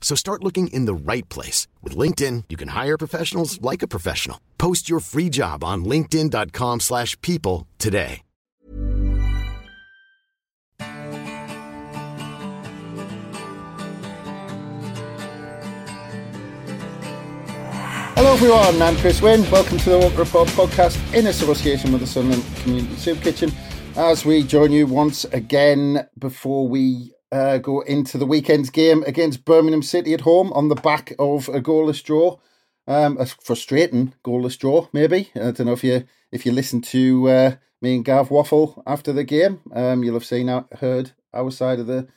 So 0.00 0.16
start 0.16 0.42
looking 0.42 0.66
in 0.68 0.86
the 0.86 0.94
right 0.94 1.28
place. 1.28 1.68
With 1.82 1.96
LinkedIn, 1.96 2.44
you 2.48 2.56
can 2.56 2.68
hire 2.68 2.98
professionals 2.98 3.62
like 3.62 3.82
a 3.82 3.88
professional. 3.88 4.40
Post 4.58 4.90
your 4.90 4.98
free 4.98 5.28
job 5.28 5.62
on 5.62 5.84
linkedin.com 5.84 6.80
slash 6.80 7.16
people 7.20 7.68
today. 7.78 8.22
Hello 18.16 18.34
everyone, 18.34 18.82
I'm 18.82 18.96
Chris 18.98 19.22
Wynn. 19.22 19.50
Welcome 19.50 19.78
to 19.78 19.90
the 19.90 19.98
Roker 19.98 20.18
Report 20.18 20.46
podcast 20.48 21.14
in 21.14 21.28
association 21.28 21.90
with 21.90 22.02
the 22.02 22.06
Sunderland 22.06 22.44
Community 22.56 22.94
Soup 22.96 23.18
Kitchen. 23.20 23.50
As 23.96 24.26
we 24.26 24.42
join 24.42 24.72
you 24.72 24.86
once 24.86 25.24
again 25.24 26.06
before 26.18 26.68
we 26.68 27.14
uh, 27.32 27.58
go 27.58 27.80
into 27.80 28.18
the 28.18 28.26
weekend's 28.26 28.70
game 28.70 29.02
against 29.06 29.44
Birmingham 29.44 29.82
City 29.82 30.14
at 30.14 30.22
home 30.22 30.52
on 30.52 30.68
the 30.68 30.74
back 30.74 31.12
of 31.18 31.48
a 31.48 31.60
goalless 31.60 32.02
draw, 32.02 32.38
um, 32.86 33.16
a 33.18 33.26
frustrating 33.26 34.14
goalless 34.24 34.58
draw. 34.58 34.88
Maybe 34.92 35.30
I 35.34 35.50
don't 35.50 35.66
know 35.66 35.72
if 35.72 35.84
you 35.84 36.04
if 36.32 36.44
you 36.44 36.52
listen 36.52 36.80
to 36.82 37.28
uh, 37.28 37.54
me 37.80 37.96
and 37.96 38.04
Gav 38.04 38.30
waffle 38.30 38.82
after 38.86 39.12
the 39.12 39.24
game, 39.24 39.60
um, 39.72 40.02
you'll 40.02 40.14
have 40.14 40.24
seen 40.24 40.48
uh, 40.48 40.64
heard 40.80 41.12
our 41.32 41.50
side 41.50 41.78
of 41.78 41.86
the 41.86 42.08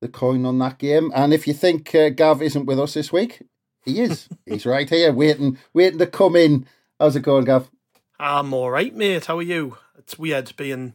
the 0.00 0.08
coin 0.08 0.46
on 0.46 0.58
that 0.58 0.78
game. 0.78 1.12
And 1.14 1.34
if 1.34 1.46
you 1.46 1.52
think 1.52 1.94
uh, 1.94 2.10
Gav 2.10 2.40
isn't 2.42 2.66
with 2.66 2.80
us 2.80 2.94
this 2.94 3.12
week, 3.12 3.42
he 3.84 4.00
is. 4.00 4.28
He's 4.46 4.66
right 4.66 4.88
here, 4.88 5.12
waiting, 5.12 5.58
waiting 5.72 5.98
to 5.98 6.06
come 6.06 6.36
in. 6.36 6.66
How's 6.98 7.16
it 7.16 7.22
going, 7.22 7.44
Gav? 7.44 7.70
I'm 8.18 8.52
all 8.52 8.70
right, 8.70 8.94
mate. 8.94 9.26
How 9.26 9.38
are 9.38 9.42
you? 9.42 9.76
It's 9.98 10.18
weird 10.18 10.54
being 10.56 10.94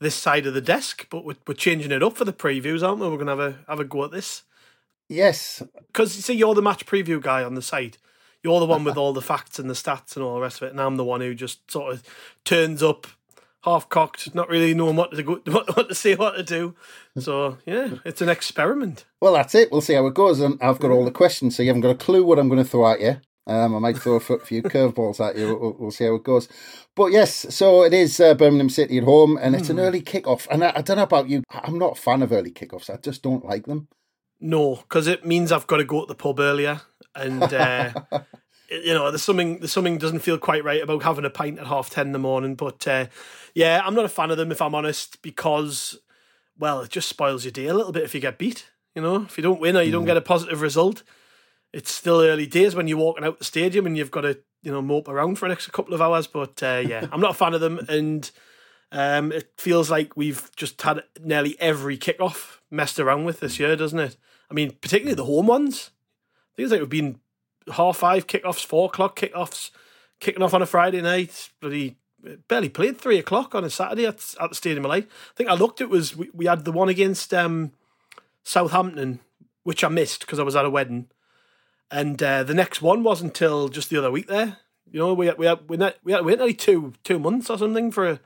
this 0.00 0.14
side 0.14 0.46
of 0.46 0.54
the 0.54 0.60
desk, 0.60 1.06
but 1.10 1.24
we're, 1.24 1.36
we're 1.46 1.54
changing 1.54 1.92
it 1.92 2.02
up 2.02 2.16
for 2.16 2.24
the 2.24 2.32
previews, 2.32 2.86
aren't 2.86 3.00
we? 3.00 3.08
We're 3.08 3.16
going 3.16 3.26
to 3.26 3.36
have 3.36 3.54
a 3.54 3.58
have 3.68 3.80
a 3.80 3.84
go 3.84 4.04
at 4.04 4.10
this. 4.10 4.42
Yes, 5.08 5.62
because 5.86 6.16
you 6.16 6.22
see, 6.22 6.34
you're 6.34 6.54
the 6.54 6.62
match 6.62 6.84
preview 6.86 7.20
guy 7.20 7.44
on 7.44 7.54
the 7.54 7.62
site. 7.62 7.98
You're 8.42 8.60
the 8.60 8.66
one 8.66 8.84
with 8.84 8.96
all 8.96 9.12
the 9.12 9.22
facts 9.22 9.58
and 9.58 9.68
the 9.68 9.74
stats 9.74 10.14
and 10.14 10.24
all 10.24 10.34
the 10.34 10.40
rest 10.40 10.62
of 10.62 10.68
it, 10.68 10.70
and 10.72 10.80
I'm 10.80 10.96
the 10.96 11.04
one 11.04 11.20
who 11.20 11.34
just 11.34 11.70
sort 11.70 11.92
of 11.92 12.02
turns 12.44 12.82
up 12.82 13.06
half 13.66 13.88
cocked, 13.88 14.32
not 14.34 14.48
really 14.48 14.72
knowing 14.72 14.96
what 14.96 15.10
to 15.10 15.22
go, 15.22 15.34
what, 15.46 15.76
what 15.76 15.88
to 15.88 15.94
say, 15.94 16.14
what 16.14 16.36
to 16.36 16.42
do. 16.42 16.74
So 17.18 17.58
yeah, 17.66 17.96
it's 18.04 18.22
an 18.22 18.28
experiment. 18.28 19.04
Well, 19.20 19.34
that's 19.34 19.54
it. 19.54 19.70
We'll 19.70 19.80
see 19.80 19.94
how 19.94 20.06
it 20.06 20.14
goes. 20.14 20.40
And 20.40 20.58
I've 20.62 20.78
got 20.78 20.90
all 20.90 21.04
the 21.04 21.10
questions, 21.10 21.56
so 21.56 21.62
you 21.62 21.68
haven't 21.68 21.82
got 21.82 21.90
a 21.90 21.96
clue 21.96 22.24
what 22.24 22.38
I'm 22.38 22.48
going 22.48 22.62
to 22.62 22.68
throw 22.68 22.90
at 22.90 23.00
you. 23.00 23.20
Um, 23.46 23.76
I 23.76 23.78
might 23.78 23.98
throw 23.98 24.16
a 24.16 24.20
few 24.20 24.62
curveballs 24.62 25.24
at 25.24 25.36
you. 25.36 25.56
We'll, 25.56 25.76
we'll, 25.78 25.90
see 25.92 26.04
how 26.04 26.16
it 26.16 26.24
goes. 26.24 26.48
But 26.96 27.12
yes, 27.12 27.54
so 27.54 27.84
it 27.84 27.94
is 27.94 28.18
uh, 28.18 28.34
Birmingham 28.34 28.68
City 28.68 28.98
at 28.98 29.04
home, 29.04 29.38
and 29.40 29.54
it's 29.54 29.68
mm. 29.68 29.70
an 29.70 29.76
hmm. 29.76 29.82
early 29.82 30.02
kickoff. 30.02 30.48
And 30.50 30.64
I, 30.64 30.72
I, 30.76 30.82
don't 30.82 30.96
know 30.96 31.04
about 31.04 31.28
you, 31.28 31.44
I'm 31.50 31.78
not 31.78 31.96
a 31.96 32.00
fan 32.00 32.22
of 32.22 32.32
early 32.32 32.50
kickoffs. 32.50 32.90
I 32.90 32.96
just 32.96 33.22
don't 33.22 33.44
like 33.44 33.66
them. 33.66 33.86
No, 34.40 34.76
because 34.76 35.06
it 35.06 35.24
means 35.24 35.52
I've 35.52 35.68
got 35.68 35.76
to 35.76 35.84
go 35.84 36.00
to 36.00 36.06
the 36.06 36.14
pub 36.16 36.40
earlier, 36.40 36.80
and 37.14 37.42
uh, 37.42 37.92
you 38.70 38.92
know, 38.92 39.10
there's 39.10 39.22
something 39.22 39.60
there's 39.60 39.72
something 39.72 39.98
doesn't 39.98 40.20
feel 40.20 40.38
quite 40.38 40.64
right 40.64 40.82
about 40.82 41.04
having 41.04 41.24
a 41.24 41.30
pint 41.30 41.58
at 41.58 41.68
half 41.68 41.88
ten 41.88 42.06
in 42.06 42.12
the 42.12 42.18
morning. 42.18 42.56
But 42.56 42.86
uh, 42.88 43.06
yeah, 43.54 43.80
I'm 43.84 43.94
not 43.94 44.04
a 44.04 44.10
fan 44.10 44.30
of 44.30 44.36
them 44.36 44.50
if 44.50 44.60
I'm 44.60 44.74
honest, 44.74 45.22
because 45.22 45.98
well, 46.58 46.80
it 46.80 46.90
just 46.90 47.08
spoils 47.08 47.44
your 47.44 47.52
day 47.52 47.66
a 47.66 47.74
little 47.74 47.92
bit 47.92 48.02
if 48.02 48.14
you 48.14 48.20
get 48.20 48.38
beat. 48.38 48.66
You 48.94 49.02
know, 49.02 49.22
if 49.22 49.36
you 49.36 49.42
don't 49.42 49.60
win 49.60 49.76
or 49.76 49.82
you 49.82 49.92
don't 49.92 50.04
mm. 50.04 50.08
get 50.08 50.16
a 50.16 50.22
positive 50.22 50.62
result, 50.62 51.02
it's 51.76 51.92
still 51.92 52.22
early 52.22 52.46
days 52.46 52.74
when 52.74 52.88
you're 52.88 52.96
walking 52.96 53.22
out 53.22 53.38
the 53.38 53.44
stadium 53.44 53.84
and 53.84 53.98
you've 53.98 54.10
got 54.10 54.22
to 54.22 54.38
you 54.62 54.72
know 54.72 54.80
mope 54.80 55.08
around 55.08 55.36
for 55.36 55.44
an 55.44 55.52
extra 55.52 55.70
couple 55.70 55.92
of 55.92 56.00
hours. 56.00 56.26
But 56.26 56.62
uh, 56.62 56.82
yeah, 56.84 57.06
I'm 57.12 57.20
not 57.20 57.32
a 57.32 57.34
fan 57.34 57.52
of 57.52 57.60
them, 57.60 57.78
and 57.86 58.28
um, 58.90 59.30
it 59.30 59.52
feels 59.58 59.90
like 59.90 60.16
we've 60.16 60.50
just 60.56 60.80
had 60.80 61.02
nearly 61.20 61.54
every 61.60 61.98
kickoff 61.98 62.60
messed 62.70 62.98
around 62.98 63.26
with 63.26 63.40
this 63.40 63.58
year, 63.58 63.76
doesn't 63.76 63.98
it? 63.98 64.16
I 64.50 64.54
mean, 64.54 64.72
particularly 64.80 65.14
the 65.14 65.26
home 65.26 65.48
ones. 65.48 65.90
Things 66.56 66.70
like 66.70 66.80
we've 66.80 66.88
been 66.88 67.20
half 67.74 67.98
five 67.98 68.26
kickoffs, 68.26 68.64
four 68.64 68.86
o'clock 68.86 69.14
kickoffs, 69.14 69.70
kicking 70.18 70.42
off 70.42 70.54
on 70.54 70.62
a 70.62 70.66
Friday 70.66 71.02
night. 71.02 71.50
Bloody 71.60 71.98
barely 72.48 72.70
played 72.70 72.98
three 72.98 73.18
o'clock 73.18 73.54
on 73.54 73.64
a 73.64 73.70
Saturday 73.70 74.06
at, 74.06 74.34
at 74.40 74.48
the 74.48 74.56
Stadium 74.56 74.86
of 74.86 74.88
Light. 74.88 75.08
I 75.10 75.34
think 75.34 75.50
I 75.50 75.54
looked. 75.54 75.82
It 75.82 75.90
was 75.90 76.16
we, 76.16 76.30
we 76.32 76.46
had 76.46 76.64
the 76.64 76.72
one 76.72 76.88
against 76.88 77.34
um, 77.34 77.72
Southampton, 78.44 79.20
which 79.62 79.84
I 79.84 79.88
missed 79.88 80.20
because 80.20 80.38
I 80.38 80.42
was 80.42 80.56
at 80.56 80.64
a 80.64 80.70
wedding, 80.70 81.08
and 81.90 82.22
uh, 82.22 82.42
the 82.42 82.54
next 82.54 82.82
one 82.82 83.02
wasn't 83.02 83.30
until 83.30 83.68
just 83.68 83.90
the 83.90 83.98
other 83.98 84.10
week. 84.10 84.26
There, 84.26 84.58
you 84.90 85.00
know, 85.00 85.14
we 85.14 85.26
had, 85.26 85.38
we 85.38 85.46
had, 85.46 85.68
we 85.68 85.76
had, 85.78 85.94
we 86.04 86.12
had, 86.12 86.24
we 86.24 86.32
had 86.32 86.38
nearly 86.38 86.54
two 86.54 86.94
two 87.04 87.18
months 87.18 87.50
or 87.50 87.58
something 87.58 87.90
for 87.90 88.08
a, 88.08 88.20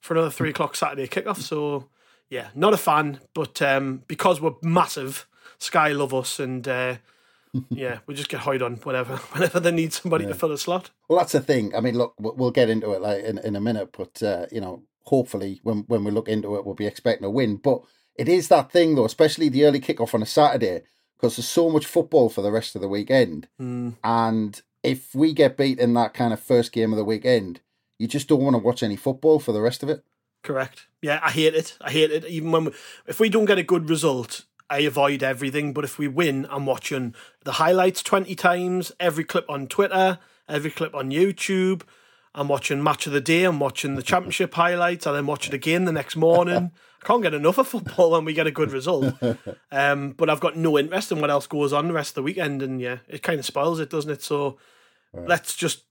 for 0.00 0.14
another 0.14 0.30
three 0.30 0.50
o'clock 0.50 0.76
Saturday 0.76 1.08
kickoff. 1.08 1.38
So 1.38 1.88
yeah, 2.28 2.48
not 2.54 2.74
a 2.74 2.78
fan, 2.78 3.20
but 3.34 3.60
um, 3.62 4.02
because 4.06 4.40
we're 4.40 4.54
massive, 4.62 5.26
Sky 5.58 5.92
love 5.92 6.14
us 6.14 6.40
and. 6.40 6.66
Uh, 6.66 6.96
yeah, 7.70 7.98
we 8.06 8.14
just 8.14 8.28
get 8.28 8.40
hired 8.40 8.62
on 8.62 8.76
whenever 8.76 9.16
whenever 9.32 9.60
they 9.60 9.72
need 9.72 9.92
somebody 9.92 10.24
yeah. 10.24 10.30
to 10.30 10.36
fill 10.36 10.52
a 10.52 10.58
slot. 10.58 10.90
Well, 11.08 11.18
that's 11.18 11.32
the 11.32 11.40
thing. 11.40 11.74
I 11.74 11.80
mean, 11.80 11.96
look, 11.98 12.14
we'll 12.18 12.52
get 12.52 12.70
into 12.70 12.92
it 12.92 13.00
like 13.00 13.24
in, 13.24 13.38
in 13.38 13.56
a 13.56 13.60
minute, 13.60 13.94
but 13.96 14.22
uh, 14.22 14.46
you 14.52 14.60
know, 14.60 14.84
hopefully 15.04 15.60
when 15.62 15.78
when 15.88 16.04
we 16.04 16.10
look 16.10 16.28
into 16.28 16.54
it, 16.56 16.64
we'll 16.64 16.74
be 16.74 16.86
expecting 16.86 17.26
a 17.26 17.30
win. 17.30 17.56
But 17.56 17.82
it 18.14 18.28
is 18.28 18.48
that 18.48 18.70
thing 18.70 18.94
though, 18.94 19.04
especially 19.04 19.48
the 19.48 19.64
early 19.64 19.80
kickoff 19.80 20.14
on 20.14 20.22
a 20.22 20.26
Saturday, 20.26 20.82
because 21.20 21.36
there's 21.36 21.48
so 21.48 21.68
much 21.68 21.84
football 21.84 22.30
for 22.30 22.40
the 22.40 22.50
rest 22.50 22.74
of 22.74 22.80
the 22.80 22.88
weekend, 22.88 23.48
mm. 23.60 23.94
and 24.02 24.62
if 24.82 25.14
we 25.14 25.34
get 25.34 25.56
beat 25.56 25.78
in 25.78 25.92
that 25.94 26.14
kind 26.14 26.32
of 26.32 26.40
first 26.40 26.72
game 26.72 26.92
of 26.92 26.96
the 26.96 27.04
weekend, 27.04 27.60
you 27.98 28.08
just 28.08 28.28
don't 28.28 28.42
want 28.42 28.54
to 28.54 28.58
watch 28.58 28.82
any 28.82 28.96
football 28.96 29.38
for 29.38 29.52
the 29.52 29.60
rest 29.60 29.82
of 29.82 29.88
it. 29.90 30.04
Correct. 30.42 30.86
Yeah, 31.02 31.20
I 31.22 31.30
hate 31.30 31.54
it. 31.54 31.76
I 31.82 31.90
hate 31.90 32.10
it. 32.10 32.24
Even 32.24 32.50
when 32.50 32.64
we, 32.66 32.72
if 33.06 33.20
we 33.20 33.28
don't 33.28 33.44
get 33.44 33.58
a 33.58 33.62
good 33.62 33.90
result, 33.90 34.46
I 34.70 34.78
avoid 34.78 35.22
everything. 35.22 35.74
But 35.74 35.84
if 35.84 35.98
we 35.98 36.08
win, 36.08 36.46
I'm 36.48 36.64
watching 36.64 37.14
the 37.44 37.52
highlights 37.52 38.02
20 38.02 38.34
times, 38.36 38.92
every 38.98 39.24
clip 39.24 39.44
on 39.50 39.66
Twitter, 39.66 40.18
every 40.48 40.70
clip 40.70 40.94
on 40.94 41.10
YouTube. 41.10 41.82
I'm 42.34 42.48
watching 42.48 42.82
Match 42.82 43.06
of 43.06 43.12
the 43.12 43.20
Day, 43.20 43.44
I'm 43.44 43.58
watching 43.58 43.96
the 43.96 44.02
Championship 44.02 44.54
highlights, 44.54 45.06
and 45.06 45.16
then 45.16 45.26
watch 45.26 45.48
it 45.48 45.54
again 45.54 45.84
the 45.84 45.92
next 45.92 46.16
morning. 46.16 46.70
I 47.02 47.06
can't 47.06 47.22
get 47.22 47.34
enough 47.34 47.58
of 47.58 47.66
football 47.66 48.12
when 48.12 48.24
we 48.24 48.32
get 48.32 48.46
a 48.46 48.52
good 48.52 48.72
result. 48.72 49.14
Um, 49.72 50.10
but 50.10 50.28
I've 50.28 50.40
got 50.40 50.56
no 50.56 50.76
interest 50.76 51.12
in 51.12 51.20
what 51.20 51.30
else 51.30 51.46
goes 51.46 51.72
on 51.72 51.86
the 51.86 51.94
rest 51.94 52.10
of 52.10 52.14
the 52.16 52.22
weekend. 52.22 52.60
And 52.60 52.80
yeah, 52.80 52.98
it 53.06 53.22
kind 53.22 53.38
of 53.38 53.46
spoils 53.46 53.78
it, 53.78 53.88
doesn't 53.88 54.10
it? 54.10 54.20
So 54.20 54.58
right. 55.12 55.28
let's 55.28 55.54
just 55.54 55.84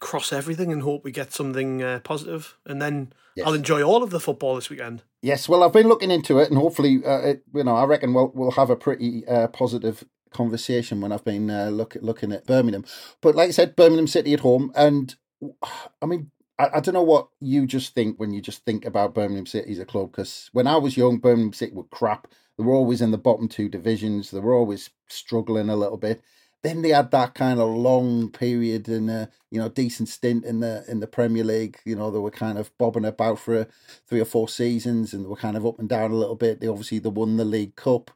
cross 0.00 0.32
everything 0.32 0.72
and 0.72 0.82
hope 0.82 1.04
we 1.04 1.10
get 1.10 1.32
something 1.32 1.82
uh, 1.82 2.00
positive, 2.00 2.56
and 2.66 2.80
then 2.80 3.12
yes. 3.34 3.46
I'll 3.46 3.54
enjoy 3.54 3.82
all 3.82 4.02
of 4.02 4.10
the 4.10 4.20
football 4.20 4.54
this 4.54 4.70
weekend. 4.70 5.02
Yes, 5.22 5.48
well, 5.48 5.62
I've 5.62 5.72
been 5.72 5.88
looking 5.88 6.10
into 6.10 6.38
it, 6.38 6.48
and 6.48 6.58
hopefully, 6.58 7.02
uh, 7.04 7.18
it, 7.20 7.42
you 7.54 7.64
know, 7.64 7.76
I 7.76 7.84
reckon 7.84 8.14
we'll 8.14 8.32
we'll 8.34 8.52
have 8.52 8.70
a 8.70 8.76
pretty 8.76 9.26
uh, 9.26 9.48
positive 9.48 10.04
conversation 10.30 11.00
when 11.00 11.12
I've 11.12 11.24
been 11.24 11.50
uh, 11.50 11.70
look, 11.70 11.96
looking 12.00 12.32
at 12.32 12.46
Birmingham. 12.46 12.84
But 13.20 13.34
like 13.34 13.48
I 13.48 13.52
said, 13.52 13.76
Birmingham 13.76 14.06
City 14.06 14.34
at 14.34 14.40
home, 14.40 14.72
and 14.74 15.14
I 16.02 16.06
mean, 16.06 16.30
I, 16.58 16.68
I 16.74 16.80
don't 16.80 16.94
know 16.94 17.02
what 17.02 17.28
you 17.40 17.66
just 17.66 17.94
think 17.94 18.18
when 18.18 18.32
you 18.32 18.40
just 18.40 18.64
think 18.64 18.84
about 18.84 19.14
Birmingham 19.14 19.46
City 19.46 19.72
as 19.72 19.78
a 19.78 19.86
club. 19.86 20.12
Because 20.12 20.50
when 20.52 20.66
I 20.66 20.76
was 20.76 20.96
young, 20.96 21.18
Birmingham 21.18 21.52
City 21.52 21.72
were 21.72 21.84
crap. 21.84 22.28
They 22.56 22.64
were 22.64 22.74
always 22.74 23.00
in 23.00 23.12
the 23.12 23.18
bottom 23.18 23.48
two 23.48 23.68
divisions. 23.68 24.30
They 24.30 24.40
were 24.40 24.54
always 24.54 24.90
struggling 25.08 25.68
a 25.68 25.76
little 25.76 25.96
bit. 25.96 26.22
Then 26.64 26.82
they 26.82 26.88
had 26.88 27.12
that 27.12 27.34
kind 27.34 27.60
of 27.60 27.68
long 27.68 28.30
period 28.30 28.88
and 28.88 29.08
a 29.08 29.30
you 29.50 29.60
know 29.60 29.68
decent 29.68 30.08
stint 30.08 30.44
in 30.44 30.58
the 30.58 30.84
in 30.88 30.98
the 30.98 31.06
Premier 31.06 31.44
League. 31.44 31.78
You 31.84 31.94
know 31.94 32.10
they 32.10 32.18
were 32.18 32.32
kind 32.32 32.58
of 32.58 32.76
bobbing 32.78 33.04
about 33.04 33.38
for 33.38 33.60
a, 33.60 33.66
three 34.08 34.20
or 34.20 34.24
four 34.24 34.48
seasons 34.48 35.12
and 35.14 35.24
they 35.24 35.28
were 35.28 35.36
kind 35.36 35.56
of 35.56 35.64
up 35.64 35.78
and 35.78 35.88
down 35.88 36.10
a 36.10 36.16
little 36.16 36.34
bit. 36.34 36.60
They 36.60 36.66
obviously 36.66 36.98
they 36.98 37.10
won 37.10 37.36
the 37.36 37.44
League 37.44 37.76
Cup. 37.76 38.10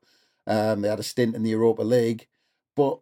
Um, 0.49 0.83
they 0.83 0.89
had 0.89 0.99
a 0.99 1.05
stint 1.05 1.37
in 1.37 1.45
the 1.45 1.51
Europa 1.51 1.83
League, 1.83 2.27
but 2.75 2.99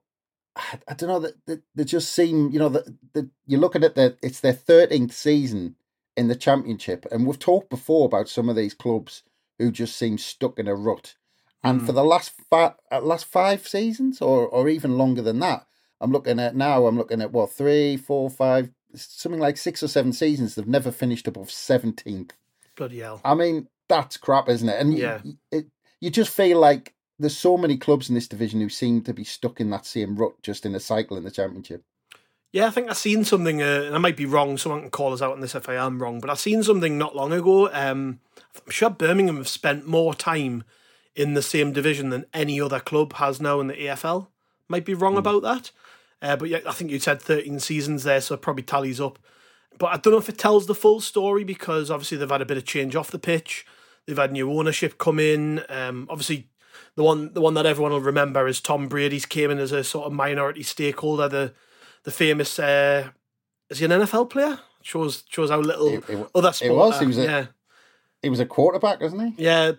I, 0.56 0.78
I 0.88 0.94
don't 0.94 1.08
know 1.08 1.20
that 1.20 1.46
they, 1.46 1.58
they, 1.74 1.84
just 1.84 2.12
seem 2.12 2.50
you 2.50 2.58
know 2.58 2.68
that 2.68 3.30
you're 3.46 3.60
looking 3.60 3.84
at 3.84 3.94
the 3.94 4.16
it's 4.22 4.40
their 4.40 4.52
thirteenth 4.52 5.12
season 5.12 5.76
in 6.16 6.28
the 6.28 6.36
championship. 6.36 7.06
And 7.10 7.26
we've 7.26 7.38
talked 7.38 7.70
before 7.70 8.06
about 8.06 8.28
some 8.28 8.48
of 8.48 8.56
these 8.56 8.74
clubs 8.74 9.22
who 9.58 9.70
just 9.70 9.96
seem 9.96 10.18
stuck 10.18 10.58
in 10.58 10.68
a 10.68 10.74
rut. 10.74 11.14
And 11.62 11.80
mm. 11.80 11.86
for 11.86 11.92
the 11.92 12.04
last 12.04 12.32
five, 12.50 12.74
uh, 12.90 13.00
last 13.00 13.26
five 13.26 13.66
seasons, 13.66 14.20
or 14.20 14.46
or 14.46 14.68
even 14.68 14.98
longer 14.98 15.22
than 15.22 15.38
that, 15.40 15.66
I'm 16.00 16.12
looking 16.12 16.40
at 16.40 16.56
now. 16.56 16.86
I'm 16.86 16.96
looking 16.96 17.20
at 17.20 17.32
what 17.32 17.52
three, 17.52 17.96
four, 17.96 18.30
five, 18.30 18.70
something 18.94 19.40
like 19.40 19.56
six 19.56 19.82
or 19.82 19.88
seven 19.88 20.12
seasons. 20.12 20.54
They've 20.54 20.66
never 20.66 20.90
finished 20.90 21.28
above 21.28 21.50
seventeenth. 21.50 22.32
Bloody 22.76 23.00
hell! 23.00 23.20
I 23.24 23.34
mean, 23.34 23.68
that's 23.88 24.16
crap, 24.16 24.48
isn't 24.48 24.68
it? 24.68 24.80
And 24.80 24.96
yeah, 24.96 25.20
you, 25.22 25.36
it, 25.50 25.66
you 26.00 26.10
just 26.10 26.34
feel 26.34 26.58
like 26.58 26.94
there's 27.20 27.36
so 27.36 27.56
many 27.56 27.76
clubs 27.76 28.08
in 28.08 28.14
this 28.14 28.28
division 28.28 28.60
who 28.60 28.68
seem 28.68 29.02
to 29.02 29.12
be 29.12 29.24
stuck 29.24 29.60
in 29.60 29.70
that 29.70 29.86
same 29.86 30.16
rut, 30.16 30.42
just 30.42 30.64
in 30.64 30.74
a 30.74 30.80
cycle 30.80 31.16
in 31.16 31.24
the 31.24 31.30
championship. 31.30 31.84
Yeah, 32.52 32.66
I 32.66 32.70
think 32.70 32.90
I've 32.90 32.96
seen 32.96 33.24
something, 33.24 33.62
uh, 33.62 33.82
and 33.86 33.94
I 33.94 33.98
might 33.98 34.16
be 34.16 34.26
wrong. 34.26 34.58
Someone 34.58 34.80
can 34.80 34.90
call 34.90 35.12
us 35.12 35.22
out 35.22 35.32
on 35.32 35.40
this 35.40 35.54
if 35.54 35.68
I 35.68 35.74
am 35.74 36.02
wrong. 36.02 36.18
But 36.18 36.30
I've 36.30 36.40
seen 36.40 36.62
something 36.62 36.98
not 36.98 37.14
long 37.14 37.32
ago. 37.32 37.70
Um, 37.72 38.20
I'm 38.66 38.72
sure 38.72 38.90
Birmingham 38.90 39.36
have 39.36 39.48
spent 39.48 39.86
more 39.86 40.14
time 40.14 40.64
in 41.14 41.34
the 41.34 41.42
same 41.42 41.72
division 41.72 42.10
than 42.10 42.26
any 42.34 42.60
other 42.60 42.80
club 42.80 43.12
has 43.14 43.40
now 43.40 43.60
in 43.60 43.68
the 43.68 43.74
EFL. 43.74 44.28
Might 44.66 44.84
be 44.84 44.94
wrong 44.94 45.14
mm. 45.14 45.18
about 45.18 45.42
that. 45.42 45.70
Uh, 46.22 46.36
but 46.36 46.48
yeah, 46.48 46.58
I 46.66 46.72
think 46.72 46.90
you 46.90 46.98
said 46.98 47.22
13 47.22 47.60
seasons 47.60 48.02
there, 48.02 48.20
so 48.20 48.34
it 48.34 48.42
probably 48.42 48.62
tallies 48.62 49.00
up. 49.00 49.18
But 49.78 49.92
I 49.92 49.96
don't 49.96 50.12
know 50.12 50.18
if 50.18 50.28
it 50.28 50.38
tells 50.38 50.66
the 50.66 50.74
full 50.74 51.00
story 51.00 51.44
because 51.44 51.90
obviously 51.90 52.18
they've 52.18 52.28
had 52.28 52.42
a 52.42 52.46
bit 52.46 52.58
of 52.58 52.64
change 52.64 52.96
off 52.96 53.10
the 53.10 53.18
pitch. 53.18 53.64
They've 54.06 54.16
had 54.16 54.32
new 54.32 54.50
ownership 54.52 54.98
come 54.98 55.18
in. 55.18 55.62
Um, 55.68 56.06
obviously, 56.10 56.48
the 56.96 57.02
one 57.02 57.32
the 57.32 57.40
one 57.40 57.54
that 57.54 57.66
everyone 57.66 57.92
will 57.92 58.00
remember 58.00 58.46
is 58.48 58.60
Tom 58.60 58.88
Brady's 58.88 59.26
came 59.26 59.50
in 59.50 59.58
as 59.58 59.72
a 59.72 59.84
sort 59.84 60.06
of 60.06 60.12
minority 60.12 60.62
stakeholder. 60.62 61.28
The 61.28 61.54
the 62.04 62.10
famous 62.10 62.58
uh, 62.58 63.10
is 63.68 63.78
he 63.78 63.84
an 63.84 63.90
NFL 63.92 64.30
player? 64.30 64.58
Shows 64.82 65.24
shows 65.28 65.50
how 65.50 65.60
little 65.60 65.88
it, 65.88 66.08
it, 66.08 66.30
other 66.34 66.52
sport. 66.52 66.70
It 66.70 66.74
was. 66.74 67.00
He 67.00 67.06
was 67.06 67.18
a, 67.18 67.22
yeah. 67.22 67.46
He 68.22 68.28
was 68.28 68.40
a 68.40 68.46
quarterback, 68.46 69.00
wasn't 69.00 69.34
he? 69.34 69.44
Yeah, 69.44 69.72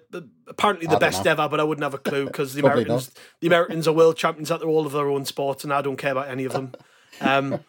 apparently 0.48 0.88
the 0.88 0.98
best 0.98 1.26
know. 1.26 1.32
ever, 1.32 1.48
but 1.48 1.60
I 1.60 1.64
wouldn't 1.64 1.84
have 1.84 1.94
a 1.94 2.00
clue 2.00 2.26
because 2.26 2.56
the 2.56 2.62
Americans, 2.66 3.12
the 3.40 3.48
Americans 3.48 3.88
are 3.88 3.94
world 3.94 4.18
champions 4.18 4.50
at 4.50 4.64
all 4.64 4.88
of 4.88 4.94
their 4.94 5.10
own 5.10 5.26
sports, 5.26 5.64
and 5.64 5.72
I 5.72 5.84
don't 5.84 5.98
care 5.98 6.14
about 6.14 6.30
any 6.30 6.46
of 6.46 6.54
them. 6.54 6.74
Um, 7.20 7.60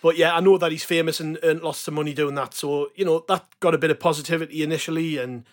but 0.00 0.16
yeah, 0.16 0.34
I 0.34 0.40
know 0.40 0.56
that 0.56 0.72
he's 0.72 0.84
famous 0.84 1.20
and 1.20 1.38
earned 1.42 1.62
lots 1.62 1.86
of 1.86 1.92
money 1.92 2.14
doing 2.14 2.34
that. 2.36 2.54
So 2.54 2.88
you 2.94 3.04
know 3.04 3.24
that 3.28 3.44
got 3.60 3.74
a 3.74 3.78
bit 3.78 3.90
of 3.90 4.00
positivity 4.00 4.62
initially, 4.62 5.18
and 5.18 5.44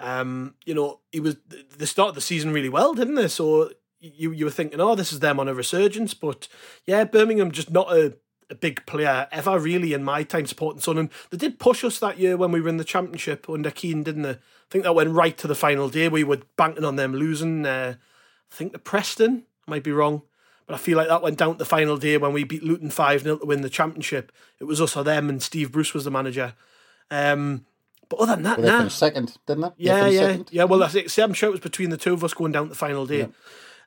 um, 0.00 0.54
you 0.64 0.74
know 0.74 1.00
he 1.12 1.20
was 1.20 1.36
the 1.76 1.86
start 1.86 2.10
of 2.10 2.14
the 2.14 2.20
season 2.20 2.52
really 2.52 2.68
well, 2.68 2.94
didn't 2.94 3.14
they? 3.14 3.28
So 3.28 3.70
you 4.00 4.32
you 4.32 4.44
were 4.44 4.50
thinking, 4.50 4.80
oh, 4.80 4.94
this 4.94 5.12
is 5.12 5.20
them 5.20 5.40
on 5.40 5.48
a 5.48 5.54
resurgence, 5.54 6.14
but 6.14 6.48
yeah, 6.84 7.04
Birmingham 7.04 7.50
just 7.50 7.70
not 7.70 7.92
a 7.92 8.16
a 8.50 8.54
big 8.54 8.84
player 8.86 9.26
ever 9.32 9.58
really 9.58 9.92
in 9.92 10.04
my 10.04 10.22
time 10.22 10.46
supporting 10.46 10.80
Sunderland. 10.80 11.10
They 11.30 11.36
did 11.36 11.58
push 11.58 11.82
us 11.84 11.98
that 11.98 12.18
year 12.18 12.36
when 12.36 12.52
we 12.52 12.60
were 12.60 12.68
in 12.68 12.76
the 12.76 12.84
championship 12.84 13.48
under 13.48 13.70
Keane, 13.70 14.02
didn't 14.02 14.22
they? 14.22 14.30
I 14.30 14.68
think 14.70 14.84
that 14.84 14.94
went 14.94 15.10
right 15.10 15.36
to 15.38 15.46
the 15.46 15.54
final 15.54 15.88
day. 15.88 16.08
We 16.08 16.24
were 16.24 16.42
banking 16.56 16.84
on 16.84 16.96
them 16.96 17.12
losing. 17.12 17.66
Uh, 17.66 17.96
I 18.50 18.54
think 18.54 18.72
the 18.72 18.78
Preston, 18.78 19.44
I 19.66 19.70
might 19.70 19.82
be 19.82 19.92
wrong, 19.92 20.22
but 20.66 20.74
I 20.74 20.78
feel 20.78 20.96
like 20.96 21.08
that 21.08 21.22
went 21.22 21.38
down 21.38 21.54
to 21.54 21.58
the 21.58 21.64
final 21.64 21.96
day 21.96 22.16
when 22.18 22.32
we 22.32 22.44
beat 22.44 22.62
Luton 22.62 22.90
5 22.90 23.22
0 23.22 23.38
to 23.38 23.46
win 23.46 23.62
the 23.62 23.70
championship. 23.70 24.32
It 24.60 24.64
was 24.64 24.80
us 24.80 24.96
or 24.96 25.04
them, 25.04 25.28
and 25.28 25.42
Steve 25.42 25.72
Bruce 25.72 25.94
was 25.94 26.04
the 26.04 26.10
manager. 26.10 26.54
Um, 27.10 27.66
but 28.08 28.20
other 28.20 28.34
than 28.34 28.44
that, 28.44 28.58
well, 28.58 28.82
nah. 28.84 28.88
second, 28.88 29.36
didn't 29.46 29.62
they? 29.62 29.84
Yeah, 29.84 30.06
yeah, 30.06 30.20
second? 30.20 30.48
yeah. 30.52 30.64
Well, 30.64 30.78
that's 30.78 30.94
it. 30.94 31.18
I'm 31.18 31.34
sure 31.34 31.48
it 31.48 31.52
was 31.52 31.60
between 31.60 31.90
the 31.90 31.96
two 31.96 32.12
of 32.12 32.22
us 32.22 32.34
going 32.34 32.52
down 32.52 32.64
to 32.64 32.68
the 32.70 32.74
final 32.74 33.06
day. 33.06 33.28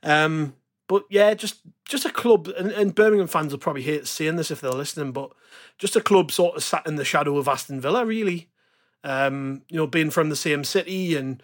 Yeah. 0.04 0.26
Um, 0.26 0.56
but 0.88 1.06
yeah, 1.10 1.34
just 1.36 1.62
just 1.86 2.06
a 2.06 2.10
club, 2.10 2.48
and, 2.58 2.72
and 2.72 2.96
Birmingham 2.96 3.28
fans 3.28 3.52
will 3.52 3.60
probably 3.60 3.84
hate 3.84 4.08
saying 4.08 4.36
this 4.36 4.52
if 4.52 4.60
they're 4.60 4.72
listening, 4.72 5.12
but 5.12 5.32
just 5.78 5.96
a 5.96 6.02
club 6.02 6.32
sort 6.32 6.56
of 6.56 6.64
sat 6.64 6.86
in 6.88 6.96
the 6.96 7.06
shadow 7.06 7.38
of 7.38 7.48
Aston 7.48 7.80
Villa, 7.80 8.06
really. 8.06 8.50
Um, 9.04 9.62
you 9.70 9.78
know, 9.78 9.88
being 9.88 10.10
from 10.10 10.30
the 10.30 10.36
same 10.36 10.64
city, 10.64 11.16
and 11.16 11.42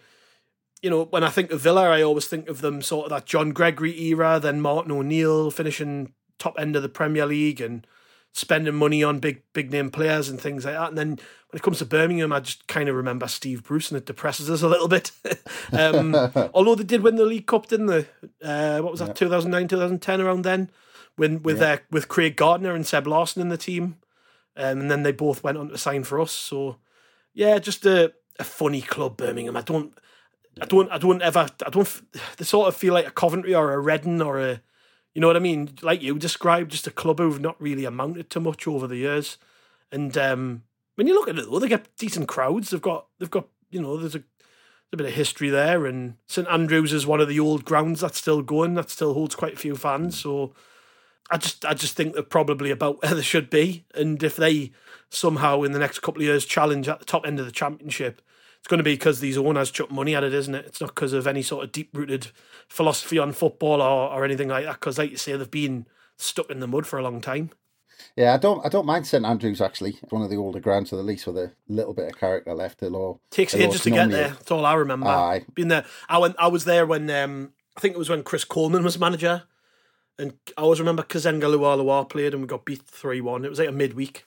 you 0.82 0.90
know, 0.90 1.04
when 1.04 1.24
I 1.24 1.30
think 1.30 1.52
of 1.52 1.60
Villa, 1.60 1.88
I 1.88 2.02
always 2.02 2.26
think 2.26 2.48
of 2.48 2.60
them 2.60 2.82
sort 2.82 3.06
of 3.06 3.10
that 3.10 3.24
John 3.24 3.52
Gregory 3.52 3.98
era, 4.02 4.38
then 4.40 4.60
Martin 4.60 4.92
O'Neill 4.92 5.50
finishing 5.50 6.12
top 6.38 6.56
end 6.58 6.76
of 6.76 6.82
the 6.82 6.88
Premier 6.88 7.24
League, 7.24 7.60
and 7.60 7.86
spending 8.36 8.74
money 8.74 9.02
on 9.02 9.18
big 9.18 9.42
big 9.54 9.72
name 9.72 9.90
players 9.90 10.28
and 10.28 10.38
things 10.38 10.66
like 10.66 10.74
that. 10.74 10.90
And 10.90 10.98
then 10.98 11.08
when 11.08 11.54
it 11.54 11.62
comes 11.62 11.78
to 11.78 11.86
Birmingham, 11.86 12.32
I 12.32 12.40
just 12.40 12.66
kind 12.66 12.88
of 12.88 12.94
remember 12.94 13.26
Steve 13.28 13.64
Bruce, 13.64 13.90
and 13.90 13.96
it 13.96 14.04
depresses 14.04 14.50
us 14.50 14.62
a 14.62 14.68
little 14.68 14.88
bit. 14.88 15.10
um, 15.72 16.14
although 16.54 16.74
they 16.74 16.84
did 16.84 17.02
win 17.02 17.16
the 17.16 17.24
League 17.24 17.46
Cup, 17.46 17.66
didn't 17.66 17.86
they? 17.86 18.06
Uh, 18.42 18.80
what 18.80 18.92
was 18.92 19.00
that? 19.00 19.16
Two 19.16 19.30
thousand 19.30 19.50
nine, 19.50 19.68
two 19.68 19.78
thousand 19.78 20.02
ten, 20.02 20.20
around 20.20 20.42
then, 20.42 20.70
when 21.16 21.42
with 21.42 21.62
uh, 21.62 21.78
with 21.90 22.08
Craig 22.08 22.36
Gardner 22.36 22.74
and 22.74 22.86
Seb 22.86 23.06
Larsson 23.06 23.40
in 23.40 23.48
the 23.48 23.56
team, 23.56 23.96
um, 24.56 24.80
and 24.80 24.90
then 24.90 25.02
they 25.02 25.12
both 25.12 25.42
went 25.42 25.58
on 25.58 25.70
to 25.70 25.78
sign 25.78 26.04
for 26.04 26.20
us. 26.20 26.32
So 26.32 26.76
yeah, 27.32 27.58
just 27.58 27.86
a 27.86 28.12
a 28.38 28.44
funny 28.44 28.82
club, 28.82 29.16
Birmingham. 29.16 29.56
I 29.56 29.62
don't. 29.62 29.96
I 30.60 30.66
don't. 30.66 30.90
I 30.90 30.98
don't 30.98 31.22
ever. 31.22 31.48
I 31.64 31.70
don't. 31.70 31.88
They 32.36 32.44
sort 32.44 32.68
of 32.68 32.76
feel 32.76 32.92
like 32.92 33.08
a 33.08 33.10
Coventry 33.10 33.54
or 33.54 33.72
a 33.72 33.78
Reading 33.78 34.20
or 34.20 34.38
a 34.40 34.60
you 35.16 35.20
know 35.20 35.28
what 35.28 35.36
I 35.36 35.40
mean? 35.40 35.70
Like 35.80 36.02
you 36.02 36.18
described, 36.18 36.72
just 36.72 36.86
a 36.86 36.90
club 36.90 37.20
who've 37.20 37.40
not 37.40 37.58
really 37.58 37.86
amounted 37.86 38.28
to 38.28 38.38
much 38.38 38.68
over 38.68 38.86
the 38.86 38.98
years. 38.98 39.38
And 39.90 40.14
um, 40.18 40.64
when 40.96 41.06
you 41.06 41.14
look 41.14 41.26
at 41.26 41.38
it, 41.38 41.50
though, 41.50 41.58
they 41.58 41.68
get 41.68 41.96
decent 41.96 42.28
crowds. 42.28 42.68
They've 42.68 42.82
got, 42.82 43.06
they've 43.18 43.30
got, 43.30 43.48
you 43.70 43.80
know, 43.80 43.96
there's 43.96 44.14
a, 44.14 44.18
there's 44.18 44.92
a 44.92 44.96
bit 44.98 45.06
of 45.06 45.14
history 45.14 45.48
there. 45.48 45.86
And 45.86 46.16
St 46.26 46.46
Andrews 46.48 46.92
is 46.92 47.06
one 47.06 47.22
of 47.22 47.28
the 47.28 47.40
old 47.40 47.64
grounds 47.64 48.02
that's 48.02 48.18
still 48.18 48.42
going. 48.42 48.74
That 48.74 48.90
still 48.90 49.14
holds 49.14 49.34
quite 49.34 49.54
a 49.54 49.58
few 49.58 49.74
fans. 49.74 50.20
So 50.20 50.52
I 51.30 51.38
just, 51.38 51.64
I 51.64 51.72
just 51.72 51.96
think 51.96 52.12
they're 52.12 52.22
probably 52.22 52.70
about 52.70 53.02
where 53.02 53.14
they 53.14 53.22
should 53.22 53.48
be. 53.48 53.86
And 53.94 54.22
if 54.22 54.36
they 54.36 54.72
somehow 55.08 55.62
in 55.62 55.72
the 55.72 55.78
next 55.78 56.00
couple 56.00 56.20
of 56.20 56.26
years 56.26 56.44
challenge 56.44 56.88
at 56.88 56.98
the 56.98 57.06
top 57.06 57.26
end 57.26 57.40
of 57.40 57.46
the 57.46 57.52
championship, 57.52 58.20
it's 58.66 58.68
going 58.72 58.78
to 58.78 58.82
be 58.82 58.94
because 58.94 59.20
these 59.20 59.38
owners 59.38 59.70
chuck 59.70 59.92
money 59.92 60.16
at 60.16 60.24
it, 60.24 60.34
isn't 60.34 60.56
it? 60.56 60.66
It's 60.66 60.80
not 60.80 60.92
because 60.92 61.12
of 61.12 61.28
any 61.28 61.40
sort 61.40 61.62
of 61.62 61.70
deep 61.70 61.90
rooted 61.92 62.32
philosophy 62.68 63.16
on 63.16 63.30
football 63.30 63.80
or, 63.80 64.10
or 64.10 64.24
anything 64.24 64.48
like 64.48 64.64
that. 64.64 64.80
Because, 64.80 64.98
like 64.98 65.12
you 65.12 65.16
say, 65.16 65.36
they've 65.36 65.48
been 65.48 65.86
stuck 66.16 66.50
in 66.50 66.58
the 66.58 66.66
mud 66.66 66.84
for 66.84 66.98
a 66.98 67.02
long 67.04 67.20
time. 67.20 67.50
Yeah, 68.16 68.34
I 68.34 68.38
don't. 68.38 68.66
I 68.66 68.68
don't 68.68 68.84
mind 68.84 69.06
St 69.06 69.24
Andrews 69.24 69.60
actually. 69.60 69.98
It's 70.02 70.10
one 70.10 70.22
of 70.22 70.30
the 70.30 70.36
older 70.36 70.58
grounds, 70.58 70.92
or 70.92 70.96
the 70.96 71.04
least 71.04 71.28
with 71.28 71.38
a 71.38 71.52
little 71.68 71.94
bit 71.94 72.10
of 72.10 72.18
character 72.18 72.54
left. 72.54 72.82
It'll 72.82 73.20
takes 73.30 73.54
ages 73.54 73.82
to 73.82 73.90
get 73.90 74.10
there. 74.10 74.30
That's 74.30 74.50
all 74.50 74.66
I 74.66 74.74
remember. 74.74 75.06
Aye. 75.06 75.44
Being 75.54 75.68
there, 75.68 75.84
I 76.08 76.18
went. 76.18 76.34
I 76.36 76.48
was 76.48 76.64
there 76.64 76.86
when 76.86 77.08
um, 77.08 77.52
I 77.76 77.80
think 77.80 77.94
it 77.94 77.98
was 77.98 78.10
when 78.10 78.24
Chris 78.24 78.44
Coleman 78.44 78.82
was 78.82 78.98
manager, 78.98 79.44
and 80.18 80.32
I 80.58 80.62
always 80.62 80.80
remember 80.80 81.04
Kazenga 81.04 81.42
Lualua 81.42 82.08
played, 82.08 82.32
and 82.32 82.42
we 82.42 82.48
got 82.48 82.64
beat 82.64 82.82
three 82.82 83.20
one. 83.20 83.44
It 83.44 83.48
was 83.48 83.60
like 83.60 83.68
a 83.68 83.72
midweek, 83.72 84.26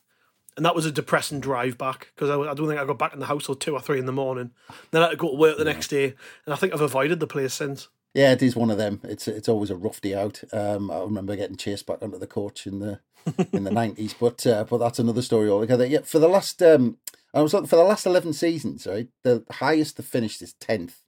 and 0.59 0.65
that 0.65 0.75
was 0.75 0.85
a 0.85 0.91
depressing 0.91 1.39
drive 1.39 1.77
back 1.77 2.11
because 2.13 2.29
I, 2.29 2.38
I, 2.38 2.53
don't 2.53 2.67
think 2.67 2.81
I 2.81 2.83
got 2.83 3.00
back 3.00 3.13
in 3.13 3.21
the 3.21 3.27
house 3.27 3.45
till 3.45 3.56
two 3.56 3.71
or 3.71 3.79
three 3.79 3.97
in 3.97 4.06
the 4.06 4.11
morning. 4.11 4.51
Then 4.91 5.01
I 5.01 5.06
had 5.06 5.11
to 5.11 5.15
go 5.15 5.31
to 5.31 5.38
work 5.38 5.57
the 5.57 5.63
yeah. 5.63 5.71
next 5.71 5.88
day, 5.88 6.15
and 6.45 6.54
I 6.54 6.57
think 6.57 6.73
I've 6.73 6.81
avoided 6.81 7.21
the 7.21 7.28
place 7.28 7.54
since. 7.54 7.87
Yeah, 8.13 8.33
it 8.33 8.42
is 8.42 8.57
one 8.57 8.69
of 8.69 8.78
them. 8.78 8.99
It's 9.06 9.30
it's 9.30 9.47
always 9.47 9.69
a 9.69 9.78
rough 9.78 10.01
day 10.01 10.16
out. 10.16 10.44
Um, 10.51 10.92
I 10.92 10.99
remember 10.99 11.37
getting 11.37 11.56
chased 11.56 11.85
back 11.85 11.99
under 12.01 12.18
the 12.18 12.28
coach 12.28 12.68
in 12.68 12.80
the 12.80 12.99
in 13.54 13.63
the 13.63 13.71
nineties, 13.71 14.13
but 14.13 14.45
uh, 14.45 14.66
but 14.69 14.80
that's 14.80 14.99
another 14.99 15.21
story 15.21 15.49
altogether. 15.49 15.85
Yeah, 15.85 16.01
for 16.01 16.19
the 16.19 16.28
last 16.28 16.61
um, 16.61 16.97
I 17.33 17.42
was 17.42 17.54
looking 17.54 17.69
for 17.69 17.78
the 17.78 17.83
last 17.83 18.06
eleven 18.06 18.33
seasons, 18.33 18.85
right? 18.85 19.07
The 19.23 19.45
highest 19.49 19.95
they 19.95 20.04
finished 20.04 20.42
is 20.42 20.56
tenth 20.56 21.04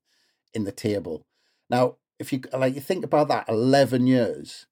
in 0.53 0.63
the 0.63 0.71
table. 0.71 1.25
Now, 1.69 1.97
if 2.19 2.31
you 2.31 2.39
like, 2.53 2.73
you 2.73 2.79
think 2.79 3.03
about 3.03 3.27
that, 3.27 3.49
eleven 3.49 4.07
years, 4.07 4.65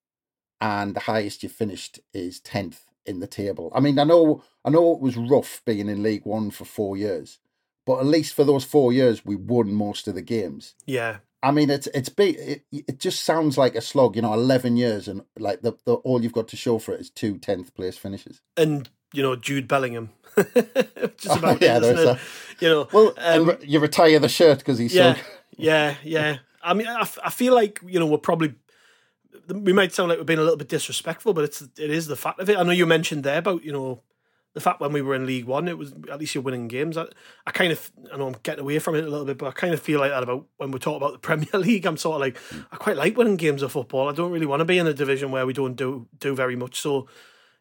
and 0.62 0.96
the 0.96 1.02
highest 1.02 1.44
you 1.44 1.50
finished 1.50 2.00
is 2.14 2.40
tenth 2.40 2.86
in 3.10 3.20
the 3.20 3.28
table. 3.28 3.72
I 3.76 3.80
mean, 3.80 4.00
I 4.00 4.04
know 4.04 4.44
I 4.64 4.70
know 4.70 4.94
it 4.94 5.02
was 5.02 5.18
rough 5.18 5.62
being 5.66 5.90
in 5.90 6.04
League 6.04 6.26
One 6.26 6.52
for 6.52 6.66
four 6.66 6.96
years, 6.96 7.40
but 7.86 8.00
at 8.00 8.06
least 8.06 8.36
for 8.36 8.44
those 8.44 8.64
four 8.64 8.94
years, 8.94 9.26
we 9.26 9.36
won 9.36 9.74
most 9.74 10.08
of 10.08 10.16
the 10.16 10.22
games. 10.22 10.76
Yeah. 10.86 11.18
I 11.42 11.52
mean, 11.52 11.70
it's 11.70 11.88
it's 11.88 12.10
big. 12.10 12.36
It, 12.38 12.66
it 12.72 13.00
just 13.00 13.24
sounds 13.24 13.58
like 13.58 13.76
a 13.76 13.82
slog, 13.82 14.16
you 14.16 14.22
know. 14.22 14.34
Eleven 14.34 14.76
years, 14.76 15.08
and 15.08 15.24
like 15.38 15.62
the, 15.62 15.74
the 15.86 15.96
all 15.96 16.22
you've 16.22 16.34
got 16.34 16.50
to 16.50 16.58
show 16.58 16.80
for 16.80 16.94
it 16.94 17.02
is 17.02 17.10
two 17.10 17.38
tenth 17.38 17.74
place 17.74 17.98
finishes. 17.98 18.42
And 18.58 18.90
you 19.14 19.24
know 19.24 19.38
Jude 19.38 19.68
Bellingham, 19.68 20.10
just 20.36 21.38
about 21.38 21.64
oh, 21.64 21.66
yeah, 21.66 21.78
it, 21.78 21.80
there's 21.80 22.00
a, 22.00 22.20
you 22.60 22.68
know. 22.68 22.88
Well, 22.92 23.14
um, 23.18 23.58
you 23.62 23.80
retire 23.80 24.20
the 24.20 24.28
shirt 24.28 24.60
because 24.60 24.78
he's 24.78 24.94
yeah, 24.94 25.16
so... 25.16 25.22
yeah, 25.58 25.96
yeah. 26.04 26.38
I 26.62 26.74
mean, 26.74 26.88
I, 26.88 27.08
I 27.24 27.30
feel 27.30 27.56
like 27.56 27.80
you 27.86 28.00
know 28.00 28.06
we're 28.06 28.18
probably 28.18 28.56
we 29.48 29.74
might 29.74 29.94
sound 29.94 30.10
like 30.10 30.18
we're 30.18 30.24
being 30.24 30.40
a 30.40 30.44
little 30.44 30.58
bit 30.58 30.70
disrespectful, 30.70 31.34
but 31.34 31.44
it's 31.44 31.62
it 31.62 31.92
is 31.92 32.08
the 32.08 32.16
fact 32.16 32.40
of 32.40 32.50
it. 32.50 32.58
I 32.58 32.64
know 32.64 32.72
you 32.72 32.86
mentioned 32.86 33.24
there 33.24 33.40
about 33.40 33.64
you 33.64 33.72
know 33.72 34.02
the 34.54 34.62
fact 34.62 34.82
when 34.82 34.92
we 34.92 35.02
were 35.02 35.16
in 35.16 35.26
League 35.26 35.46
One, 35.46 35.68
it 35.68 35.78
was 35.78 35.94
at 36.12 36.20
least 36.20 36.36
you're 36.36 36.44
winning 36.44 36.68
games. 36.68 36.98
I, 36.98 37.06
I 37.46 37.52
kind 37.52 37.72
of 37.72 37.92
I 38.12 38.18
know 38.18 38.28
I'm 38.28 38.36
getting 38.44 38.62
away 38.62 38.80
from 38.80 38.96
it 38.96 39.04
a 39.04 39.10
little 39.10 39.26
bit, 39.26 39.38
but 39.38 39.48
I 39.48 39.52
kind 39.52 39.74
of 39.74 39.82
feel 39.82 40.00
like 40.00 40.12
that 40.12 40.24
about 40.24 40.48
when 40.58 40.72
we 40.72 40.80
talk 40.80 40.98
about 40.98 41.14
the 41.14 41.20
Premier 41.28 41.48
League. 41.54 41.86
I'm 41.86 41.98
sort 41.98 42.16
of 42.16 42.22
like 42.22 42.38
I 42.72 42.78
quite 42.78 42.98
like 42.98 43.18
winning 43.18 43.38
games 43.38 43.62
of 43.62 43.72
football. 43.72 44.10
I 44.10 44.14
don't 44.14 44.32
really 44.32 44.46
want 44.46 44.62
to 44.62 44.66
be 44.66 44.78
in 44.78 44.88
a 44.88 44.94
division 44.94 45.32
where 45.32 45.46
we 45.46 45.54
don't 45.54 45.76
do 45.76 46.08
do 46.20 46.36
very 46.36 46.56
much. 46.56 46.80
So 46.80 47.08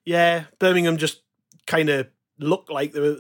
yeah, 0.05 0.45
Birmingham 0.59 0.97
just 0.97 1.23
kind 1.67 1.91
of 1.91 2.09
look 2.39 2.69
like 2.71 2.93
they're, 2.93 3.17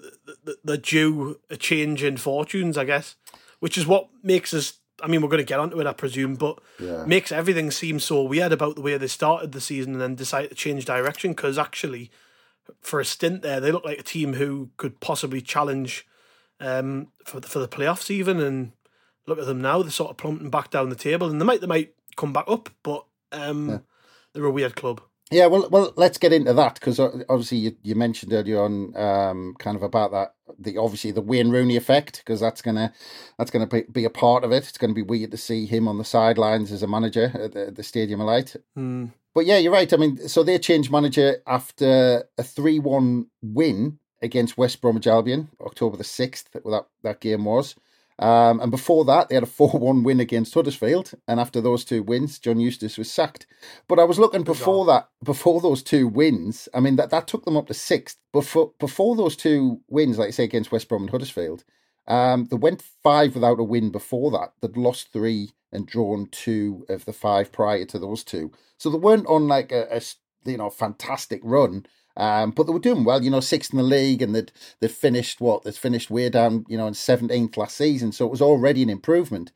they're 0.64 0.76
due 0.76 1.40
a 1.50 1.56
change 1.56 2.02
in 2.02 2.16
fortunes, 2.16 2.78
I 2.78 2.84
guess, 2.84 3.16
which 3.58 3.76
is 3.76 3.86
what 3.86 4.08
makes 4.22 4.54
us 4.54 4.78
I 5.02 5.06
mean, 5.06 5.22
we're 5.22 5.28
going 5.28 5.38
to 5.38 5.44
get 5.44 5.60
onto 5.60 5.80
it, 5.80 5.86
I 5.86 5.92
presume, 5.92 6.34
but 6.34 6.58
yeah. 6.80 7.04
makes 7.04 7.30
everything 7.30 7.70
seem 7.70 8.00
so 8.00 8.22
weird 8.22 8.52
about 8.52 8.74
the 8.74 8.80
way 8.80 8.96
they 8.96 9.06
started 9.06 9.52
the 9.52 9.60
season 9.60 9.92
and 9.92 10.00
then 10.00 10.14
decided 10.14 10.50
to 10.50 10.56
change 10.56 10.84
direction 10.84 11.32
because 11.32 11.56
actually, 11.56 12.10
for 12.80 13.00
a 13.00 13.04
stint 13.04 13.42
there. 13.42 13.60
They 13.60 13.72
look 13.72 13.84
like 13.84 13.98
a 13.98 14.02
team 14.02 14.34
who 14.34 14.70
could 14.76 15.00
possibly 15.00 15.40
challenge 15.40 16.06
um, 16.60 17.08
for 17.24 17.40
the, 17.40 17.48
for 17.48 17.58
the 17.58 17.68
playoffs 17.68 18.10
even. 18.10 18.40
And 18.40 18.72
look 19.26 19.38
at 19.38 19.46
them 19.46 19.60
now; 19.60 19.82
they're 19.82 19.90
sort 19.90 20.10
of 20.10 20.16
plummeting 20.16 20.50
back 20.50 20.70
down 20.70 20.88
the 20.88 20.96
table, 20.96 21.28
and 21.28 21.40
they 21.40 21.44
might 21.44 21.60
they 21.60 21.66
might 21.66 21.94
come 22.16 22.32
back 22.32 22.44
up, 22.48 22.70
but 22.82 23.04
um, 23.32 23.68
yeah. 23.68 23.78
they're 24.32 24.44
a 24.44 24.50
weird 24.50 24.76
club. 24.76 25.00
Yeah, 25.30 25.46
well, 25.46 25.68
well, 25.70 25.92
let's 25.96 26.16
get 26.16 26.32
into 26.32 26.54
that 26.54 26.74
because 26.74 26.98
uh, 26.98 27.22
obviously 27.28 27.58
you, 27.58 27.76
you 27.82 27.94
mentioned 27.94 28.32
earlier 28.32 28.62
on 28.62 28.96
um, 28.96 29.54
kind 29.58 29.76
of 29.76 29.82
about 29.82 30.12
that 30.12 30.34
the 30.58 30.76
obviously 30.78 31.10
the 31.10 31.20
Wayne 31.20 31.50
Rooney 31.50 31.76
effect 31.76 32.18
because 32.18 32.40
that's 32.40 32.62
gonna 32.62 32.92
that's 33.36 33.50
gonna 33.50 33.66
be, 33.66 33.82
be, 33.82 34.04
a 34.04 34.10
part 34.10 34.44
of 34.44 34.52
it. 34.52 34.68
It's 34.68 34.78
gonna 34.78 34.94
be 34.94 35.02
weird 35.02 35.30
to 35.30 35.36
see 35.36 35.66
him 35.66 35.86
on 35.86 35.98
the 35.98 36.04
sidelines 36.04 36.72
as 36.72 36.82
a 36.82 36.86
manager 36.86 37.30
at 37.34 37.52
the, 37.52 37.70
the 37.70 37.82
Stadium 37.82 38.20
of 38.20 38.26
Light. 38.26 38.56
Mm. 38.76 39.12
But 39.34 39.46
yeah, 39.46 39.58
you're 39.58 39.72
right. 39.72 39.92
I 39.92 39.96
mean, 39.96 40.28
so 40.28 40.42
they 40.42 40.58
changed 40.58 40.90
manager 40.90 41.36
after 41.46 42.24
a 42.36 42.42
three-one 42.42 43.26
win 43.42 43.98
against 44.22 44.58
West 44.58 44.80
Bromwich 44.80 45.06
Albion, 45.06 45.48
October 45.60 45.96
the 45.96 46.04
sixth. 46.04 46.50
That 46.52 46.86
that 47.02 47.20
game 47.20 47.44
was. 47.44 47.76
Um, 48.18 48.60
and 48.60 48.70
before 48.70 49.04
that, 49.04 49.28
they 49.28 49.34
had 49.36 49.44
a 49.44 49.46
4 49.58 49.70
1 49.70 50.02
win 50.02 50.20
against 50.20 50.54
Huddersfield. 50.54 51.12
And 51.26 51.38
after 51.38 51.60
those 51.60 51.84
two 51.84 52.02
wins, 52.02 52.38
John 52.38 52.60
Eustace 52.60 52.98
was 52.98 53.10
sacked. 53.10 53.46
But 53.88 53.98
I 53.98 54.04
was 54.04 54.18
looking 54.18 54.42
before 54.42 54.84
that, 54.86 55.08
before 55.22 55.60
those 55.60 55.82
two 55.82 56.08
wins, 56.08 56.68
I 56.74 56.80
mean, 56.80 56.96
that, 56.96 57.10
that 57.10 57.26
took 57.26 57.44
them 57.44 57.56
up 57.56 57.66
to 57.68 57.74
sixth. 57.74 58.18
Before, 58.32 58.72
before 58.78 59.16
those 59.16 59.36
two 59.36 59.80
wins, 59.88 60.18
like 60.18 60.28
I 60.28 60.32
say, 60.32 60.44
against 60.44 60.72
West 60.72 60.88
Brom 60.88 61.02
and 61.02 61.10
Huddersfield, 61.10 61.64
um, 62.06 62.46
they 62.46 62.56
went 62.56 62.82
five 63.02 63.34
without 63.34 63.60
a 63.60 63.64
win 63.64 63.90
before 63.90 64.30
that. 64.32 64.52
They'd 64.60 64.76
lost 64.76 65.12
three 65.12 65.50
and 65.72 65.86
drawn 65.86 66.28
two 66.30 66.84
of 66.88 67.04
the 67.04 67.12
five 67.12 67.52
prior 67.52 67.84
to 67.84 67.98
those 67.98 68.24
two. 68.24 68.50
So 68.78 68.90
they 68.90 68.98
weren't 68.98 69.26
on 69.26 69.46
like 69.48 69.72
a, 69.72 69.86
a 69.94 70.00
you 70.48 70.56
know 70.56 70.70
fantastic 70.70 71.40
run. 71.44 71.86
Um, 72.18 72.50
but 72.50 72.64
they 72.64 72.72
were 72.72 72.80
doing 72.80 73.04
well, 73.04 73.22
you 73.22 73.30
know, 73.30 73.40
sixth 73.40 73.72
in 73.72 73.78
the 73.78 73.84
league, 73.84 74.22
and 74.22 74.34
they'd 74.34 74.52
they'd 74.80 74.90
finished 74.90 75.40
what 75.40 75.64
they'd 75.64 75.76
finished 75.76 76.10
way 76.10 76.28
down, 76.30 76.64
you 76.68 76.76
know, 76.76 76.86
in 76.88 76.94
seventeenth 76.94 77.56
last 77.56 77.76
season. 77.76 78.12
So 78.12 78.26
it 78.26 78.30
was 78.32 78.42
already 78.42 78.82
an 78.82 78.90
improvement. 78.90 79.52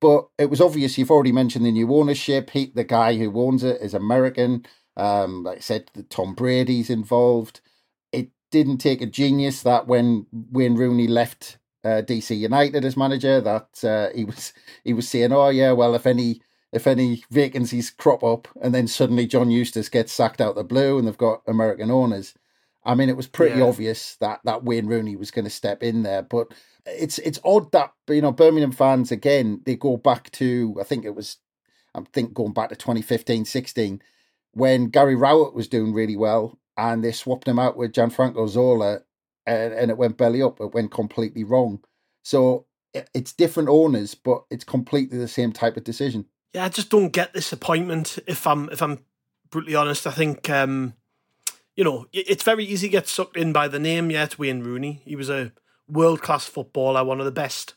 But 0.00 0.28
it 0.38 0.50
was 0.50 0.60
obvious. 0.60 0.96
You've 0.98 1.10
already 1.10 1.32
mentioned 1.32 1.66
the 1.66 1.72
new 1.72 1.92
ownership. 1.94 2.50
He, 2.50 2.66
the 2.74 2.84
guy 2.84 3.16
who 3.16 3.40
owns 3.40 3.64
it, 3.64 3.80
is 3.82 3.94
American. 3.94 4.64
Um, 4.96 5.44
like 5.44 5.58
I 5.58 5.60
said, 5.60 5.90
Tom 6.10 6.34
Brady's 6.34 6.90
involved. 6.90 7.60
It 8.12 8.30
didn't 8.50 8.78
take 8.78 9.02
a 9.02 9.06
genius 9.06 9.62
that 9.62 9.86
when 9.88 10.26
Wayne 10.32 10.76
Rooney 10.76 11.08
left 11.08 11.58
uh, 11.84 12.02
DC 12.06 12.36
United 12.36 12.84
as 12.84 12.96
manager, 12.96 13.40
that 13.40 13.84
uh, 13.84 14.14
he 14.16 14.24
was 14.24 14.52
he 14.84 14.92
was 14.92 15.08
saying, 15.08 15.32
"Oh 15.32 15.48
yeah, 15.50 15.72
well 15.72 15.94
if 15.94 16.06
any 16.06 16.42
if 16.72 16.86
any 16.86 17.22
vacancies 17.30 17.90
crop 17.90 18.22
up 18.22 18.48
and 18.60 18.74
then 18.74 18.86
suddenly 18.86 19.26
John 19.26 19.50
Eustace 19.50 19.88
gets 19.88 20.12
sacked 20.12 20.40
out 20.40 20.54
the 20.54 20.64
blue 20.64 20.98
and 20.98 21.06
they've 21.06 21.16
got 21.16 21.42
American 21.46 21.90
owners. 21.90 22.34
I 22.84 22.94
mean, 22.94 23.08
it 23.08 23.16
was 23.16 23.26
pretty 23.26 23.58
yeah. 23.58 23.64
obvious 23.64 24.16
that 24.16 24.40
that 24.44 24.64
Wayne 24.64 24.86
Rooney 24.86 25.16
was 25.16 25.30
going 25.30 25.44
to 25.44 25.50
step 25.50 25.82
in 25.82 26.02
there, 26.02 26.22
but 26.22 26.48
it's 26.86 27.18
it's 27.18 27.40
odd 27.44 27.72
that 27.72 27.92
you 28.08 28.22
know 28.22 28.32
Birmingham 28.32 28.72
fans 28.72 29.10
again 29.10 29.60
they 29.64 29.76
go 29.76 29.96
back 29.96 30.30
to 30.32 30.76
I 30.80 30.84
think 30.84 31.04
it 31.04 31.14
was 31.14 31.38
I 31.94 32.00
think 32.12 32.34
going 32.34 32.52
back 32.52 32.70
to 32.70 32.76
2015 32.76 33.44
16 33.44 34.02
when 34.52 34.86
Gary 34.86 35.14
Rowett 35.14 35.54
was 35.54 35.68
doing 35.68 35.92
really 35.92 36.16
well 36.16 36.58
and 36.76 37.04
they 37.04 37.12
swapped 37.12 37.48
him 37.48 37.58
out 37.58 37.76
with 37.76 37.92
Gianfranco 37.92 38.48
Zola 38.48 39.00
and, 39.46 39.72
and 39.72 39.90
it 39.90 39.98
went 39.98 40.16
belly 40.16 40.42
up. 40.42 40.60
It 40.60 40.72
went 40.72 40.90
completely 40.90 41.44
wrong. 41.44 41.80
So 42.22 42.66
it's 42.94 43.32
different 43.32 43.68
owners, 43.68 44.14
but 44.14 44.44
it's 44.50 44.64
completely 44.64 45.18
the 45.18 45.28
same 45.28 45.52
type 45.52 45.76
of 45.76 45.84
decision 45.84 46.26
yeah, 46.52 46.64
I 46.64 46.68
just 46.68 46.90
don't 46.90 47.10
get 47.10 47.32
this 47.32 47.52
appointment. 47.52 48.18
If 48.26 48.46
I'm 48.46 48.68
if 48.70 48.82
I'm 48.82 48.98
brutally 49.50 49.74
honest, 49.74 50.06
I 50.06 50.10
think 50.10 50.48
um, 50.50 50.94
you 51.76 51.84
know 51.84 52.06
it's 52.12 52.42
very 52.42 52.64
easy 52.64 52.88
to 52.88 52.92
get 52.92 53.08
sucked 53.08 53.36
in 53.36 53.52
by 53.52 53.68
the 53.68 53.78
name. 53.78 54.10
Yet 54.10 54.38
Wayne 54.38 54.62
Rooney, 54.62 55.02
he 55.04 55.16
was 55.16 55.28
a 55.30 55.52
world 55.88 56.22
class 56.22 56.46
footballer, 56.46 57.04
one 57.04 57.20
of 57.20 57.26
the 57.26 57.32
best 57.32 57.74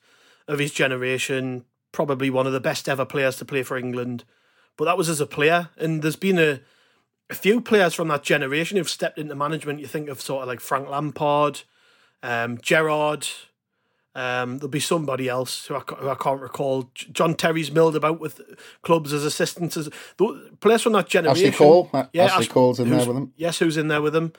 of 0.47 0.59
his 0.59 0.71
generation, 0.71 1.65
probably 1.91 2.29
one 2.29 2.47
of 2.47 2.53
the 2.53 2.59
best 2.59 2.89
ever 2.89 3.05
players 3.05 3.37
to 3.37 3.45
play 3.45 3.63
for 3.63 3.77
England. 3.77 4.23
But 4.77 4.85
that 4.85 4.97
was 4.97 5.09
as 5.09 5.21
a 5.21 5.25
player, 5.25 5.69
and 5.77 6.01
there's 6.01 6.15
been 6.15 6.39
a 6.39 6.61
a 7.29 7.35
few 7.35 7.61
players 7.61 7.93
from 7.93 8.09
that 8.09 8.23
generation 8.23 8.77
who've 8.77 8.89
stepped 8.89 9.17
into 9.17 9.35
management. 9.35 9.79
You 9.79 9.87
think 9.87 10.09
of 10.09 10.21
sort 10.21 10.41
of 10.41 10.47
like 10.49 10.59
Frank 10.59 10.89
Lampard, 10.89 11.61
um, 12.21 12.57
Gerrard, 12.61 13.27
um, 14.13 14.57
there'll 14.57 14.69
be 14.69 14.81
somebody 14.81 15.29
else 15.29 15.67
who 15.67 15.75
I, 15.75 15.79
who 15.79 16.09
I, 16.09 16.15
can't 16.15 16.41
recall. 16.41 16.89
John 16.93 17.33
Terry's 17.33 17.71
milled 17.71 17.95
about 17.95 18.19
with 18.19 18.41
clubs 18.81 19.13
as 19.13 19.23
assistants. 19.23 19.77
As, 19.77 19.89
players 20.59 20.81
from 20.81 20.93
that 20.93 21.07
generation. 21.07 21.47
Ashley 21.47 21.57
Cole. 21.57 21.89
Yeah, 22.11 22.25
Ashley 22.25 22.45
Ash, 22.45 22.47
Cole's 22.49 22.79
in 22.81 22.89
there 22.89 23.05
with 23.05 23.15
him. 23.15 23.33
Yes, 23.37 23.59
who's 23.59 23.77
in 23.77 23.87
there 23.87 24.01
with 24.01 24.15
him. 24.15 24.33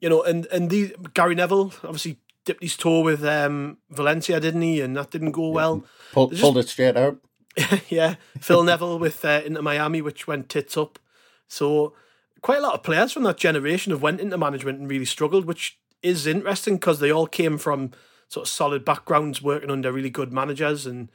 You 0.00 0.08
know, 0.08 0.22
and, 0.22 0.46
and 0.46 0.70
the 0.70 0.94
Gary 1.14 1.34
Neville 1.34 1.72
obviously 1.82 2.20
dipped 2.44 2.62
his 2.62 2.76
toe 2.76 3.00
with 3.00 3.24
um, 3.24 3.78
Valencia, 3.90 4.38
didn't 4.38 4.62
he? 4.62 4.80
And 4.80 4.96
that 4.96 5.10
didn't 5.10 5.32
go 5.32 5.48
well. 5.48 5.84
Pull, 6.12 6.30
pulled 6.30 6.58
it 6.58 6.68
straight 6.68 6.96
out. 6.96 7.18
yeah. 7.88 8.14
Phil 8.40 8.62
Neville 8.62 9.00
with 9.00 9.24
uh, 9.24 9.42
Inter 9.44 9.62
Miami, 9.62 10.00
which 10.00 10.28
went 10.28 10.48
tits 10.48 10.76
up. 10.76 11.00
So 11.48 11.92
quite 12.40 12.58
a 12.58 12.62
lot 12.62 12.74
of 12.74 12.84
players 12.84 13.12
from 13.12 13.24
that 13.24 13.36
generation 13.36 13.90
have 13.90 14.02
went 14.02 14.20
into 14.20 14.38
management 14.38 14.78
and 14.78 14.88
really 14.88 15.04
struggled, 15.04 15.44
which 15.44 15.80
is 16.04 16.24
interesting 16.24 16.76
because 16.76 17.00
they 17.00 17.10
all 17.10 17.26
came 17.26 17.58
from– 17.58 17.90
sort 18.28 18.46
of 18.46 18.52
solid 18.52 18.84
backgrounds, 18.84 19.42
working 19.42 19.70
under 19.70 19.90
really 19.90 20.10
good 20.10 20.32
managers. 20.32 20.86
And 20.86 21.08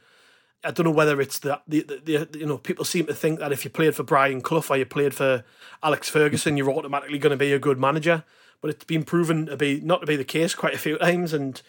I 0.62 0.70
don't 0.70 0.84
know 0.84 0.90
whether 0.90 1.20
it's 1.20 1.38
the, 1.38 1.60
the, 1.66 1.82
the, 1.82 2.28
the 2.28 2.38
you 2.38 2.46
know 2.46 2.58
people 2.58 2.84
seem 2.84 3.06
to 3.06 3.14
think 3.14 3.38
that 3.38 3.52
if 3.52 3.64
you 3.64 3.70
played 3.70 3.94
for 3.94 4.02
Brian 4.02 4.40
Clough 4.40 4.64
or 4.70 4.76
you 4.76 4.84
played 4.84 5.14
for 5.14 5.44
Alex 5.82 6.08
Ferguson, 6.08 6.56
you're 6.56 6.70
automatically 6.70 7.18
going 7.18 7.30
to 7.30 7.36
be 7.36 7.52
a 7.52 7.58
good 7.58 7.78
manager. 7.78 8.24
But 8.60 8.70
it's 8.70 8.84
been 8.84 9.04
proven 9.04 9.46
to 9.46 9.56
be 9.56 9.80
not 9.80 10.00
to 10.00 10.06
be 10.06 10.16
the 10.16 10.24
case 10.24 10.54
quite 10.54 10.74
a 10.74 10.78
few 10.78 10.98
times. 10.98 11.32
And 11.32 11.60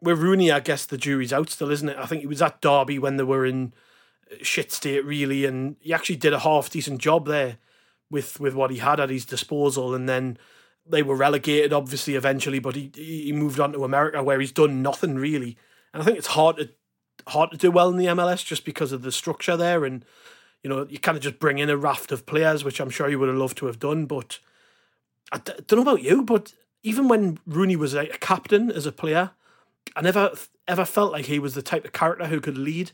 with 0.00 0.20
Rooney, 0.20 0.52
I 0.52 0.60
guess 0.60 0.86
the 0.86 0.98
jury's 0.98 1.32
out 1.32 1.50
still, 1.50 1.70
isn't 1.70 1.88
it? 1.88 1.98
I 1.98 2.06
think 2.06 2.20
he 2.20 2.28
was 2.28 2.42
at 2.42 2.60
Derby 2.60 2.98
when 2.98 3.16
they 3.16 3.24
were 3.24 3.44
in 3.44 3.72
shit 4.42 4.70
state, 4.72 5.04
really, 5.04 5.44
and 5.44 5.76
he 5.80 5.92
actually 5.92 6.16
did 6.16 6.32
a 6.32 6.40
half 6.40 6.70
decent 6.70 7.00
job 7.00 7.26
there 7.26 7.58
with 8.10 8.40
with 8.40 8.54
what 8.54 8.70
he 8.70 8.78
had 8.78 9.00
at 9.00 9.10
his 9.10 9.24
disposal. 9.24 9.94
And 9.94 10.08
then 10.08 10.38
they 10.90 11.02
were 11.02 11.16
relegated, 11.16 11.72
obviously, 11.72 12.14
eventually, 12.14 12.58
but 12.58 12.74
he 12.74 12.90
he 12.94 13.32
moved 13.32 13.60
on 13.60 13.72
to 13.72 13.84
America 13.84 14.22
where 14.22 14.40
he's 14.40 14.52
done 14.52 14.82
nothing 14.82 15.16
really. 15.16 15.56
And 15.92 16.02
I 16.02 16.04
think 16.04 16.18
it's 16.18 16.28
hard 16.28 16.56
to 16.56 16.70
hard 17.28 17.50
to 17.50 17.56
do 17.56 17.70
well 17.70 17.88
in 17.88 17.96
the 17.96 18.06
MLS 18.06 18.44
just 18.44 18.64
because 18.64 18.92
of 18.92 19.02
the 19.02 19.12
structure 19.12 19.56
there, 19.56 19.84
and 19.84 20.04
you 20.62 20.70
know 20.70 20.86
you 20.88 20.98
kind 20.98 21.16
of 21.16 21.22
just 21.22 21.38
bring 21.38 21.58
in 21.58 21.70
a 21.70 21.76
raft 21.76 22.12
of 22.12 22.26
players, 22.26 22.64
which 22.64 22.80
I'm 22.80 22.90
sure 22.90 23.08
you 23.08 23.18
would 23.18 23.28
have 23.28 23.38
loved 23.38 23.58
to 23.58 23.66
have 23.66 23.78
done. 23.78 24.06
But 24.06 24.38
I 25.32 25.38
don't 25.38 25.72
know 25.72 25.82
about 25.82 26.02
you, 26.02 26.22
but 26.22 26.54
even 26.82 27.08
when 27.08 27.38
Rooney 27.46 27.76
was 27.76 27.94
a 27.94 28.06
captain 28.06 28.70
as 28.70 28.86
a 28.86 28.92
player, 28.92 29.32
I 29.96 30.02
never 30.02 30.32
ever 30.66 30.84
felt 30.84 31.12
like 31.12 31.26
he 31.26 31.38
was 31.38 31.54
the 31.54 31.62
type 31.62 31.84
of 31.84 31.92
character 31.92 32.26
who 32.26 32.40
could 32.40 32.58
lead. 32.58 32.92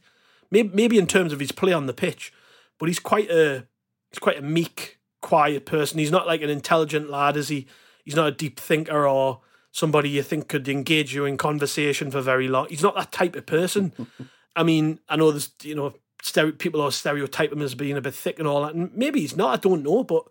Maybe, 0.51 0.71
maybe 0.73 0.99
in 0.99 1.07
terms 1.07 1.33
of 1.33 1.41
his 1.41 1.53
play 1.53 1.73
on 1.73 1.87
the 1.87 1.93
pitch, 1.93 2.33
but 2.79 2.89
he's 2.89 3.01
quite 3.01 3.31
a 3.31 3.67
he's 4.11 4.19
quite 4.19 4.39
a 4.39 4.43
meek, 4.43 4.99
quiet 5.21 5.67
person. 5.67 5.99
He's 5.99 6.11
not 6.11 6.27
like 6.27 6.43
an 6.43 6.51
intelligent 6.51 7.11
lad, 7.11 7.37
is 7.37 7.49
he? 7.49 7.67
He's 8.05 8.17
not 8.17 8.29
a 8.29 8.33
deep 8.33 8.61
thinker 8.61 9.07
or 9.07 9.41
somebody 9.73 10.09
you 10.09 10.23
think 10.23 10.49
could 10.49 10.69
engage 10.69 11.15
you 11.15 11.25
in 11.25 11.37
conversation 11.37 12.11
for 12.11 12.21
very 12.21 12.49
long. 12.49 12.69
He's 12.69 12.83
not 12.83 12.95
that 12.95 13.13
type 13.13 13.35
of 13.35 13.47
person. 13.47 13.93
I 14.57 14.63
mean, 14.63 15.01
I 15.09 15.17
know 15.17 15.31
there's 15.31 15.51
you 15.63 15.75
know 15.75 15.95
stere- 16.23 16.59
people 16.59 16.81
are 16.81 16.93
stereotype 16.93 17.53
him 17.53 17.63
as 17.63 17.75
being 17.75 17.97
a 17.97 18.01
bit 18.01 18.15
thick 18.15 18.39
and 18.39 18.47
all 18.47 18.63
that, 18.63 18.75
and 18.75 18.95
maybe 18.95 19.21
he's 19.21 19.37
not. 19.37 19.55
I 19.55 19.57
don't 19.57 19.83
know, 19.83 20.05
but 20.05 20.25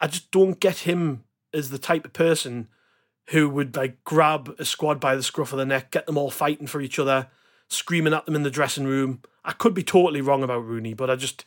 I 0.00 0.06
just 0.06 0.30
don't 0.30 0.60
get 0.60 0.78
him 0.78 1.24
as 1.54 1.70
the 1.70 1.78
type 1.78 2.04
of 2.04 2.12
person 2.12 2.68
who 3.30 3.48
would 3.48 3.76
like 3.76 4.02
grab 4.04 4.54
a 4.58 4.64
squad 4.64 5.00
by 5.00 5.14
the 5.14 5.22
scruff 5.22 5.52
of 5.52 5.58
the 5.58 5.66
neck, 5.66 5.90
get 5.90 6.06
them 6.06 6.18
all 6.18 6.30
fighting 6.30 6.66
for 6.66 6.80
each 6.80 6.98
other, 6.98 7.28
screaming 7.68 8.12
at 8.12 8.26
them 8.26 8.34
in 8.34 8.42
the 8.42 8.50
dressing 8.50 8.84
room. 8.84 9.22
I 9.44 9.52
could 9.52 9.74
be 9.74 9.82
totally 9.82 10.20
wrong 10.20 10.42
about 10.42 10.64
Rooney, 10.64 10.94
but 10.94 11.10
I 11.10 11.16
just 11.16 11.44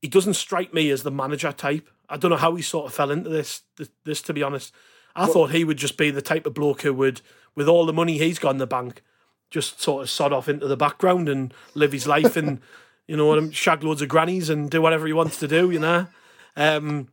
he 0.00 0.08
doesn't 0.08 0.34
strike 0.34 0.72
me 0.72 0.90
as 0.90 1.02
the 1.02 1.10
manager 1.10 1.52
type. 1.52 1.88
I 2.08 2.16
don't 2.16 2.30
know 2.30 2.36
how 2.36 2.54
he 2.54 2.62
sort 2.62 2.86
of 2.86 2.94
fell 2.94 3.10
into 3.10 3.28
this 3.28 3.62
this, 3.76 3.90
this 4.04 4.22
to 4.22 4.32
be 4.32 4.42
honest. 4.42 4.72
I 5.16 5.24
well, 5.24 5.32
thought 5.32 5.50
he 5.50 5.64
would 5.64 5.78
just 5.78 5.96
be 5.96 6.10
the 6.10 6.22
type 6.22 6.46
of 6.46 6.54
bloke 6.54 6.82
who 6.82 6.92
would, 6.94 7.22
with 7.54 7.68
all 7.68 7.86
the 7.86 7.92
money 7.92 8.18
he's 8.18 8.38
got 8.38 8.50
in 8.50 8.58
the 8.58 8.66
bank, 8.66 9.02
just 9.50 9.80
sort 9.80 10.02
of 10.02 10.10
sod 10.10 10.32
off 10.32 10.48
into 10.48 10.68
the 10.68 10.76
background 10.76 11.28
and 11.28 11.52
live 11.74 11.92
his 11.92 12.06
life 12.06 12.36
and, 12.36 12.60
you 13.08 13.16
know, 13.16 13.50
shag 13.50 13.82
loads 13.82 14.02
of 14.02 14.08
grannies 14.08 14.50
and 14.50 14.70
do 14.70 14.82
whatever 14.82 15.06
he 15.06 15.12
wants 15.12 15.38
to 15.38 15.48
do, 15.48 15.70
you 15.70 15.78
know. 15.78 16.06
Um, 16.54 17.08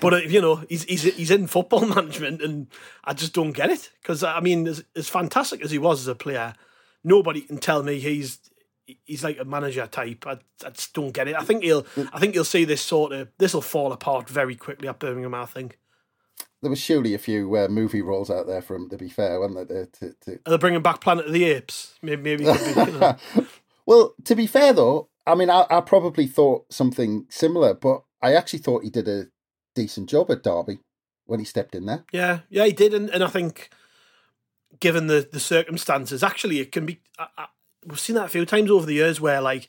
but 0.00 0.14
uh, 0.14 0.16
you 0.16 0.40
know, 0.40 0.64
he's 0.68 0.84
he's 0.84 1.02
he's 1.02 1.30
in 1.30 1.46
football 1.46 1.86
management, 1.86 2.42
and 2.42 2.66
I 3.04 3.14
just 3.14 3.34
don't 3.34 3.52
get 3.52 3.70
it 3.70 3.90
because 4.02 4.22
I 4.22 4.40
mean, 4.40 4.66
as, 4.66 4.84
as 4.96 5.08
fantastic 5.08 5.62
as 5.62 5.70
he 5.70 5.78
was 5.78 6.00
as 6.00 6.08
a 6.08 6.14
player, 6.14 6.54
nobody 7.04 7.42
can 7.42 7.58
tell 7.58 7.82
me 7.82 7.98
he's 8.00 8.38
he's 9.04 9.22
like 9.22 9.38
a 9.38 9.44
manager 9.44 9.86
type. 9.86 10.26
I, 10.26 10.38
I 10.64 10.70
just 10.70 10.92
don't 10.92 11.12
get 11.12 11.28
it. 11.28 11.36
I 11.36 11.44
think 11.44 11.62
he'll 11.62 11.86
I 12.12 12.18
think 12.18 12.34
you'll 12.34 12.44
see 12.44 12.64
this 12.64 12.82
sort 12.82 13.12
of 13.12 13.28
this 13.38 13.54
will 13.54 13.62
fall 13.62 13.92
apart 13.92 14.28
very 14.28 14.56
quickly 14.56 14.88
at 14.88 14.98
Birmingham. 14.98 15.34
I 15.34 15.46
think 15.46 15.78
there 16.62 16.70
was 16.70 16.80
surely 16.80 17.14
a 17.14 17.18
few 17.18 17.56
uh, 17.56 17.68
movie 17.68 18.02
roles 18.02 18.30
out 18.30 18.46
there 18.46 18.62
for 18.62 18.76
him. 18.76 18.88
To 18.90 18.96
be 18.96 19.08
fair, 19.08 19.40
weren't 19.40 19.68
there? 19.68 19.86
To, 19.86 20.12
to... 20.24 20.40
Are 20.46 20.50
they 20.50 20.56
bringing 20.56 20.82
back 20.82 21.00
Planet 21.00 21.26
of 21.26 21.32
the 21.32 21.44
Apes? 21.44 21.94
Maybe, 22.02 22.22
maybe. 22.22 22.44
Be, 22.44 22.50
you 22.50 22.98
know. 22.98 23.16
well, 23.86 24.14
to 24.24 24.34
be 24.34 24.46
fair 24.46 24.72
though, 24.72 25.08
I 25.26 25.34
mean, 25.34 25.50
I, 25.50 25.66
I, 25.70 25.80
probably 25.82 26.26
thought 26.26 26.72
something 26.72 27.26
similar, 27.28 27.74
but 27.74 28.02
I 28.22 28.34
actually 28.34 28.60
thought 28.60 28.82
he 28.82 28.90
did 28.90 29.08
a 29.08 29.26
decent 29.74 30.08
job 30.08 30.30
at 30.30 30.42
Derby. 30.42 30.78
when 31.26 31.38
he 31.38 31.44
stepped 31.44 31.74
in 31.74 31.86
there. 31.86 32.04
Yeah, 32.12 32.40
yeah, 32.48 32.64
he 32.64 32.72
did, 32.72 32.94
and, 32.94 33.10
and 33.10 33.22
I 33.22 33.28
think 33.28 33.70
given 34.80 35.06
the 35.06 35.28
the 35.30 35.40
circumstances, 35.40 36.22
actually, 36.22 36.60
it 36.60 36.72
can 36.72 36.86
be. 36.86 37.00
I, 37.18 37.26
I, 37.36 37.46
we've 37.86 38.00
seen 38.00 38.16
that 38.16 38.26
a 38.26 38.30
few 38.30 38.44
times 38.46 38.70
over 38.70 38.86
the 38.86 38.94
years 38.94 39.20
where 39.20 39.40
like 39.40 39.68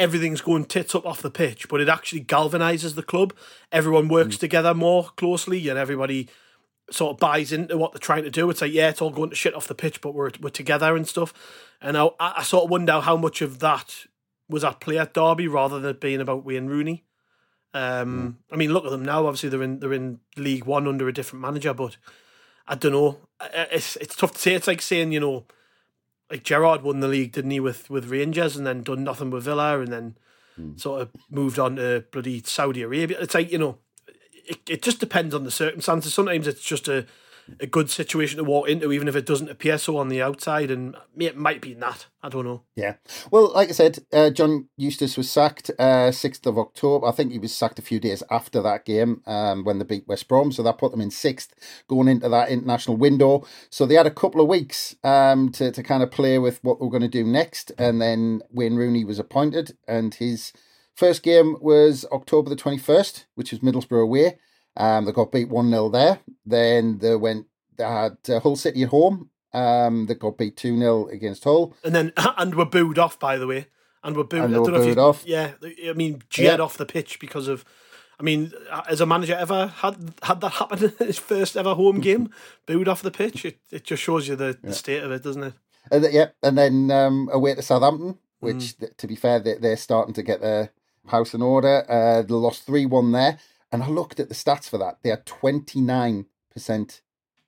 everything's 0.00 0.40
going 0.40 0.64
tits 0.64 0.94
up 0.94 1.04
off 1.04 1.20
the 1.20 1.30
pitch, 1.30 1.68
but 1.68 1.80
it 1.80 1.88
actually 1.88 2.24
galvanizes 2.24 2.94
the 2.94 3.02
club. 3.02 3.34
Everyone 3.70 4.08
works 4.08 4.36
mm. 4.36 4.40
together 4.40 4.74
more 4.74 5.10
closely, 5.16 5.68
and 5.68 5.78
everybody 5.78 6.28
sort 6.90 7.12
of 7.12 7.20
buys 7.20 7.52
into 7.52 7.76
what 7.76 7.92
they're 7.92 8.00
trying 8.00 8.24
to 8.24 8.30
do. 8.30 8.48
It's 8.48 8.62
like, 8.62 8.72
yeah, 8.72 8.88
it's 8.88 9.02
all 9.02 9.10
going 9.10 9.30
to 9.30 9.36
shit 9.36 9.54
off 9.54 9.68
the 9.68 9.74
pitch, 9.74 10.00
but 10.00 10.14
we're 10.14 10.30
we're 10.40 10.48
together 10.48 10.96
and 10.96 11.06
stuff. 11.06 11.34
And 11.82 11.96
I, 11.96 12.08
I 12.18 12.42
sort 12.42 12.64
of 12.64 12.70
wonder 12.70 13.00
how 13.00 13.16
much 13.16 13.42
of 13.42 13.60
that 13.60 14.06
was 14.48 14.64
at 14.64 14.80
play 14.80 14.98
at 14.98 15.14
Derby 15.14 15.46
rather 15.46 15.78
than 15.78 15.96
being 16.00 16.20
about 16.20 16.44
Wayne 16.44 16.66
Rooney. 16.66 17.04
Um, 17.72 18.40
mm. 18.50 18.54
I 18.54 18.56
mean, 18.56 18.72
look 18.72 18.86
at 18.86 18.90
them 18.90 19.04
now. 19.04 19.26
Obviously, 19.26 19.50
they're 19.50 19.62
in 19.62 19.80
they're 19.80 19.92
in 19.92 20.20
League 20.36 20.64
One 20.64 20.88
under 20.88 21.08
a 21.08 21.12
different 21.12 21.42
manager, 21.42 21.74
but 21.74 21.98
I 22.66 22.74
don't 22.74 22.92
know. 22.92 23.18
It's 23.70 23.96
it's 23.96 24.16
tough 24.16 24.32
to 24.32 24.38
say. 24.38 24.54
It's 24.54 24.66
like 24.66 24.80
saying 24.80 25.12
you 25.12 25.20
know, 25.20 25.44
like 26.30 26.44
Gerrard 26.44 26.82
won 26.82 27.00
the 27.00 27.08
league, 27.08 27.32
didn't 27.32 27.50
he, 27.50 27.60
with 27.60 27.90
with 27.90 28.10
Rangers, 28.10 28.56
and 28.56 28.66
then 28.66 28.82
done 28.82 29.04
nothing 29.04 29.30
with 29.30 29.44
Villa, 29.44 29.80
and 29.80 29.92
then 29.92 30.16
mm. 30.58 30.80
sort 30.80 31.02
of 31.02 31.10
moved 31.30 31.58
on 31.58 31.76
to 31.76 32.04
bloody 32.10 32.42
Saudi 32.44 32.82
Arabia. 32.82 33.18
It's 33.20 33.34
like 33.34 33.50
you 33.50 33.58
know, 33.58 33.78
it, 34.46 34.60
it 34.68 34.82
just 34.82 35.00
depends 35.00 35.34
on 35.34 35.44
the 35.44 35.50
circumstances. 35.50 36.14
Sometimes 36.14 36.46
it's 36.46 36.62
just 36.62 36.88
a 36.88 37.06
a 37.58 37.66
good 37.66 37.90
situation 37.90 38.38
to 38.38 38.44
walk 38.44 38.68
into, 38.68 38.92
even 38.92 39.08
if 39.08 39.16
it 39.16 39.26
doesn't 39.26 39.50
appear 39.50 39.78
so 39.78 39.96
on 39.96 40.08
the 40.08 40.22
outside. 40.22 40.70
And 40.70 40.96
it 41.16 41.36
might 41.36 41.60
be 41.60 41.74
that. 41.74 42.06
I 42.22 42.28
don't 42.28 42.44
know. 42.44 42.62
Yeah. 42.76 42.94
Well, 43.30 43.52
like 43.54 43.70
I 43.70 43.72
said, 43.72 43.98
uh, 44.12 44.30
John 44.30 44.68
Eustace 44.76 45.16
was 45.16 45.30
sacked 45.30 45.70
uh, 45.78 46.10
6th 46.10 46.46
of 46.46 46.58
October. 46.58 47.06
I 47.06 47.12
think 47.12 47.32
he 47.32 47.38
was 47.38 47.54
sacked 47.54 47.78
a 47.78 47.82
few 47.82 47.98
days 47.98 48.22
after 48.30 48.60
that 48.62 48.84
game 48.84 49.22
um, 49.26 49.64
when 49.64 49.78
they 49.78 49.84
beat 49.84 50.06
West 50.06 50.28
Brom. 50.28 50.52
So 50.52 50.62
that 50.62 50.78
put 50.78 50.92
them 50.92 51.00
in 51.00 51.10
sixth 51.10 51.54
going 51.88 52.08
into 52.08 52.28
that 52.28 52.50
international 52.50 52.96
window. 52.96 53.46
So 53.70 53.86
they 53.86 53.94
had 53.94 54.06
a 54.06 54.10
couple 54.10 54.40
of 54.40 54.48
weeks 54.48 54.96
um, 55.02 55.50
to, 55.52 55.72
to 55.72 55.82
kind 55.82 56.02
of 56.02 56.10
play 56.10 56.38
with 56.38 56.62
what 56.62 56.80
we're 56.80 56.88
going 56.88 57.02
to 57.02 57.08
do 57.08 57.24
next. 57.24 57.72
And 57.78 58.00
then 58.00 58.42
Wayne 58.50 58.76
Rooney 58.76 59.04
was 59.04 59.18
appointed, 59.18 59.76
and 59.88 60.14
his 60.14 60.52
first 60.94 61.22
game 61.22 61.56
was 61.60 62.04
October 62.12 62.50
the 62.50 62.56
21st, 62.56 63.24
which 63.34 63.52
was 63.52 63.60
Middlesbrough 63.60 64.02
away. 64.02 64.38
Um, 64.76 65.04
they 65.04 65.12
got 65.12 65.32
beat 65.32 65.48
1 65.48 65.70
0 65.70 65.88
there. 65.90 66.20
Then 66.44 66.98
they 66.98 67.16
went, 67.16 67.46
they 67.76 67.84
had 67.84 68.16
uh, 68.28 68.40
Hull 68.40 68.56
City 68.56 68.82
at 68.84 68.88
home. 68.90 69.30
Um, 69.52 70.06
they 70.06 70.14
got 70.14 70.38
beat 70.38 70.56
2 70.56 70.78
0 70.78 71.08
against 71.08 71.44
Hull. 71.44 71.74
And 71.84 71.94
then, 71.94 72.12
and 72.38 72.54
were 72.54 72.64
booed 72.64 72.98
off, 72.98 73.18
by 73.18 73.36
the 73.36 73.46
way. 73.46 73.66
And 74.02 74.16
were 74.16 74.24
booed, 74.24 74.44
and 74.44 74.54
were 74.54 74.64
booed 74.64 74.96
you, 74.96 75.02
off. 75.02 75.24
Yeah, 75.26 75.52
I 75.62 75.92
mean, 75.92 76.22
jeered 76.30 76.58
yeah. 76.58 76.64
off 76.64 76.76
the 76.76 76.86
pitch 76.86 77.18
because 77.20 77.48
of. 77.48 77.64
I 78.18 78.22
mean, 78.22 78.52
has 78.86 79.00
a 79.00 79.06
manager 79.06 79.34
ever 79.34 79.68
had 79.68 80.12
had 80.22 80.42
that 80.42 80.50
happen 80.50 80.92
in 81.00 81.06
his 81.06 81.18
first 81.18 81.56
ever 81.56 81.74
home 81.74 82.00
game? 82.02 82.30
booed 82.66 82.86
off 82.86 83.02
the 83.02 83.10
pitch. 83.10 83.44
It 83.46 83.58
it 83.70 83.84
just 83.84 84.02
shows 84.02 84.28
you 84.28 84.36
the, 84.36 84.58
yeah. 84.62 84.70
the 84.70 84.74
state 84.74 85.02
of 85.02 85.10
it, 85.10 85.22
doesn't 85.22 85.42
it? 85.42 85.54
And, 85.90 86.06
yeah, 86.12 86.28
and 86.42 86.56
then 86.56 86.90
um, 86.90 87.28
away 87.32 87.54
to 87.54 87.62
Southampton, 87.62 88.18
which, 88.40 88.76
mm. 88.78 88.96
to 88.96 89.06
be 89.06 89.16
fair, 89.16 89.40
they, 89.40 89.54
they're 89.54 89.76
starting 89.76 90.14
to 90.14 90.22
get 90.22 90.40
their 90.40 90.70
house 91.06 91.34
in 91.34 91.42
order. 91.42 91.84
Uh, 91.90 92.22
they 92.22 92.34
lost 92.34 92.64
three 92.64 92.86
one 92.86 93.12
there. 93.12 93.38
And 93.72 93.82
I 93.82 93.88
looked 93.88 94.18
at 94.18 94.28
the 94.28 94.34
stats 94.34 94.68
for 94.68 94.78
that. 94.78 94.98
They 95.02 95.10
had 95.10 95.26
29% 95.26 97.00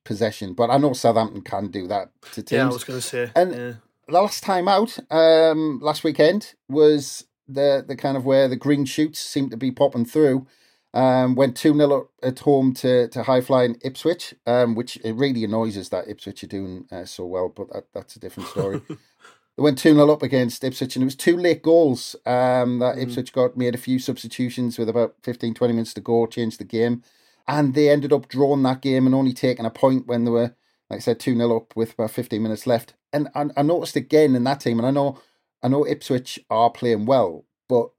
possession. 0.05 0.55
But 0.55 0.71
I 0.71 0.79
know 0.79 0.93
Southampton 0.93 1.43
can 1.43 1.69
do 1.69 1.87
that 1.89 2.11
to 2.33 2.43
teams. 2.43 2.53
Yeah, 2.53 2.65
I 2.65 2.73
was 2.73 2.85
going 2.85 3.01
to 3.01 3.07
say. 3.07 3.31
And 3.35 3.53
yeah. 3.53 3.73
the 4.07 4.13
last 4.13 4.43
time 4.43 4.69
out, 4.69 4.99
um, 5.11 5.81
last 5.83 6.05
weekend, 6.05 6.55
was 6.69 7.27
the, 7.49 7.85
the 7.87 7.97
kind 7.97 8.17
of 8.17 8.25
where 8.25 8.49
the 8.49 8.57
green 8.57 8.85
shoots 8.85 9.21
seem 9.21 9.51
to 9.51 9.57
be 9.57 9.71
popping 9.71 10.05
through. 10.05 10.47
Um, 10.95 11.37
went 11.37 11.57
2 11.57 11.75
0 11.75 12.11
at 12.23 12.41
home 12.41 12.75
to, 12.75 13.09
to 13.09 13.23
high 13.23 13.41
flying 13.41 13.79
Ipswich, 13.83 14.35
um, 14.47 14.75
which 14.75 14.99
it 15.03 15.15
really 15.15 15.43
annoys 15.43 15.79
us 15.79 15.89
that 15.89 16.07
Ipswich 16.07 16.45
are 16.45 16.49
doing 16.49 16.87
uh, 16.93 17.07
so 17.07 17.25
well, 17.25 17.49
but 17.49 17.73
that, 17.73 17.85
that's 17.95 18.15
a 18.17 18.21
different 18.21 18.51
story. 18.51 18.83
They 19.57 19.63
went 19.63 19.79
2 19.79 19.95
0 19.95 20.11
up 20.11 20.23
against 20.23 20.65
Ipswich, 20.65 20.97
and 20.97 21.03
it 21.03 21.05
was 21.05 21.17
two 21.17 21.37
late 21.37 21.63
goals 21.63 22.17
um, 22.25 22.79
that 22.79 22.97
mm. 22.97 23.03
Ipswich 23.03 23.33
got. 23.33 23.57
Made 23.57 23.75
a 23.75 23.79
few 23.79 23.99
substitutions 23.99 24.79
with 24.79 24.89
about 24.89 25.17
15, 25.23 25.55
20 25.55 25.73
minutes 25.73 25.95
to 25.95 26.01
go, 26.01 26.27
changed 26.27 26.59
the 26.59 26.65
game. 26.65 27.03
And 27.47 27.75
they 27.75 27.91
ended 27.91 28.13
up 28.13 28.29
drawing 28.29 28.63
that 28.63 28.81
game 28.81 29.05
and 29.05 29.15
only 29.15 29.33
taking 29.33 29.67
a 29.67 29.71
point 29.71 30.07
when 30.07 30.25
they 30.25 30.31
were, 30.31 30.55
like 30.89 30.99
I 30.99 31.01
said, 31.01 31.21
2 31.21 31.37
0 31.37 31.57
up 31.57 31.77
with 31.77 31.95
about 31.95 32.13
15 32.13 32.43
minutes 32.43 32.67
left. 32.67 32.95
And 33.13 33.29
I, 33.35 33.47
I 33.57 33.63
noticed 33.63 33.97
again 33.97 34.35
in 34.35 34.45
that 34.45 34.61
team, 34.61 34.79
and 34.79 34.87
I 34.87 34.91
know 34.91 35.19
I 35.63 35.69
know 35.69 35.87
Ipswich 35.87 36.41
are 36.51 36.71
playing 36.71 37.07
well, 37.07 37.45
but 37.69 37.91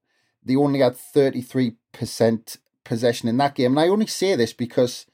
they 0.43 0.55
only 0.55 0.79
had 0.79 0.93
33% 0.95 2.57
possession 2.83 3.29
in 3.29 3.37
that 3.37 3.55
game. 3.55 3.71
And 3.71 3.79
I 3.79 3.87
only 3.87 4.07
say 4.07 4.35
this 4.35 4.53
because 4.53 5.05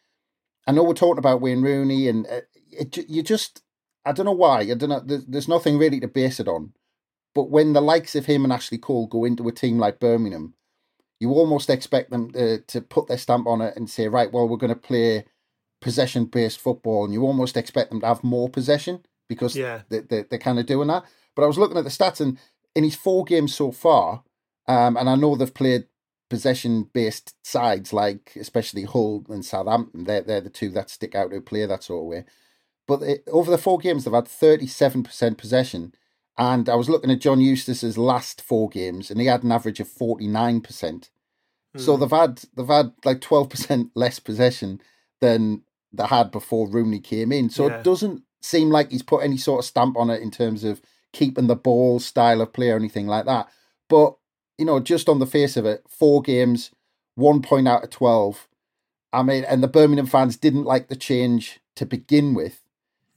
I 0.66 0.72
know 0.72 0.84
we're 0.84 0.94
talking 0.94 1.20
about 1.20 1.42
Wayne 1.42 1.62
Rooney, 1.62 2.08
and 2.08 2.26
uh, 2.28 2.42
it, 2.72 2.98
you 3.10 3.24
just 3.24 3.62
I 4.06 4.12
don't 4.12 4.26
know 4.26 4.32
why. 4.32 4.62
I 4.62 4.74
don't 4.74 4.90
know. 4.90 5.02
There's, 5.04 5.26
there's 5.26 5.48
nothing 5.48 5.78
really 5.78 6.00
to 6.00 6.08
base 6.08 6.40
it 6.40 6.48
on. 6.48 6.74
But 7.36 7.50
when 7.50 7.74
the 7.74 7.82
likes 7.82 8.16
of 8.16 8.26
him 8.26 8.44
and 8.44 8.52
Ashley 8.52 8.78
Cole 8.78 9.08
go 9.08 9.26
into 9.26 9.48
a 9.48 9.52
team 9.52 9.78
like 9.78 10.00
Birmingham, 10.00 10.56
you 11.20 11.32
almost 11.32 11.70
expect 11.70 12.10
them 12.10 12.32
to, 12.32 12.60
to 12.60 12.82
put 12.82 13.08
their 13.08 13.18
stamp 13.18 13.46
on 13.46 13.62
it 13.62 13.76
and 13.76 13.90
say, 13.90 14.08
right, 14.08 14.32
well, 14.32 14.48
we're 14.48 14.58
going 14.58 14.74
to 14.74 14.80
play 14.80 15.26
possession 15.82 16.26
based 16.26 16.60
football. 16.60 17.06
And 17.06 17.14
you 17.14 17.24
almost 17.24 17.58
expect 17.58 17.92
them 17.92 18.02
to 18.02 18.08
have 18.08 18.24
more 18.24 18.50
possession 18.50 19.06
because 19.28 19.56
yeah. 19.56 19.82
they, 19.90 20.00
they, 20.00 20.24
they're 20.24 20.40
kind 20.40 20.60
of 20.60 20.66
doing 20.66 20.88
that. 20.88 21.04
But 21.36 21.44
I 21.44 21.48
was 21.48 21.58
looking 21.58 21.78
at 21.78 21.84
the 21.84 21.90
stats, 21.90 22.20
and 22.20 22.38
in 22.76 22.84
his 22.84 22.96
four 22.96 23.24
games 23.24 23.56
so 23.56 23.72
far, 23.72 24.24
um, 24.68 24.98
and 24.98 25.10
I 25.10 25.16
know 25.16 25.36
they've 25.36 25.54
played 25.54 25.86
possession 26.30 26.90
based 26.94 27.36
sides 27.44 27.92
like 27.92 28.34
especially 28.40 28.84
Hull 28.84 29.26
and 29.30 29.46
Southampton. 29.46 30.04
They're, 30.04 30.22
they're 30.22 30.42
the 30.42 30.50
two 30.50 30.70
that 30.72 30.90
stick 30.90 31.16
out 31.16 31.32
who 31.32 31.42
play 31.42 31.66
that 31.66 31.84
sort 31.84 32.04
of 32.04 32.08
way. 32.08 32.26
But 32.90 33.04
it, 33.04 33.24
over 33.32 33.52
the 33.52 33.60
four 33.60 33.78
games, 33.78 34.04
they've 34.04 34.14
had 34.14 34.26
37% 34.26 35.38
possession. 35.38 35.94
And 36.40 36.68
I 36.68 36.74
was 36.74 36.90
looking 36.90 37.12
at 37.12 37.22
John 37.22 37.40
Eustace's 37.40 38.00
last 38.00 38.42
four 38.42 38.68
games, 38.68 39.12
and 39.12 39.22
he 39.22 39.28
had 39.28 39.44
an 39.44 39.52
average 39.52 39.80
of 39.80 39.88
49%. 39.88 40.64
Mm. 40.64 41.10
So 41.78 41.94
hmm. 41.94 42.00
they've 42.02 42.10
had 42.10 42.42
they've 42.56 42.68
had 42.68 42.94
like 43.06 43.22
12% 43.22 43.92
less 43.94 44.18
possession 44.18 44.82
than 45.22 45.62
they 45.94 46.06
had 46.06 46.32
before 46.32 46.68
Rooney 46.68 47.00
came 47.00 47.32
in. 47.32 47.52
So 47.52 47.68
yeah. 47.68 47.76
it 47.76 47.84
doesn't 47.84 48.24
seem 48.42 48.72
like 48.72 48.90
he's 48.90 49.04
put 49.04 49.24
any 49.24 49.38
sort 49.38 49.60
of 49.60 49.66
stamp 49.66 49.96
on 49.96 50.10
it 50.10 50.24
in 50.24 50.32
terms 50.32 50.64
of 50.64 50.82
keeping 51.14 51.46
the 51.46 51.56
ball, 51.56 52.00
style 52.00 52.42
of 52.42 52.54
play, 52.54 52.72
or 52.72 52.76
anything 52.76 53.06
like 53.06 53.26
that. 53.26 53.50
But, 53.88 54.16
you 54.58 54.66
know, 54.66 54.80
just 54.80 55.08
on 55.08 55.20
the 55.20 55.28
face 55.28 55.58
of 55.58 55.66
it, 55.68 55.84
four 55.88 56.24
games, 56.24 56.72
one 57.14 57.44
point 57.44 57.68
out 57.68 57.84
of 57.84 57.92
12. 57.92 58.48
I 59.14 59.22
mean, 59.22 59.44
and 59.44 59.62
the 59.62 59.68
Birmingham 59.68 60.08
fans 60.08 60.38
didn't 60.38 60.64
like 60.64 60.88
the 60.88 60.96
change 60.96 61.60
to 61.76 61.86
begin 61.86 62.34
with. 62.34 62.64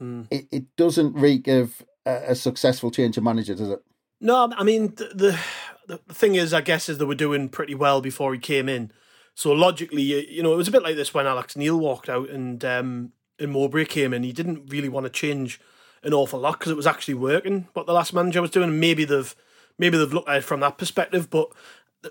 Mm. 0.03 0.27
It, 0.31 0.49
it 0.51 0.77
doesn't 0.77 1.15
reek 1.15 1.47
of 1.47 1.85
a, 2.05 2.31
a, 2.31 2.35
successful 2.35 2.91
change 2.91 3.17
of 3.17 3.23
manager, 3.23 3.55
does 3.55 3.71
it? 3.71 3.83
No, 4.21 4.53
I 4.57 4.65
mean 4.65 4.95
the, 4.97 5.11
the 5.15 5.39
the 5.87 6.15
thing 6.15 6.35
is, 6.35 6.53
I 6.53 6.61
guess, 6.61 6.89
is 6.89 6.99
they 6.99 7.05
were 7.05 7.15
doing 7.15 7.49
pretty 7.49 7.75
well 7.75 8.01
before 8.01 8.33
he 8.33 8.41
came 8.41 8.69
in. 8.69 8.93
So 9.35 9.53
logically, 9.53 10.03
you 10.03 10.43
know, 10.43 10.53
it 10.53 10.57
was 10.57 10.69
a 10.69 10.73
bit 10.73 10.83
like 10.83 10.97
this 10.97 11.15
when 11.15 11.27
Alex 11.27 11.57
Neil 11.57 11.79
walked 11.79 12.09
out 12.09 12.31
and 12.31 12.65
um, 12.65 13.13
and 13.39 13.53
Mowbray 13.53 13.85
came 13.85 14.13
in. 14.13 14.25
He 14.25 14.33
didn't 14.33 14.71
really 14.71 14.89
want 14.89 15.05
to 15.05 15.11
change 15.11 15.61
an 16.03 16.13
awful 16.13 16.41
lot 16.41 16.59
because 16.59 16.73
it 16.73 16.77
was 16.77 16.87
actually 16.87 17.15
working 17.15 17.69
what 17.75 17.87
the 17.87 17.93
last 17.93 18.13
manager 18.13 18.43
was 18.43 18.51
doing. 18.51 18.81
maybe 18.81 19.05
they've 19.05 19.35
maybe 19.79 19.97
they've 19.97 20.13
looked 20.13 20.29
at 20.29 20.39
it 20.39 20.45
from 20.45 20.61
that 20.61 20.79
perspective, 20.79 21.31
but 21.31 21.49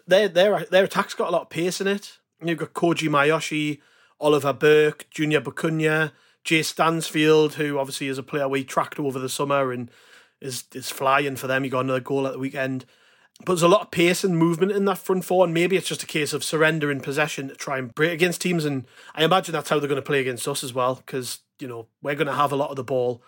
their 0.07 0.27
their 0.27 0.65
their 0.65 0.85
attack's 0.85 1.13
got 1.13 1.29
a 1.29 1.31
lot 1.31 1.43
of 1.43 1.49
pace 1.49 1.81
in 1.81 1.87
it. 1.87 2.19
You've 2.43 2.57
got 2.57 2.73
Koji 2.73 3.09
Miyoshi, 3.09 3.79
Oliver 4.19 4.53
Burke, 4.53 5.07
Junior 5.11 5.41
Bacuna, 5.41 6.11
Jay 6.43 6.63
Stansfield, 6.63 7.55
who 7.55 7.77
obviously 7.77 8.07
is 8.07 8.17
a 8.17 8.23
player 8.23 8.47
we 8.47 8.63
tracked 8.63 8.99
over 8.99 9.19
the 9.19 9.29
summer 9.29 9.71
and 9.71 9.91
is 10.39 10.63
is 10.73 10.89
flying 10.89 11.35
for 11.35 11.47
them. 11.47 11.63
He 11.63 11.69
got 11.69 11.85
another 11.85 11.99
goal 11.99 12.27
at 12.27 12.33
the 12.33 12.39
weekend. 12.39 12.85
But 13.39 13.53
there's 13.53 13.63
a 13.63 13.67
lot 13.67 13.81
of 13.81 13.91
pace 13.91 14.23
and 14.23 14.37
movement 14.37 14.71
in 14.71 14.85
that 14.85 14.99
front 14.99 15.25
four, 15.25 15.43
and 15.45 15.53
maybe 15.53 15.75
it's 15.75 15.87
just 15.87 16.03
a 16.03 16.07
case 16.07 16.31
of 16.31 16.43
surrendering 16.43 16.99
possession 16.99 17.47
to 17.47 17.55
try 17.55 17.79
and 17.79 17.93
break 17.95 18.11
against 18.11 18.41
teams. 18.41 18.65
And 18.65 18.85
I 19.15 19.23
imagine 19.23 19.53
that's 19.53 19.69
how 19.69 19.79
they're 19.79 19.89
going 19.89 19.95
to 19.95 20.05
play 20.05 20.19
against 20.19 20.47
us 20.47 20.63
as 20.63 20.73
well, 20.73 20.95
because 20.95 21.39
you 21.59 21.67
know 21.67 21.87
we're 22.03 22.15
going 22.15 22.27
to 22.27 22.33
have 22.33 22.51
a 22.51 22.55
lot 22.55 22.69
of 22.69 22.75
the 22.75 22.83
ball. 22.83 23.23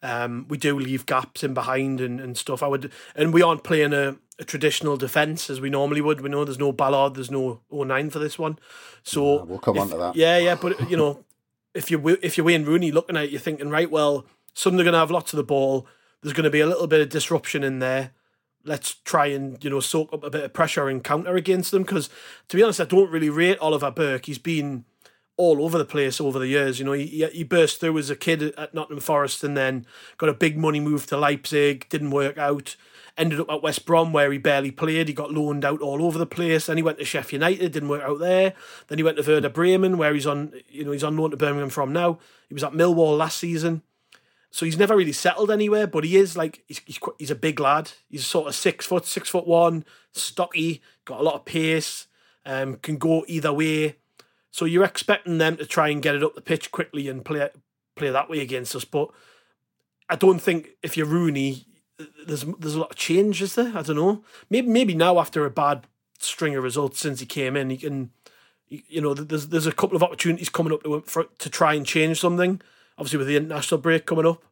Um, 0.00 0.46
we 0.48 0.56
do 0.56 0.78
leave 0.78 1.06
gaps 1.06 1.42
in 1.42 1.54
behind 1.54 2.00
and, 2.00 2.20
and 2.20 2.38
stuff. 2.38 2.62
I 2.62 2.68
would, 2.68 2.92
and 3.14 3.34
we 3.34 3.42
aren't 3.42 3.64
playing 3.64 3.92
a, 3.92 4.16
a 4.38 4.44
traditional 4.44 4.96
defence 4.96 5.50
as 5.50 5.60
we 5.60 5.70
normally 5.70 6.00
would. 6.00 6.20
We 6.20 6.30
know 6.30 6.44
there's 6.44 6.58
no 6.58 6.72
Ballard, 6.72 7.16
there's 7.16 7.30
no 7.30 7.60
O'Nien 7.70 8.08
for 8.08 8.20
this 8.20 8.38
one. 8.38 8.58
So 9.02 9.38
yeah, 9.38 9.42
we'll 9.42 9.58
come 9.58 9.76
if, 9.76 9.82
on 9.82 9.90
to 9.90 9.96
that. 9.96 10.16
Yeah, 10.16 10.38
yeah, 10.38 10.54
but 10.54 10.88
you 10.88 10.96
know, 10.96 11.24
if 11.74 11.90
you 11.90 12.18
if 12.22 12.36
you're 12.36 12.46
Wayne 12.46 12.64
Rooney 12.64 12.92
looking 12.92 13.16
at 13.16 13.24
it, 13.24 13.30
you're 13.30 13.40
thinking, 13.40 13.70
right, 13.70 13.90
well, 13.90 14.26
some 14.54 14.76
they're 14.76 14.84
going 14.84 14.92
to 14.92 14.98
have 14.98 15.10
lots 15.10 15.32
of 15.32 15.36
the 15.36 15.44
ball. 15.44 15.86
There's 16.22 16.32
going 16.32 16.44
to 16.44 16.50
be 16.50 16.60
a 16.60 16.66
little 16.66 16.86
bit 16.86 17.00
of 17.00 17.08
disruption 17.08 17.62
in 17.62 17.78
there. 17.78 18.12
Let's 18.64 18.94
try 19.04 19.26
and 19.26 19.62
you 19.62 19.70
know 19.70 19.80
soak 19.80 20.12
up 20.12 20.24
a 20.24 20.30
bit 20.30 20.44
of 20.44 20.52
pressure 20.52 20.88
and 20.88 21.02
counter 21.02 21.36
against 21.36 21.70
them. 21.70 21.82
Because 21.82 22.10
to 22.48 22.56
be 22.56 22.62
honest, 22.62 22.80
I 22.80 22.84
don't 22.84 23.10
really 23.10 23.30
rate 23.30 23.58
Oliver 23.58 23.90
Burke. 23.90 24.26
He's 24.26 24.38
been 24.38 24.84
all 25.36 25.62
over 25.64 25.78
the 25.78 25.84
place 25.84 26.20
over 26.20 26.38
the 26.38 26.48
years. 26.48 26.78
You 26.78 26.84
know, 26.84 26.92
he, 26.92 27.26
he 27.32 27.44
burst 27.44 27.80
through 27.80 27.96
as 27.96 28.10
a 28.10 28.16
kid 28.16 28.42
at 28.42 28.74
Nottingham 28.74 29.00
Forest 29.00 29.44
and 29.44 29.56
then 29.56 29.86
got 30.18 30.28
a 30.28 30.34
big 30.34 30.58
money 30.58 30.80
move 30.80 31.06
to 31.06 31.16
Leipzig, 31.16 31.88
didn't 31.88 32.10
work 32.10 32.36
out. 32.36 32.76
Ended 33.18 33.40
up 33.40 33.50
at 33.50 33.62
West 33.62 33.84
Brom 33.84 34.12
where 34.12 34.30
he 34.30 34.38
barely 34.38 34.70
played. 34.70 35.08
He 35.08 35.14
got 35.14 35.32
loaned 35.32 35.64
out 35.64 35.82
all 35.82 36.04
over 36.04 36.18
the 36.18 36.26
place. 36.26 36.66
Then 36.66 36.76
he 36.76 36.82
went 36.84 36.98
to 36.98 37.04
Sheffield 37.04 37.42
United, 37.42 37.72
didn't 37.72 37.88
work 37.88 38.02
out 38.02 38.20
there. 38.20 38.54
Then 38.86 38.98
he 38.98 39.04
went 39.04 39.16
to 39.16 39.28
Werder 39.28 39.48
Bremen 39.48 39.98
where 39.98 40.14
he's 40.14 40.26
on, 40.26 40.52
you 40.68 40.84
know, 40.84 40.92
he's 40.92 41.02
on 41.02 41.16
loan 41.16 41.32
to 41.32 41.36
Birmingham 41.36 41.68
from 41.68 41.92
now. 41.92 42.20
He 42.46 42.54
was 42.54 42.62
at 42.62 42.72
Millwall 42.72 43.18
last 43.18 43.38
season. 43.38 43.82
So 44.50 44.64
he's 44.64 44.78
never 44.78 44.96
really 44.96 45.12
settled 45.12 45.50
anywhere, 45.50 45.86
but 45.86 46.04
he 46.04 46.16
is 46.16 46.36
like 46.36 46.62
he's 46.66 46.80
he's, 46.86 46.98
he's 47.18 47.30
a 47.30 47.34
big 47.34 47.60
lad. 47.60 47.92
He's 48.08 48.26
sort 48.26 48.48
of 48.48 48.54
six 48.54 48.86
foot, 48.86 49.04
six 49.04 49.28
foot 49.28 49.46
one, 49.46 49.84
stocky, 50.12 50.80
got 51.04 51.20
a 51.20 51.22
lot 51.22 51.34
of 51.34 51.44
pace, 51.44 52.06
um, 52.46 52.76
can 52.76 52.96
go 52.96 53.24
either 53.28 53.52
way. 53.52 53.96
So 54.50 54.64
you're 54.64 54.84
expecting 54.84 55.38
them 55.38 55.56
to 55.58 55.66
try 55.66 55.88
and 55.88 56.02
get 56.02 56.14
it 56.14 56.22
up 56.22 56.34
the 56.34 56.40
pitch 56.40 56.72
quickly 56.72 57.08
and 57.08 57.24
play 57.24 57.50
play 57.94 58.10
that 58.10 58.30
way 58.30 58.40
against 58.40 58.74
us. 58.74 58.84
But 58.84 59.10
I 60.08 60.16
don't 60.16 60.38
think 60.38 60.70
if 60.82 60.96
you're 60.96 61.06
Rooney, 61.06 61.66
there's 62.26 62.44
there's 62.44 62.74
a 62.74 62.80
lot 62.80 62.90
of 62.90 62.96
change, 62.96 63.42
is 63.42 63.54
there? 63.54 63.72
I 63.76 63.82
don't 63.82 63.96
know. 63.96 64.24
Maybe 64.50 64.68
maybe 64.68 64.94
now 64.94 65.18
after 65.18 65.44
a 65.44 65.50
bad 65.50 65.86
string 66.18 66.56
of 66.56 66.64
results 66.64 67.00
since 67.00 67.20
he 67.20 67.26
came 67.26 67.56
in, 67.56 67.70
he 67.70 67.76
can. 67.76 68.10
You 68.68 69.00
know, 69.00 69.14
there's 69.14 69.48
there's 69.48 69.66
a 69.66 69.72
couple 69.72 69.96
of 69.96 70.02
opportunities 70.02 70.48
coming 70.48 70.72
up 70.72 70.82
to 70.82 71.00
for, 71.06 71.24
to 71.38 71.50
try 71.50 71.74
and 71.74 71.86
change 71.86 72.20
something. 72.20 72.60
Obviously, 72.98 73.18
with 73.18 73.28
the 73.28 73.36
international 73.36 73.80
break 73.80 74.04
coming 74.04 74.26
up, 74.26 74.44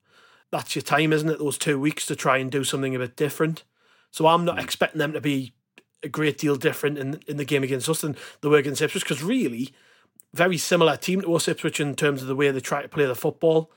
that's 0.50 0.74
your 0.74 0.82
time, 0.82 1.12
isn't 1.12 1.28
it? 1.28 1.38
Those 1.38 1.58
two 1.58 1.78
weeks 1.78 2.06
to 2.06 2.16
try 2.16 2.38
and 2.38 2.50
do 2.50 2.64
something 2.64 2.94
a 2.94 2.98
bit 2.98 3.16
different. 3.16 3.64
So 4.10 4.26
I'm 4.26 4.44
not 4.44 4.56
mm. 4.56 4.62
expecting 4.62 5.00
them 5.00 5.12
to 5.12 5.20
be 5.20 5.52
a 6.02 6.08
great 6.08 6.38
deal 6.38 6.56
different 6.56 6.98
in 6.98 7.20
in 7.26 7.36
the 7.36 7.44
game 7.44 7.62
against 7.62 7.88
us 7.88 8.00
than 8.00 8.16
the 8.40 8.48
work 8.48 8.60
against 8.60 8.80
Ipswich 8.80 9.04
because 9.04 9.22
really 9.22 9.74
very 10.32 10.58
similar 10.58 10.96
team 10.96 11.22
to 11.22 11.34
us 11.34 11.48
Ipswich 11.48 11.80
in 11.80 11.94
terms 11.94 12.22
of 12.22 12.28
the 12.28 12.36
way 12.36 12.50
they 12.50 12.60
try 12.60 12.82
to 12.82 12.88
play 12.88 13.06
the 13.06 13.14
football. 13.14 13.70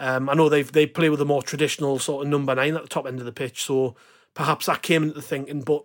Um, 0.00 0.28
I 0.28 0.34
know 0.34 0.48
they 0.48 0.62
they 0.62 0.86
play 0.86 1.08
with 1.10 1.20
a 1.20 1.26
more 1.26 1.42
traditional 1.42 1.98
sort 1.98 2.24
of 2.24 2.30
number 2.30 2.54
nine 2.54 2.74
at 2.76 2.82
the 2.82 2.88
top 2.88 3.06
end 3.06 3.20
of 3.20 3.26
the 3.26 3.32
pitch, 3.32 3.62
so 3.62 3.94
perhaps 4.34 4.66
that 4.66 4.82
came 4.82 5.02
into 5.02 5.14
the 5.14 5.22
thinking. 5.22 5.62
But 5.62 5.84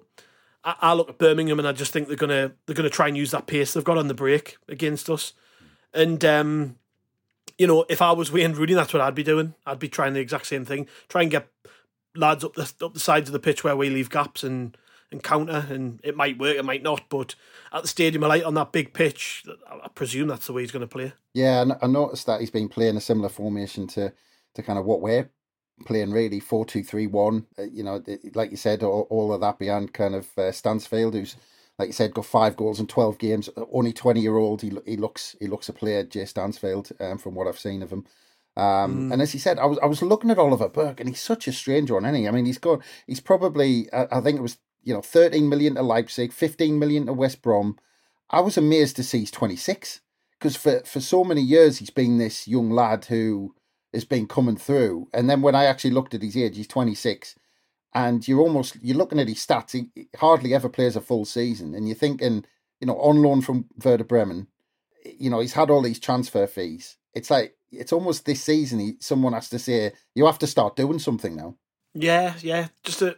I, 0.64 0.76
I 0.82 0.94
look 0.94 1.10
at 1.10 1.18
Birmingham 1.18 1.60
and 1.60 1.68
I 1.68 1.72
just 1.72 1.94
think 1.94 2.08
they're 2.08 2.18
gonna 2.18 2.52
they're 2.66 2.76
gonna 2.76 2.90
try 2.90 3.08
and 3.08 3.18
use 3.18 3.32
that 3.32 3.48
pace 3.48 3.74
they've 3.74 3.84
got 3.84 3.98
on 3.98 4.08
the 4.08 4.14
break 4.14 4.58
against 4.68 5.10
us. 5.10 5.34
And 5.94 6.24
um, 6.26 6.78
you 7.58 7.68
know, 7.68 7.86
if 7.90 8.02
I 8.02 8.12
was 8.12 8.32
Wayne 8.32 8.54
Rooney, 8.54 8.74
that's 8.74 8.94
what 8.94 9.02
I'd 9.02 9.16
be 9.16 9.24
doing. 9.24 9.56
I'd 9.66 9.80
be 9.80 9.90
trying 9.90 10.14
the 10.14 10.20
exact 10.20 10.48
same 10.48 10.66
thing. 10.66 10.88
Try 11.10 11.24
and 11.24 11.32
get 11.32 11.48
lads 12.16 12.44
up 12.44 12.56
the 12.56 12.72
up 12.82 12.94
the 12.94 13.00
sides 13.00 13.30
of 13.30 13.34
the 13.34 13.40
pitch 13.40 13.64
where 13.64 13.76
we 13.76 13.90
leave 13.90 14.10
gaps 14.10 14.44
and 14.44 14.78
and 15.12 15.24
counter, 15.24 15.66
and 15.70 16.00
it 16.04 16.16
might 16.16 16.38
work, 16.38 16.58
it 16.58 16.66
might 16.66 16.84
not. 16.84 17.10
But 17.10 17.36
at 17.72 17.82
the 17.82 17.88
Stadium 17.88 18.24
of 18.24 18.30
Light 18.30 18.44
on 18.44 18.56
that 18.56 18.72
big 18.72 18.94
pitch, 18.94 19.46
I 19.70 19.88
presume 19.90 20.28
that's 20.28 20.48
the 20.48 20.54
way 20.54 20.62
he's 20.62 20.72
going 20.72 20.82
to 20.82 20.88
play. 20.88 21.14
Yeah, 21.34 21.64
I 21.82 21.88
noticed 21.88 22.26
that 22.26 22.42
he's 22.42 22.52
been 22.52 22.70
playing 22.70 22.98
a 22.98 23.02
similar 23.02 23.30
formation 23.30 23.88
to 23.88 24.14
to 24.56 24.64
kind 24.64 24.80
of 24.80 24.86
what 24.86 25.02
we're 25.02 25.30
playing, 25.86 26.12
really 26.12 26.40
four 26.40 26.66
two 26.66 26.84
three 26.84 27.08
one. 27.08 27.46
Uh, 27.58 27.64
you 27.64 27.84
know, 27.84 28.04
like 28.34 28.52
you 28.52 28.58
said, 28.58 28.84
all, 28.84 29.08
all 29.10 29.34
of 29.34 29.42
that 29.42 29.60
behind 29.60 29.94
kind 29.94 30.16
of 30.16 30.28
uh, 30.38 30.52
Stansfield, 30.52 31.14
who's 31.14 31.36
like 31.80 31.88
you 31.88 31.94
said, 31.94 32.14
got 32.14 32.26
five 32.26 32.58
goals 32.58 32.80
in 32.80 32.88
twelve 32.88 33.18
games. 33.18 33.50
Only 33.72 33.94
twenty 33.94 34.22
year 34.22 34.38
old. 34.38 34.62
He 34.62 34.72
he 34.86 34.98
looks 34.98 35.36
he 35.40 35.48
looks 35.48 35.70
a 35.70 35.74
player, 35.74 36.04
Jay 36.04 36.26
Stansfield, 36.26 36.92
um, 37.00 37.18
from 37.18 37.36
what 37.36 37.48
I've 37.48 37.60
seen 37.60 37.84
of 37.84 37.92
him. 37.92 38.06
Um, 38.56 39.10
mm. 39.10 39.14
And 39.14 39.22
as 39.22 39.32
he 39.32 39.40
said, 39.40 39.60
I 39.60 39.66
was 39.66 39.78
I 39.80 39.86
was 39.86 40.02
looking 40.02 40.32
at 40.32 40.40
Oliver 40.40 40.70
Burke, 40.70 41.00
and 41.00 41.08
he's 41.08 41.22
such 41.22 41.48
a 41.48 41.54
strange 41.54 41.92
one, 41.92 42.06
isn't 42.06 42.16
he? 42.16 42.28
I 42.28 42.32
mean, 42.32 42.46
he's 42.46 42.58
got 42.58 42.82
he's 43.06 43.20
probably 43.20 43.92
I, 43.94 44.08
I 44.12 44.22
think 44.22 44.40
it 44.40 44.42
was 44.42 44.58
you 44.88 44.94
know, 44.94 45.02
13 45.02 45.50
million 45.50 45.76
to 45.76 45.84
Leipzig, 45.84 46.32
15 46.32 46.80
million 46.80 47.08
to 47.08 47.14
West 47.14 47.42
Brom. 47.42 47.78
I 48.30 48.40
was 48.40 48.58
amazed 48.58 48.96
to 48.96 49.04
see 49.04 49.20
he's 49.20 49.32
26 49.32 50.00
because 50.40 50.56
for, 50.56 50.80
for 50.86 51.02
so 51.02 51.26
many 51.26 51.42
years 51.42 51.80
he's 51.80 51.90
been 51.90 52.18
this 52.18 52.48
young 52.48 52.72
lad 52.72 53.04
who 53.04 53.54
has 53.94 54.06
been 54.06 54.28
coming 54.28 54.56
through. 54.56 55.10
And 55.14 55.30
then 55.30 55.42
when 55.42 55.56
I 55.56 55.66
actually 55.66 55.92
looked 55.92 56.14
at 56.14 56.22
his 56.22 56.38
age, 56.38 56.56
he's 56.56 56.68
26. 56.68 57.36
And 57.94 58.26
you're 58.26 58.40
almost, 58.40 58.78
you're 58.82 58.96
looking 58.96 59.20
at 59.20 59.28
his 59.28 59.46
stats, 59.46 59.74
he 59.74 60.08
hardly 60.16 60.54
ever 60.54 60.70
plays 60.70 60.96
a 60.96 61.02
full 61.02 61.26
season. 61.26 61.76
And 61.76 61.86
you're 61.86 61.98
thinking, 61.98 62.46
you 62.80 62.88
know, 62.88 62.98
on 62.98 63.22
loan 63.22 63.42
from 63.42 63.66
Werder 63.84 64.06
Bremen, 64.06 64.48
you 65.04 65.30
know, 65.30 65.42
he's 65.42 65.54
had 65.54 65.70
all 65.70 65.82
these 65.82 66.00
transfer 66.00 66.48
fees. 66.48 66.96
It's 67.14 67.30
like, 67.30 67.58
it's 67.74 67.92
almost 67.92 68.26
this 68.26 68.42
season, 68.42 68.80
he, 68.80 68.94
someone 69.02 69.34
has 69.34 69.50
to 69.50 69.60
say, 69.60 69.92
you 70.16 70.28
have 70.28 70.40
to 70.40 70.48
start 70.48 70.78
doing 70.78 71.00
something 71.00 71.36
now. 71.36 71.56
Yeah, 71.94 72.36
yeah. 72.42 72.68
Just 72.84 73.02
a, 73.02 73.18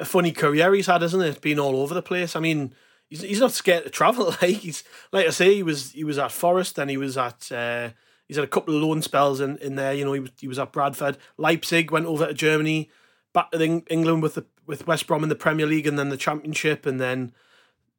a 0.00 0.04
funny 0.04 0.32
career 0.32 0.72
he's 0.74 0.86
had, 0.86 1.02
isn't 1.02 1.20
it? 1.20 1.40
Being 1.40 1.58
all 1.58 1.76
over 1.76 1.94
the 1.94 2.02
place. 2.02 2.34
I 2.34 2.40
mean, 2.40 2.74
he's 3.08 3.20
he's 3.20 3.40
not 3.40 3.52
scared 3.52 3.84
to 3.84 3.90
travel. 3.90 4.34
Like 4.42 4.56
he's 4.56 4.82
like 5.12 5.26
I 5.26 5.30
say, 5.30 5.54
he 5.54 5.62
was 5.62 5.92
he 5.92 6.04
was 6.04 6.18
at 6.18 6.32
Forest, 6.32 6.78
and 6.78 6.90
he 6.90 6.96
was 6.96 7.18
at 7.18 7.52
uh, 7.52 7.90
he's 8.26 8.36
had 8.36 8.44
a 8.44 8.48
couple 8.48 8.74
of 8.74 8.82
loan 8.82 9.02
spells 9.02 9.40
in, 9.40 9.58
in 9.58 9.76
there. 9.76 9.92
You 9.92 10.04
know, 10.04 10.14
he 10.14 10.20
was 10.20 10.30
he 10.40 10.48
was 10.48 10.58
at 10.58 10.72
Bradford, 10.72 11.18
Leipzig, 11.36 11.90
went 11.90 12.06
over 12.06 12.26
to 12.26 12.34
Germany, 12.34 12.90
back 13.32 13.50
to 13.50 13.82
England 13.88 14.22
with 14.22 14.34
the 14.34 14.46
with 14.66 14.86
West 14.86 15.06
Brom 15.06 15.22
in 15.22 15.28
the 15.28 15.34
Premier 15.34 15.66
League, 15.66 15.86
and 15.86 15.98
then 15.98 16.08
the 16.08 16.16
Championship, 16.16 16.86
and 16.86 16.98
then 16.98 17.32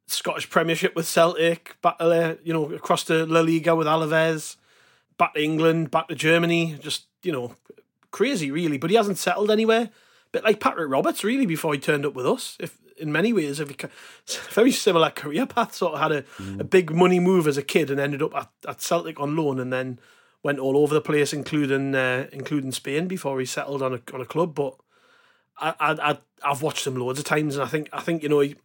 Scottish 0.07 0.49
Premiership 0.49 0.95
with 0.95 1.07
Celtic, 1.07 1.77
back 1.81 1.99
to 1.99 2.39
you 2.43 2.53
know 2.53 2.71
across 2.71 3.03
to 3.05 3.25
La 3.25 3.41
Liga 3.41 3.75
with 3.75 3.87
Alaves, 3.87 4.55
back 5.17 5.35
to 5.35 5.43
England, 5.43 5.91
back 5.91 6.07
to 6.07 6.15
Germany. 6.15 6.77
Just 6.79 7.05
you 7.21 7.31
know, 7.31 7.55
crazy 8.09 8.49
really. 8.49 8.77
But 8.77 8.89
he 8.89 8.95
hasn't 8.95 9.19
settled 9.19 9.51
anywhere 9.51 9.91
bit 10.31 10.43
like 10.43 10.59
Patrick 10.59 10.89
Roberts, 10.89 11.23
really, 11.23 11.45
before 11.45 11.73
he 11.73 11.79
turned 11.79 12.05
up 12.05 12.13
with 12.13 12.25
us. 12.25 12.57
If 12.59 12.77
in 12.97 13.11
many 13.11 13.33
ways, 13.33 13.59
if 13.59 13.69
he, 13.69 13.75
very 14.51 14.71
similar 14.71 15.09
career 15.09 15.45
path, 15.45 15.75
sort 15.75 15.95
of 15.95 15.99
had 15.99 16.11
a, 16.11 16.21
mm. 16.37 16.59
a 16.59 16.63
big 16.63 16.91
money 16.91 17.19
move 17.19 17.47
as 17.47 17.57
a 17.57 17.63
kid 17.63 17.89
and 17.89 17.99
ended 17.99 18.21
up 18.21 18.35
at, 18.35 18.49
at 18.67 18.81
Celtic 18.81 19.19
on 19.19 19.35
loan, 19.35 19.59
and 19.59 19.71
then 19.71 19.99
went 20.43 20.59
all 20.59 20.77
over 20.77 20.93
the 20.93 21.01
place, 21.01 21.33
including 21.33 21.95
uh, 21.95 22.27
including 22.31 22.71
Spain 22.71 23.07
before 23.07 23.39
he 23.39 23.45
settled 23.45 23.81
on 23.81 23.93
a 23.93 24.01
on 24.13 24.21
a 24.21 24.25
club. 24.25 24.55
But 24.55 24.75
I, 25.59 25.73
I 25.79 26.17
I've 26.43 26.61
watched 26.61 26.87
him 26.87 26.95
loads 26.95 27.19
of 27.19 27.25
times, 27.25 27.55
and 27.55 27.63
I 27.63 27.67
think 27.67 27.89
I 27.91 28.01
think 28.01 28.23
you 28.23 28.29
know 28.29 28.39
he, 28.39 28.55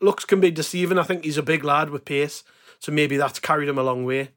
looks 0.00 0.24
can 0.24 0.40
be 0.40 0.50
deceiving. 0.50 0.98
I 0.98 1.04
think 1.04 1.24
he's 1.24 1.38
a 1.38 1.42
big 1.42 1.64
lad 1.64 1.90
with 1.90 2.04
pace, 2.04 2.44
so 2.78 2.92
maybe 2.92 3.16
that's 3.16 3.38
carried 3.38 3.68
him 3.68 3.78
a 3.78 3.82
long 3.82 4.04
way. 4.04 4.30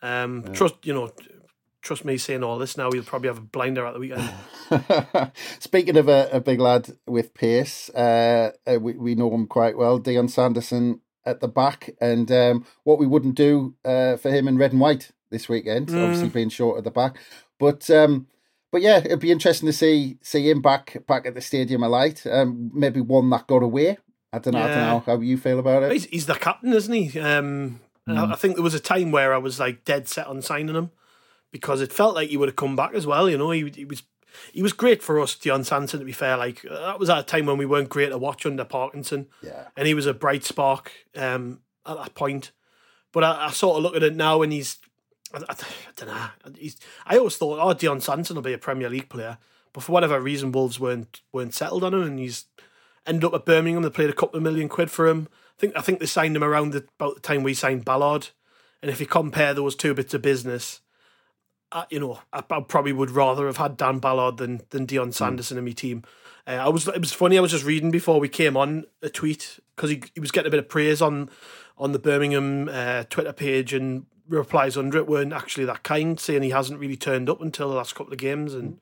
Um, 0.00 0.44
yeah. 0.46 0.52
Trust 0.52 0.74
you 0.84 0.94
know 0.94 1.10
trust 1.82 2.04
me 2.04 2.16
saying 2.16 2.42
all 2.42 2.58
this 2.58 2.76
now, 2.76 2.90
he'll 2.90 3.02
probably 3.02 3.28
have 3.28 3.38
a 3.38 3.42
blinder 3.42 3.86
at 3.86 3.94
the 3.94 4.00
weekend. 4.00 4.30
Speaking 5.58 5.96
of 5.96 6.08
a, 6.08 6.28
a, 6.32 6.40
big 6.40 6.60
lad 6.60 6.90
with 7.06 7.34
pace, 7.34 7.88
uh, 7.90 8.52
uh, 8.66 8.78
we, 8.80 8.94
we 8.94 9.14
know 9.14 9.32
him 9.32 9.46
quite 9.46 9.76
well, 9.76 9.98
Dion 9.98 10.28
Sanderson 10.28 11.00
at 11.24 11.40
the 11.40 11.48
back, 11.48 11.90
and 12.00 12.30
um, 12.32 12.66
what 12.84 12.98
we 12.98 13.06
wouldn't 13.06 13.34
do 13.34 13.74
uh, 13.84 14.16
for 14.16 14.30
him 14.30 14.48
in 14.48 14.58
red 14.58 14.72
and 14.72 14.80
white 14.80 15.10
this 15.30 15.48
weekend, 15.48 15.88
mm. 15.88 16.02
obviously 16.02 16.28
being 16.28 16.48
short 16.48 16.78
at 16.78 16.84
the 16.84 16.90
back. 16.90 17.16
But 17.58 17.88
um, 17.90 18.26
but 18.70 18.82
yeah, 18.82 18.98
it'd 18.98 19.20
be 19.20 19.32
interesting 19.32 19.66
to 19.66 19.72
see 19.72 20.18
see 20.22 20.50
him 20.50 20.62
back 20.62 20.96
back 21.06 21.26
at 21.26 21.34
the 21.34 21.40
Stadium 21.40 21.82
of 21.82 21.90
Light. 21.90 22.26
Um, 22.26 22.70
maybe 22.74 23.00
one 23.00 23.30
that 23.30 23.46
got 23.46 23.62
away. 23.62 23.98
I 24.32 24.38
don't 24.38 24.54
know. 24.54 24.60
Yeah. 24.60 24.64
I 24.64 24.68
don't 24.68 25.06
know 25.06 25.14
how 25.14 25.20
you 25.20 25.38
feel 25.38 25.58
about 25.58 25.84
it. 25.84 25.92
He's, 25.92 26.04
he's 26.04 26.26
the 26.26 26.34
captain, 26.34 26.72
isn't 26.72 26.92
he? 26.92 27.18
Um, 27.18 27.80
mm. 28.06 28.16
I, 28.16 28.32
I 28.32 28.36
think 28.36 28.56
there 28.56 28.62
was 28.62 28.74
a 28.74 28.80
time 28.80 29.10
where 29.10 29.32
I 29.32 29.38
was 29.38 29.58
like 29.58 29.84
dead 29.84 30.06
set 30.06 30.26
on 30.26 30.42
signing 30.42 30.74
him 30.74 30.90
because 31.50 31.80
it 31.80 31.92
felt 31.92 32.14
like 32.14 32.28
he 32.28 32.36
would 32.36 32.48
have 32.48 32.56
come 32.56 32.76
back 32.76 32.94
as 32.94 33.06
well. 33.06 33.28
You 33.28 33.38
know, 33.38 33.50
he, 33.50 33.70
he 33.74 33.84
was 33.84 34.02
he 34.52 34.62
was 34.62 34.72
great 34.72 35.02
for 35.02 35.20
us, 35.20 35.34
Dion 35.34 35.64
Sanderson. 35.64 36.00
To 36.00 36.06
be 36.06 36.12
fair, 36.12 36.36
like 36.36 36.62
that 36.62 36.98
was 36.98 37.10
at 37.10 37.18
a 37.18 37.22
time 37.22 37.46
when 37.46 37.58
we 37.58 37.66
weren't 37.66 37.88
great 37.88 38.10
to 38.10 38.18
watch 38.18 38.46
under 38.46 38.64
Parkinson. 38.64 39.28
Yeah, 39.42 39.68
and 39.76 39.86
he 39.86 39.94
was 39.94 40.06
a 40.06 40.14
bright 40.14 40.44
spark 40.44 40.92
um, 41.16 41.60
at 41.86 41.96
that 41.96 42.14
point. 42.14 42.52
But 43.12 43.24
I, 43.24 43.46
I, 43.46 43.50
sort 43.50 43.78
of 43.78 43.82
look 43.82 43.96
at 43.96 44.02
it 44.02 44.14
now, 44.14 44.42
and 44.42 44.52
he's 44.52 44.78
I, 45.32 45.38
I, 45.38 45.52
I 45.52 45.64
don't 45.96 46.08
know. 46.08 46.52
He's 46.58 46.76
I 47.06 47.18
always 47.18 47.36
thought, 47.36 47.58
oh, 47.60 47.72
Dion 47.72 48.00
Sanderson 48.00 48.36
will 48.36 48.42
be 48.42 48.52
a 48.52 48.58
Premier 48.58 48.90
League 48.90 49.08
player, 49.08 49.38
but 49.72 49.82
for 49.82 49.92
whatever 49.92 50.20
reason, 50.20 50.52
Wolves 50.52 50.78
weren't 50.78 51.20
weren't 51.32 51.54
settled 51.54 51.84
on 51.84 51.94
him, 51.94 52.02
and 52.02 52.18
he's 52.18 52.46
ended 53.06 53.24
up 53.24 53.34
at 53.34 53.46
Birmingham. 53.46 53.82
They 53.82 53.90
played 53.90 54.10
a 54.10 54.14
couple 54.14 54.36
of 54.36 54.42
million 54.42 54.68
quid 54.68 54.90
for 54.90 55.08
him. 55.08 55.28
I 55.56 55.60
think 55.60 55.76
I 55.76 55.80
think 55.80 56.00
they 56.00 56.06
signed 56.06 56.36
him 56.36 56.44
around 56.44 56.72
the, 56.72 56.86
about 56.98 57.16
the 57.16 57.20
time 57.20 57.42
we 57.42 57.54
signed 57.54 57.84
Ballard. 57.84 58.28
And 58.80 58.90
if 58.90 59.00
you 59.00 59.06
compare 59.06 59.54
those 59.54 59.74
two 59.74 59.92
bits 59.92 60.14
of 60.14 60.22
business, 60.22 60.80
I, 61.70 61.84
you 61.90 62.00
know, 62.00 62.20
I, 62.32 62.42
I, 62.50 62.60
probably 62.60 62.92
would 62.92 63.10
rather 63.10 63.46
have 63.46 63.58
had 63.58 63.76
Dan 63.76 63.98
Ballard 63.98 64.38
than 64.38 64.62
than 64.70 64.86
Dion 64.86 65.08
hmm. 65.08 65.12
Sanderson 65.12 65.56
mm. 65.56 65.58
in 65.58 65.64
my 65.64 65.72
team. 65.72 66.04
Uh, 66.46 66.52
I 66.52 66.68
was 66.68 66.88
it 66.88 67.00
was 67.00 67.12
funny. 67.12 67.36
I 67.36 67.40
was 67.40 67.50
just 67.50 67.64
reading 67.64 67.90
before 67.90 68.20
we 68.20 68.28
came 68.28 68.56
on 68.56 68.84
a 69.02 69.10
tweet 69.10 69.60
because 69.76 69.90
he 69.90 70.02
he 70.14 70.20
was 70.20 70.30
getting 70.30 70.48
a 70.48 70.50
bit 70.50 70.60
of 70.60 70.68
praise 70.68 71.02
on 71.02 71.30
on 71.76 71.92
the 71.92 71.98
Birmingham 71.98 72.68
uh, 72.68 73.04
Twitter 73.04 73.32
page 73.32 73.72
and 73.72 74.06
replies 74.28 74.76
under 74.76 74.98
it 74.98 75.06
weren't 75.06 75.32
actually 75.32 75.64
that 75.66 75.82
kind, 75.82 76.18
saying 76.18 76.42
he 76.42 76.50
hasn't 76.50 76.80
really 76.80 76.96
turned 76.96 77.30
up 77.30 77.40
until 77.40 77.68
the 77.68 77.76
last 77.76 77.94
couple 77.94 78.12
of 78.12 78.18
games 78.18 78.54
and. 78.54 78.74
Mm. 78.74 78.78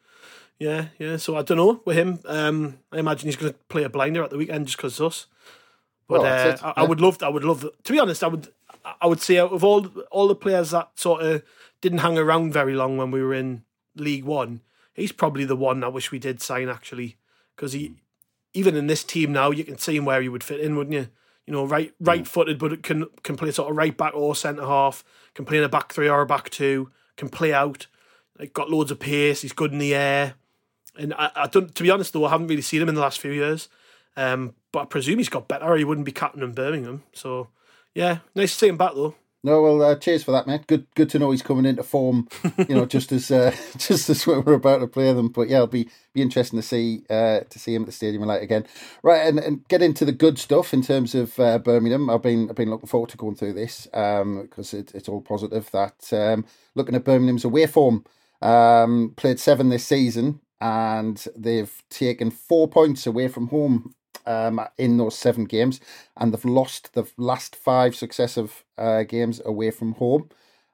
Yeah, 0.59 0.87
yeah. 0.99 1.19
So 1.19 1.37
I 1.37 1.43
don't 1.43 1.59
know 1.59 1.83
with 1.85 1.99
him. 1.99 2.19
Um, 2.25 2.79
I 2.91 2.99
imagine 2.99 3.27
he's 3.27 3.37
going 3.37 3.53
to 3.53 3.59
play 3.69 3.83
a 3.83 3.91
blinder 3.91 4.25
at 4.25 4.31
the 4.31 4.39
weekend 4.39 4.65
just 4.65 4.79
because 4.79 4.99
us. 5.03 5.27
But 6.09 6.23
well, 6.23 6.51
uh, 6.51 6.73
I, 6.75 6.83
I, 6.83 6.85
would 6.85 7.01
love. 7.01 7.23
I 7.23 7.29
would 7.29 7.45
love. 7.45 7.67
To 7.85 7.93
be 7.93 7.99
honest, 7.99 8.25
I 8.25 8.29
would. 8.29 8.49
I 9.01 9.07
would 9.07 9.21
say 9.21 9.39
out 9.39 9.53
of 9.53 9.65
all 9.65 9.87
all 10.11 10.29
the 10.29 10.35
players 10.35 10.71
that 10.71 10.91
sort 10.95 11.23
of 11.23 11.43
didn't 11.81 11.99
hang 11.99 12.19
around 12.19 12.53
very 12.53 12.75
long 12.75 12.97
when 12.97 13.11
we 13.11 13.23
were 13.23 13.35
in 13.35 13.65
League 13.95 14.25
One. 14.25 14.61
He's 14.95 15.13
probably 15.13 15.45
the 15.45 15.57
one 15.57 15.85
I 15.85 15.89
wish 15.89 16.11
we 16.11 16.19
did 16.19 16.41
sign 16.41 16.69
actually, 16.69 17.17
because 17.55 17.73
he, 17.73 17.97
even 18.55 18.77
in 18.77 18.87
this 18.87 19.05
team 19.05 19.33
now, 19.33 19.51
you 19.51 19.65
can 19.65 19.79
see 19.79 19.97
him 19.97 20.05
where 20.05 20.23
he 20.23 20.29
would 20.29 20.45
fit 20.45 20.61
in, 20.61 20.77
wouldn't 20.77 20.95
you? 20.95 21.09
You 21.47 21.53
know, 21.53 21.65
right 21.65 21.93
right 22.01 22.27
footed, 22.27 22.59
but 22.59 22.83
can 22.83 23.07
can 23.23 23.37
play 23.37 23.51
sort 23.51 23.71
of 23.71 23.77
right 23.77 23.97
back 23.97 24.15
or 24.15 24.35
centre 24.35 24.67
half. 24.67 25.05
Can 25.35 25.45
play 25.45 25.59
in 25.59 25.65
a 25.65 25.69
back 25.69 25.93
three 25.93 26.09
or 26.09 26.23
a 26.23 26.27
back 26.27 26.51
two. 26.51 26.91
Can 27.17 27.29
play 27.29 27.53
out. 27.53 27.87
Like 28.39 28.53
got 28.53 28.71
loads 28.71 28.91
of 28.91 29.01
pace. 29.01 29.43
He's 29.43 29.53
good 29.53 29.73
in 29.73 29.79
the 29.79 29.95
air. 29.95 30.35
And 30.99 31.15
I, 31.15 31.31
I 31.37 31.47
don't. 31.47 31.75
To 31.75 31.83
be 31.83 31.91
honest, 31.91 32.13
though, 32.13 32.25
I 32.25 32.31
haven't 32.31 32.49
really 32.49 32.63
seen 32.63 32.83
him 32.83 32.89
in 32.89 32.95
the 32.95 33.01
last 33.01 33.21
few 33.21 33.33
years. 33.33 33.69
Um, 34.17 34.55
but 34.73 34.81
I 34.81 34.85
presume 34.87 35.19
he's 35.19 35.29
got 35.29 35.49
better, 35.49 35.77
he 35.77 35.85
wouldn't 35.85 36.07
be 36.07 36.13
captain 36.13 36.43
in 36.43 36.53
Birmingham. 36.53 37.03
So 37.13 37.49
yeah, 37.97 38.19
nice 38.35 38.53
to 38.53 38.59
see 38.59 38.69
him 38.69 38.77
back 38.77 38.93
though. 38.95 39.15
No, 39.43 39.63
well, 39.63 39.81
uh, 39.81 39.95
cheers 39.95 40.25
for 40.25 40.33
that, 40.33 40.47
mate. 40.47 40.67
Good, 40.67 40.87
good 40.97 41.09
to 41.11 41.19
know 41.19 41.31
he's 41.31 41.41
coming 41.41 41.67
into 41.67 41.83
form. 41.83 42.27
You 42.69 42.75
know, 42.75 42.85
just 42.85 43.11
as 43.13 43.31
uh, 43.31 43.55
just 43.79 44.11
as 44.11 44.27
we're 44.27 44.55
about 44.55 44.81
to 44.81 44.87
play 44.87 45.13
them. 45.13 45.29
But 45.29 45.49
yeah, 45.49 45.57
it'll 45.57 45.69
be 45.69 45.89
be 46.13 46.21
interesting 46.21 46.59
to 46.59 46.67
see 46.67 47.05
uh, 47.09 47.41
to 47.49 47.59
see 47.59 47.75
him 47.75 47.83
at 47.83 47.87
the 47.87 47.93
stadium 47.93 48.25
light 48.25 48.43
again. 48.43 48.67
Right, 49.03 49.27
and, 49.27 49.39
and 49.39 49.67
get 49.69 49.83
into 49.83 50.05
the 50.05 50.13
good 50.13 50.39
stuff 50.39 50.75
in 50.75 50.83
terms 50.83 51.15
of 51.15 51.39
uh, 51.39 51.59
Birmingham. 51.59 52.11
I've 52.11 52.23
been 52.23 52.51
I've 52.51 52.57
been 52.57 52.71
looking 52.71 52.89
forward 52.89 53.11
to 53.11 53.17
going 53.17 53.37
through 53.37 53.55
this 53.55 53.85
because 53.85 54.75
um, 54.75 54.81
it, 54.81 54.93
it's 54.95 55.09
all 55.09 55.23
positive. 55.23 55.71
That 55.71 56.13
um, 56.13 56.45
looking 56.75 56.97
at 56.97 57.05
Birmingham's 57.05 57.45
away 57.45 57.67
form, 57.67 58.05
um, 58.43 59.15
played 59.17 59.39
seven 59.39 59.69
this 59.69 59.87
season, 59.87 60.41
and 60.61 61.25
they've 61.37 61.73
taken 61.89 62.31
four 62.31 62.69
points 62.69 63.07
away 63.07 63.29
from 63.29 63.47
home 63.47 63.95
um, 64.27 64.61
in 64.77 64.97
those 64.97 65.17
seven 65.17 65.45
games, 65.45 65.81
and 66.17 66.33
they've 66.33 66.45
lost 66.45 66.95
the 66.95 67.07
last 67.17 67.57
five 67.57 67.95
successive 67.95 68.65
uh, 68.77 69.03
games 69.05 69.41
away 69.45 69.71
from 69.71 69.93
home. 69.93 70.29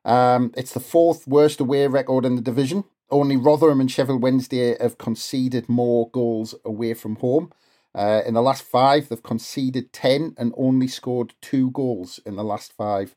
Um, 0.05 0.53
it's 0.57 0.75
the 0.75 0.81
fourth 0.81 1.27
worst 1.29 1.61
away 1.61 1.87
record 1.87 2.25
in 2.25 2.37
the 2.37 2.43
division. 2.43 2.85
Only 3.11 3.37
Rotherham 3.37 3.81
and 3.81 3.91
Sheffield 3.91 4.23
Wednesday 4.23 4.77
have 4.81 4.99
conceded 4.99 5.69
more 5.69 6.11
goals 6.11 6.55
away 6.65 6.95
from 6.95 7.17
home. 7.17 7.53
Uh, 7.95 8.23
in 8.27 8.35
the 8.35 8.43
last 8.43 8.63
five, 8.63 9.09
they've 9.09 9.23
conceded 9.23 9.93
10 9.93 10.35
and 10.39 10.55
only 10.57 10.89
scored 10.89 11.35
two 11.43 11.71
goals 11.71 12.21
in 12.25 12.37
the 12.37 12.45
last 12.45 12.73
five 12.73 13.15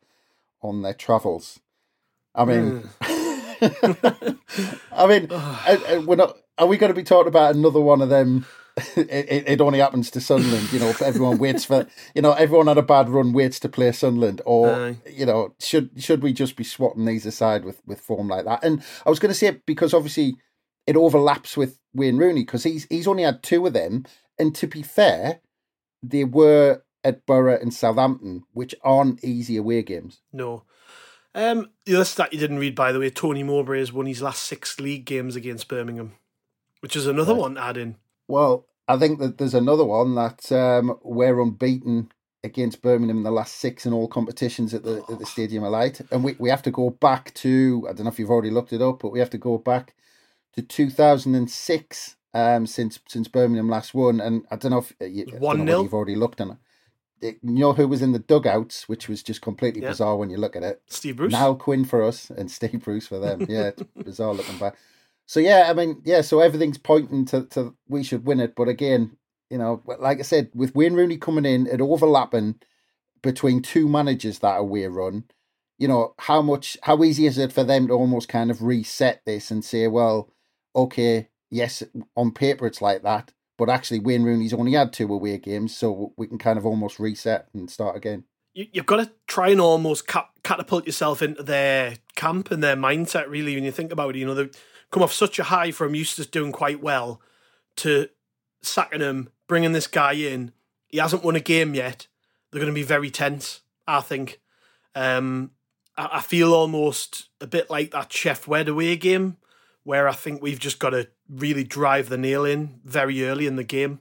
on 0.62 0.82
their 0.82 0.94
travels. 0.94 1.60
I 2.36 2.44
mean, 2.44 2.82
mm. 3.02 4.38
I 4.92 5.08
mean, 5.08 5.28
uh, 5.32 5.78
uh, 5.90 6.02
we're 6.06 6.16
not. 6.18 6.38
Are 6.58 6.68
we 6.68 6.78
going 6.78 6.92
to 6.92 6.96
be 6.96 7.04
talking 7.04 7.30
about 7.30 7.56
another 7.56 7.80
one 7.80 8.02
of 8.02 8.10
them 8.10 8.46
it, 8.98 9.46
it 9.48 9.62
only 9.62 9.80
happens 9.80 10.12
to 10.12 10.20
Sunderland. 10.20 10.72
You 10.74 10.80
know, 10.80 10.94
everyone 11.04 11.38
waits 11.38 11.64
for 11.64 11.88
you 12.14 12.22
know 12.22 12.34
everyone 12.34 12.68
had 12.68 12.78
a 12.78 12.84
bad 12.84 13.08
run 13.08 13.32
waits 13.32 13.60
to 13.62 13.70
play 13.70 13.92
Sunderland, 13.94 14.42
or 14.46 14.70
Aye. 14.70 14.98
you 15.10 15.26
know 15.26 15.54
should 15.60 15.92
should 15.98 16.22
we 16.22 16.34
just 16.34 16.58
be 16.58 16.66
swatting 16.66 17.06
these 17.06 17.26
aside 17.26 17.64
with 17.64 17.82
with 17.86 18.02
form 18.02 18.28
like 18.28 18.44
that? 18.46 18.64
And 18.64 18.84
I 19.06 19.10
was 19.10 19.20
going 19.20 19.30
to 19.30 19.38
say 19.38 19.48
it 19.48 19.66
because 19.66 19.94
obviously 19.94 20.36
it 20.86 20.98
overlaps 20.98 21.56
with 21.56 21.80
Wayne 21.94 22.18
Rooney 22.18 22.42
because 22.42 22.64
he's 22.64 22.86
he's 22.90 23.08
only 23.08 23.24
had 23.24 23.44
two 23.44 23.66
of 23.66 23.72
them, 23.72 24.06
and 24.38 24.54
to 24.56 24.68
be 24.68 24.82
fair, 24.82 25.40
they 26.04 26.26
were 26.26 26.84
at 27.06 27.26
Boro 27.26 27.58
and 27.58 27.74
Southampton, 27.74 28.44
which 28.52 28.76
aren't 28.84 29.24
easy 29.24 29.56
away 29.56 29.84
games. 29.84 30.22
No. 30.34 30.64
Um, 31.34 31.70
the 31.86 31.96
other 31.96 32.06
stat 32.06 32.34
you 32.34 32.40
didn't 32.40 32.60
read, 32.60 32.76
by 32.76 32.92
the 32.92 33.00
way, 33.00 33.10
Tony 33.10 33.44
Mowbray 33.44 33.80
has 33.80 33.94
won 33.94 34.06
his 34.06 34.22
last 34.22 34.44
six 34.44 34.80
league 34.80 35.06
games 35.06 35.36
against 35.36 35.68
Birmingham, 35.68 36.14
which 36.80 36.96
is 36.96 37.08
another 37.08 37.34
right. 37.34 37.42
one 37.42 37.56
to 37.56 37.62
add 37.62 37.78
in. 37.78 37.98
Well, 38.28 38.66
I 38.88 38.98
think 38.98 39.20
that 39.20 39.38
there's 39.38 39.54
another 39.54 39.86
one 39.86 40.16
that 40.16 40.52
um, 40.52 40.98
we're 41.04 41.40
unbeaten 41.40 42.12
against 42.44 42.82
Birmingham 42.82 43.18
in 43.18 43.24
the 43.24 43.32
last 43.32 43.56
six 43.56 43.86
in 43.86 43.94
all 43.94 44.08
competitions 44.08 44.74
at 44.74 44.84
the 44.84 45.04
at 45.10 45.20
the 45.20 45.26
Stadium 45.26 45.64
of 45.64 45.72
Light, 45.72 46.02
and 46.12 46.24
we, 46.24 46.36
we 46.40 46.50
have 46.50 46.62
to 46.64 46.72
go 46.72 46.92
back 46.92 47.34
to 47.36 47.86
I 47.90 47.94
don't 47.94 48.06
know 48.06 48.12
if 48.12 48.20
you've 48.20 48.30
already 48.30 48.52
looked 48.52 48.74
it 48.74 48.82
up, 48.82 49.00
but 49.02 49.12
we 49.12 49.20
have 49.20 49.32
to 49.32 49.38
go 49.38 49.58
back 49.58 49.96
to 50.54 50.62
2006 50.62 52.16
um, 52.34 52.68
since 52.68 53.00
since 53.08 53.28
Birmingham 53.28 53.70
last 53.70 53.94
won, 53.94 54.22
and 54.22 54.46
I 54.52 54.56
don't 54.56 54.72
know 54.72 54.80
if 54.80 54.94
uh, 55.02 55.06
you, 55.06 55.26
one 55.38 55.66
nil. 55.66 55.84
You've 55.84 55.94
already 55.94 56.16
looked 56.16 56.40
at 56.40 56.50
it. 57.22 57.40
You 57.42 57.60
know 57.60 57.74
who 57.74 57.88
was 57.88 58.02
in 58.02 58.12
the 58.12 58.20
dugouts, 58.20 58.88
which 58.88 59.08
was 59.08 59.24
just 59.24 59.42
completely 59.42 59.82
yeah. 59.82 59.90
bizarre 59.90 60.18
when 60.18 60.30
you 60.30 60.38
look 60.38 60.56
at 60.56 60.64
it. 60.64 60.82
Steve 60.88 61.18
Bruce, 61.18 61.32
Niall 61.32 61.56
Quinn 61.56 61.86
for 61.86 62.04
us, 62.04 62.30
and 62.30 62.52
Steve 62.52 62.84
Bruce 62.84 63.08
for 63.08 63.20
them. 63.20 63.46
Yeah, 63.50 63.72
bizarre 64.04 64.34
looking 64.34 64.58
back. 64.60 64.76
So 65.26 65.40
yeah, 65.40 65.68
I 65.70 65.74
mean, 65.74 66.02
yeah, 66.06 66.22
so 66.22 66.40
everything's 66.40 66.78
pointing 66.78 67.26
to, 67.26 67.46
to 67.48 67.76
we 67.88 68.04
should 68.04 68.26
win 68.26 68.40
it. 68.40 68.56
But 68.56 68.68
again, 68.68 69.18
you 69.50 69.58
know, 69.58 69.82
like 70.00 70.20
I 70.20 70.24
said, 70.24 70.50
with 70.54 70.76
Wayne 70.76 70.94
Rooney 70.94 71.18
coming 71.18 71.46
in, 71.46 71.68
it 71.68 71.82
overlapping 71.82 72.56
between 73.22 73.62
two 73.62 73.90
managers 73.90 74.40
that 74.40 74.58
away 74.58 74.86
run, 74.88 75.24
you 75.78 75.88
know, 75.88 76.14
how 76.20 76.42
much 76.42 76.78
how 76.84 77.04
easy 77.04 77.26
is 77.26 77.38
it 77.38 77.52
for 77.52 77.64
them 77.64 77.88
to 77.88 77.94
almost 77.94 78.30
kind 78.30 78.52
of 78.52 78.62
reset 78.62 79.22
this 79.26 79.52
and 79.52 79.66
say, 79.66 79.88
well, 79.88 80.32
okay, 80.76 81.30
yes, 81.50 81.84
on 82.16 82.32
paper 82.32 82.68
it's 82.68 82.82
like 82.82 83.02
that, 83.04 83.32
but 83.58 83.70
actually 83.70 84.00
Wayne 84.00 84.24
Rooney's 84.24 84.54
only 84.54 84.74
had 84.74 84.94
two 84.94 85.12
away 85.12 85.38
games, 85.38 85.76
so 85.76 86.14
we 86.18 86.28
can 86.28 86.38
kind 86.38 86.58
of 86.58 86.66
almost 86.66 87.00
reset 87.00 87.48
and 87.54 87.70
start 87.70 87.96
again. 87.98 88.26
You, 88.54 88.68
have 88.76 88.86
got 88.86 88.98
to 88.98 89.12
try 89.28 89.50
and 89.50 89.60
almost 89.60 90.08
catapult 90.44 90.86
yourself 90.86 91.22
into 91.22 91.44
their 91.44 91.98
camp 92.16 92.52
and 92.52 92.64
their 92.64 92.78
mindset, 92.78 93.28
really, 93.28 93.56
when 93.56 93.66
you 93.66 93.72
think 93.72 93.92
about 93.92 94.16
it. 94.16 94.20
You 94.20 94.28
know, 94.28 94.34
the 94.34 94.56
come 94.92 95.04
off 95.04 95.14
such 95.14 95.40
a 95.40 95.46
high 95.46 95.72
from 95.72 95.96
Eustace 95.96 96.28
doing 96.28 96.52
quite 96.52 96.82
well 96.82 97.22
to 97.78 98.10
sacking 98.62 99.02
him, 99.02 99.30
bringing 99.48 99.74
this 99.74 99.88
guy 99.88 100.14
in. 100.14 100.52
He 100.88 100.98
hasn't 100.98 101.24
won 101.24 101.36
a 101.36 101.42
game 101.42 101.74
yet. 101.74 102.08
They're 102.52 102.62
going 102.62 102.74
to 102.74 102.80
be 102.80 102.84
very 102.84 103.12
tense, 103.12 103.62
I 103.88 104.02
think. 104.02 104.40
Um, 104.94 105.52
I, 105.98 106.10
I 106.14 106.22
feel 106.22 106.54
almost 106.54 107.30
a 107.42 107.48
bit 107.48 107.70
like 107.70 107.92
that 107.92 108.10
Sheff 108.10 108.48
Wed 108.48 108.70
away 108.70 108.96
game, 108.96 109.38
where 109.84 110.08
I 110.08 110.14
think 110.14 110.42
we've 110.42 110.60
just 110.60 110.80
got 110.80 110.92
to 110.92 111.10
really 111.30 111.64
drive 111.64 112.10
the 112.10 112.18
nail 112.18 112.46
in 112.46 112.80
very 112.84 113.26
early 113.26 113.48
in 113.48 113.56
the 113.56 113.64
game. 113.64 114.00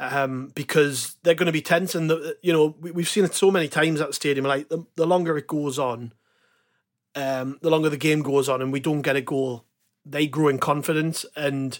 Um, 0.00 0.50
because 0.56 1.16
they're 1.22 1.34
going 1.34 1.46
to 1.46 1.52
be 1.52 1.62
tense, 1.62 1.94
and 1.94 2.10
the, 2.10 2.36
you 2.42 2.52
know 2.52 2.74
we, 2.80 3.02
have 3.02 3.08
seen 3.08 3.24
it 3.24 3.34
so 3.34 3.52
many 3.52 3.68
times 3.68 4.00
at 4.00 4.08
the 4.08 4.12
stadium. 4.12 4.44
Like 4.44 4.68
the, 4.68 4.84
the 4.96 5.06
longer 5.06 5.38
it 5.38 5.46
goes 5.46 5.78
on, 5.78 6.12
um, 7.14 7.58
the 7.62 7.70
longer 7.70 7.88
the 7.88 7.96
game 7.96 8.22
goes 8.22 8.48
on, 8.48 8.60
and 8.60 8.72
we 8.72 8.80
don't 8.80 9.02
get 9.02 9.14
a 9.14 9.20
goal, 9.20 9.64
they 10.04 10.26
grow 10.26 10.48
in 10.48 10.58
confidence 10.58 11.24
and 11.36 11.78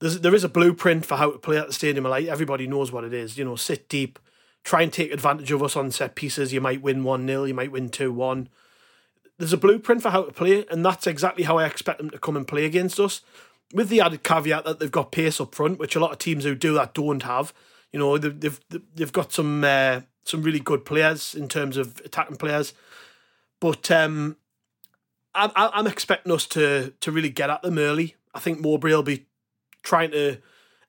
there's 0.00 0.20
there 0.20 0.34
is 0.34 0.44
a 0.44 0.48
blueprint 0.48 1.04
for 1.04 1.16
how 1.16 1.30
to 1.32 1.38
play 1.38 1.58
at 1.58 1.66
the 1.66 1.72
stadium. 1.72 2.04
Like 2.04 2.26
everybody 2.26 2.66
knows 2.66 2.92
what 2.92 3.04
it 3.04 3.12
is 3.12 3.36
you 3.38 3.44
know 3.44 3.56
sit 3.56 3.88
deep 3.88 4.18
try 4.64 4.82
and 4.82 4.92
take 4.92 5.12
advantage 5.12 5.50
of 5.52 5.62
us 5.62 5.76
on 5.76 5.90
set 5.90 6.14
pieces. 6.14 6.52
You 6.52 6.60
might 6.60 6.82
win 6.82 7.02
1-0 7.02 7.48
you 7.48 7.54
might 7.54 7.72
win 7.72 7.90
2-1 7.90 8.48
there's 9.38 9.52
a 9.52 9.56
blueprint 9.56 10.02
for 10.02 10.10
how 10.10 10.24
to 10.24 10.32
play 10.32 10.66
and 10.70 10.84
that's 10.84 11.06
exactly 11.06 11.44
how 11.44 11.58
I 11.58 11.66
expect 11.66 11.98
them 11.98 12.10
to 12.10 12.18
come 12.18 12.36
and 12.36 12.46
play 12.46 12.64
against 12.64 12.98
us. 12.98 13.20
With 13.72 13.88
the 13.88 14.00
added 14.00 14.24
caveat 14.24 14.64
that 14.64 14.80
they've 14.80 14.90
got 14.90 15.12
pace 15.12 15.40
up 15.40 15.54
front 15.54 15.78
which 15.78 15.94
a 15.96 16.00
lot 16.00 16.12
of 16.12 16.18
teams 16.18 16.44
who 16.44 16.54
do 16.54 16.74
that 16.74 16.94
don't 16.94 17.22
have. 17.22 17.52
You 17.92 17.98
know 17.98 18.18
they've 18.18 18.38
they've, 18.38 18.60
they've 18.94 19.12
got 19.12 19.32
some 19.32 19.64
uh, 19.64 20.02
some 20.24 20.42
really 20.42 20.60
good 20.60 20.84
players 20.84 21.34
in 21.34 21.48
terms 21.48 21.76
of 21.76 22.00
attacking 22.04 22.36
players. 22.36 22.74
But 23.60 23.90
um 23.90 24.36
I'm, 25.38 25.50
I'm 25.56 25.86
expecting 25.86 26.32
us 26.32 26.46
to 26.48 26.92
to 27.00 27.12
really 27.12 27.30
get 27.30 27.50
at 27.50 27.62
them 27.62 27.78
early. 27.78 28.16
I 28.34 28.40
think 28.40 28.60
Mowbray 28.60 28.92
will 28.92 29.02
be 29.02 29.26
trying 29.82 30.10
to 30.10 30.38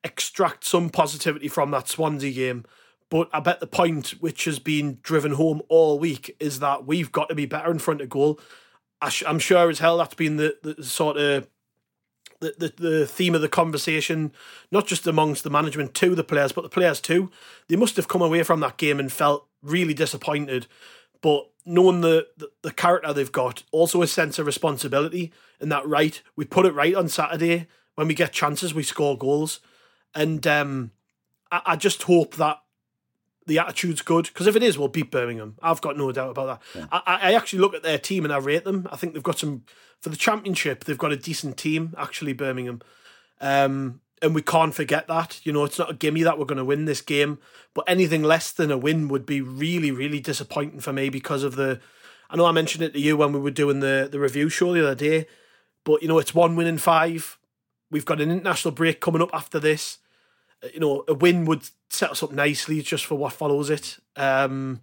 extract 0.03 0.63
some 0.63 0.89
positivity 0.89 1.47
from 1.47 1.71
that 1.71 1.87
Swansea 1.87 2.33
game. 2.33 2.65
But 3.09 3.29
I 3.33 3.39
bet 3.39 3.59
the 3.59 3.67
point 3.67 4.09
which 4.19 4.45
has 4.45 4.59
been 4.59 4.99
driven 5.01 5.33
home 5.33 5.61
all 5.67 5.97
week 5.97 6.35
is 6.39 6.59
that 6.59 6.85
we've 6.85 7.11
got 7.11 7.29
to 7.29 7.35
be 7.35 7.45
better 7.45 7.71
in 7.71 7.79
front 7.79 8.01
of 8.01 8.09
goal. 8.09 8.39
I 9.01 9.11
am 9.25 9.39
sure 9.39 9.69
as 9.69 9.79
hell 9.79 9.97
that's 9.97 10.13
been 10.13 10.37
the, 10.37 10.57
the 10.61 10.83
sort 10.83 11.17
of 11.17 11.47
the, 12.39 12.53
the, 12.57 12.73
the 12.81 13.07
theme 13.07 13.35
of 13.35 13.41
the 13.41 13.49
conversation, 13.49 14.31
not 14.71 14.87
just 14.87 15.07
amongst 15.07 15.43
the 15.43 15.49
management 15.49 15.93
to 15.95 16.15
the 16.15 16.23
players, 16.23 16.51
but 16.51 16.61
the 16.61 16.69
players 16.69 17.01
too. 17.01 17.31
They 17.67 17.75
must 17.75 17.95
have 17.95 18.07
come 18.07 18.21
away 18.21 18.43
from 18.43 18.59
that 18.61 18.77
game 18.77 18.99
and 18.99 19.11
felt 19.11 19.47
really 19.61 19.93
disappointed. 19.93 20.67
But 21.21 21.49
knowing 21.69 22.01
the, 22.01 22.27
the, 22.37 22.49
the 22.63 22.71
character 22.71 23.13
they've 23.13 23.31
got, 23.31 23.63
also 23.71 24.01
a 24.01 24.07
sense 24.07 24.39
of 24.39 24.45
responsibility 24.45 25.31
and 25.61 25.71
that 25.71 25.87
right. 25.87 26.21
We 26.35 26.45
put 26.45 26.65
it 26.65 26.73
right 26.73 26.95
on 26.95 27.07
Saturday. 27.07 27.67
When 27.95 28.07
we 28.07 28.13
get 28.13 28.33
chances, 28.33 28.73
we 28.73 28.83
score 28.83 29.17
goals. 29.17 29.59
And 30.15 30.45
um, 30.47 30.91
I, 31.51 31.61
I 31.67 31.75
just 31.75 32.03
hope 32.03 32.35
that 32.35 32.61
the 33.45 33.59
attitude's 33.59 34.01
good 34.01 34.25
because 34.25 34.47
if 34.47 34.55
it 34.55 34.63
is, 34.63 34.77
we'll 34.77 34.87
beat 34.87 35.11
Birmingham. 35.11 35.57
I've 35.61 35.81
got 35.81 35.97
no 35.97 36.11
doubt 36.11 36.31
about 36.31 36.61
that. 36.73 36.79
Yeah. 36.79 36.87
I, 36.91 37.31
I 37.31 37.33
actually 37.33 37.59
look 37.59 37.73
at 37.73 37.83
their 37.83 37.97
team 37.99 38.23
and 38.23 38.33
I 38.33 38.37
rate 38.37 38.63
them. 38.63 38.87
I 38.91 38.95
think 38.95 39.13
they've 39.13 39.23
got 39.23 39.39
some 39.39 39.63
for 40.01 40.09
the 40.09 40.15
championship. 40.15 40.85
They've 40.85 40.97
got 40.97 41.11
a 41.11 41.17
decent 41.17 41.57
team 41.57 41.93
actually. 41.97 42.33
Birmingham, 42.33 42.81
um, 43.41 44.01
and 44.21 44.35
we 44.35 44.41
can't 44.41 44.73
forget 44.73 45.07
that. 45.07 45.39
You 45.43 45.53
know, 45.53 45.63
it's 45.63 45.79
not 45.79 45.91
a 45.91 45.93
gimme 45.93 46.23
that 46.23 46.37
we're 46.37 46.45
going 46.45 46.57
to 46.57 46.65
win 46.65 46.85
this 46.85 47.01
game, 47.01 47.39
but 47.73 47.85
anything 47.87 48.23
less 48.23 48.51
than 48.51 48.71
a 48.71 48.77
win 48.77 49.07
would 49.07 49.25
be 49.25 49.41
really, 49.41 49.91
really 49.91 50.19
disappointing 50.19 50.79
for 50.79 50.93
me 50.93 51.09
because 51.09 51.43
of 51.43 51.55
the. 51.55 51.79
I 52.29 52.37
know 52.37 52.45
I 52.45 52.51
mentioned 52.51 52.83
it 52.83 52.93
to 52.93 52.99
you 52.99 53.17
when 53.17 53.33
we 53.33 53.39
were 53.39 53.51
doing 53.51 53.79
the 53.79 54.07
the 54.11 54.19
review 54.19 54.49
show 54.49 54.73
the 54.73 54.83
other 54.83 54.95
day, 54.95 55.27
but 55.83 56.01
you 56.01 56.07
know 56.07 56.19
it's 56.19 56.35
one 56.35 56.55
win 56.55 56.67
in 56.67 56.77
five. 56.77 57.37
We've 57.91 58.05
got 58.05 58.21
an 58.21 58.31
international 58.31 58.73
break 58.73 58.99
coming 58.99 59.21
up 59.21 59.33
after 59.33 59.59
this. 59.59 59.97
Uh, 60.63 60.67
you 60.73 60.79
know, 60.79 61.03
a 61.07 61.13
win 61.13 61.45
would 61.45 61.69
set 61.89 62.11
us 62.11 62.21
up 62.21 62.31
nicely 62.31 62.81
just 62.81 63.05
for 63.05 63.15
what 63.15 63.33
follows 63.33 63.69
it. 63.69 63.97
Um, 64.15 64.81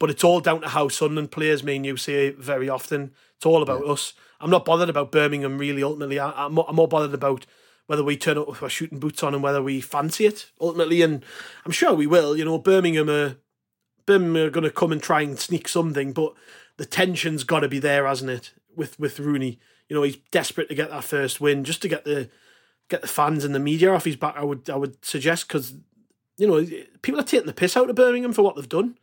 but 0.00 0.10
it's 0.10 0.24
all 0.24 0.40
down 0.40 0.62
to 0.62 0.68
how 0.68 0.88
Sunderland 0.88 1.30
players. 1.30 1.62
Me 1.62 1.76
and 1.76 1.86
you 1.86 1.96
say 1.96 2.30
very 2.30 2.68
often. 2.68 3.12
It's 3.36 3.46
all 3.46 3.62
about 3.62 3.84
yeah. 3.84 3.92
us. 3.92 4.14
I'm 4.40 4.50
not 4.50 4.64
bothered 4.64 4.88
about 4.88 5.12
Birmingham 5.12 5.58
really. 5.58 5.82
Ultimately, 5.82 6.18
I, 6.18 6.46
am 6.46 6.54
more, 6.54 6.66
I'm 6.68 6.76
more 6.76 6.88
bothered 6.88 7.14
about 7.14 7.46
whether 7.86 8.04
we 8.04 8.16
turn 8.16 8.38
up 8.38 8.48
with 8.48 8.62
our 8.62 8.68
shooting 8.68 8.98
boots 8.98 9.22
on 9.22 9.34
and 9.34 9.42
whether 9.42 9.62
we 9.62 9.80
fancy 9.80 10.26
it 10.26 10.50
ultimately. 10.60 11.02
And 11.02 11.24
I'm 11.64 11.72
sure 11.72 11.92
we 11.92 12.06
will. 12.06 12.36
You 12.36 12.44
know, 12.44 12.58
Birmingham 12.58 13.10
are 13.10 13.36
Birmingham 14.06 14.46
are 14.46 14.50
going 14.50 14.64
to 14.64 14.70
come 14.70 14.92
and 14.92 15.02
try 15.02 15.22
and 15.22 15.38
sneak 15.38 15.68
something, 15.68 16.12
but 16.12 16.34
the 16.76 16.86
tension's 16.86 17.44
got 17.44 17.60
to 17.60 17.68
be 17.68 17.78
there, 17.78 18.06
hasn't 18.06 18.30
it? 18.30 18.52
With 18.74 18.98
with 18.98 19.20
Rooney, 19.20 19.58
you 19.88 19.96
know, 19.96 20.02
he's 20.02 20.16
desperate 20.30 20.68
to 20.68 20.74
get 20.74 20.90
that 20.90 21.04
first 21.04 21.40
win, 21.40 21.64
just 21.64 21.82
to 21.82 21.88
get 21.88 22.04
the 22.04 22.28
get 22.88 23.02
the 23.02 23.08
fans 23.08 23.44
and 23.44 23.54
the 23.54 23.60
media 23.60 23.92
off 23.92 24.04
his 24.04 24.16
back. 24.16 24.34
I 24.36 24.44
would 24.44 24.68
I 24.68 24.76
would 24.76 25.04
suggest 25.04 25.48
because 25.48 25.74
you 26.36 26.46
know 26.46 26.66
people 27.02 27.20
are 27.20 27.24
taking 27.24 27.46
the 27.46 27.52
piss 27.52 27.76
out 27.76 27.90
of 27.90 27.96
Birmingham 27.96 28.32
for 28.32 28.42
what 28.42 28.56
they've 28.56 28.68
done, 28.68 28.98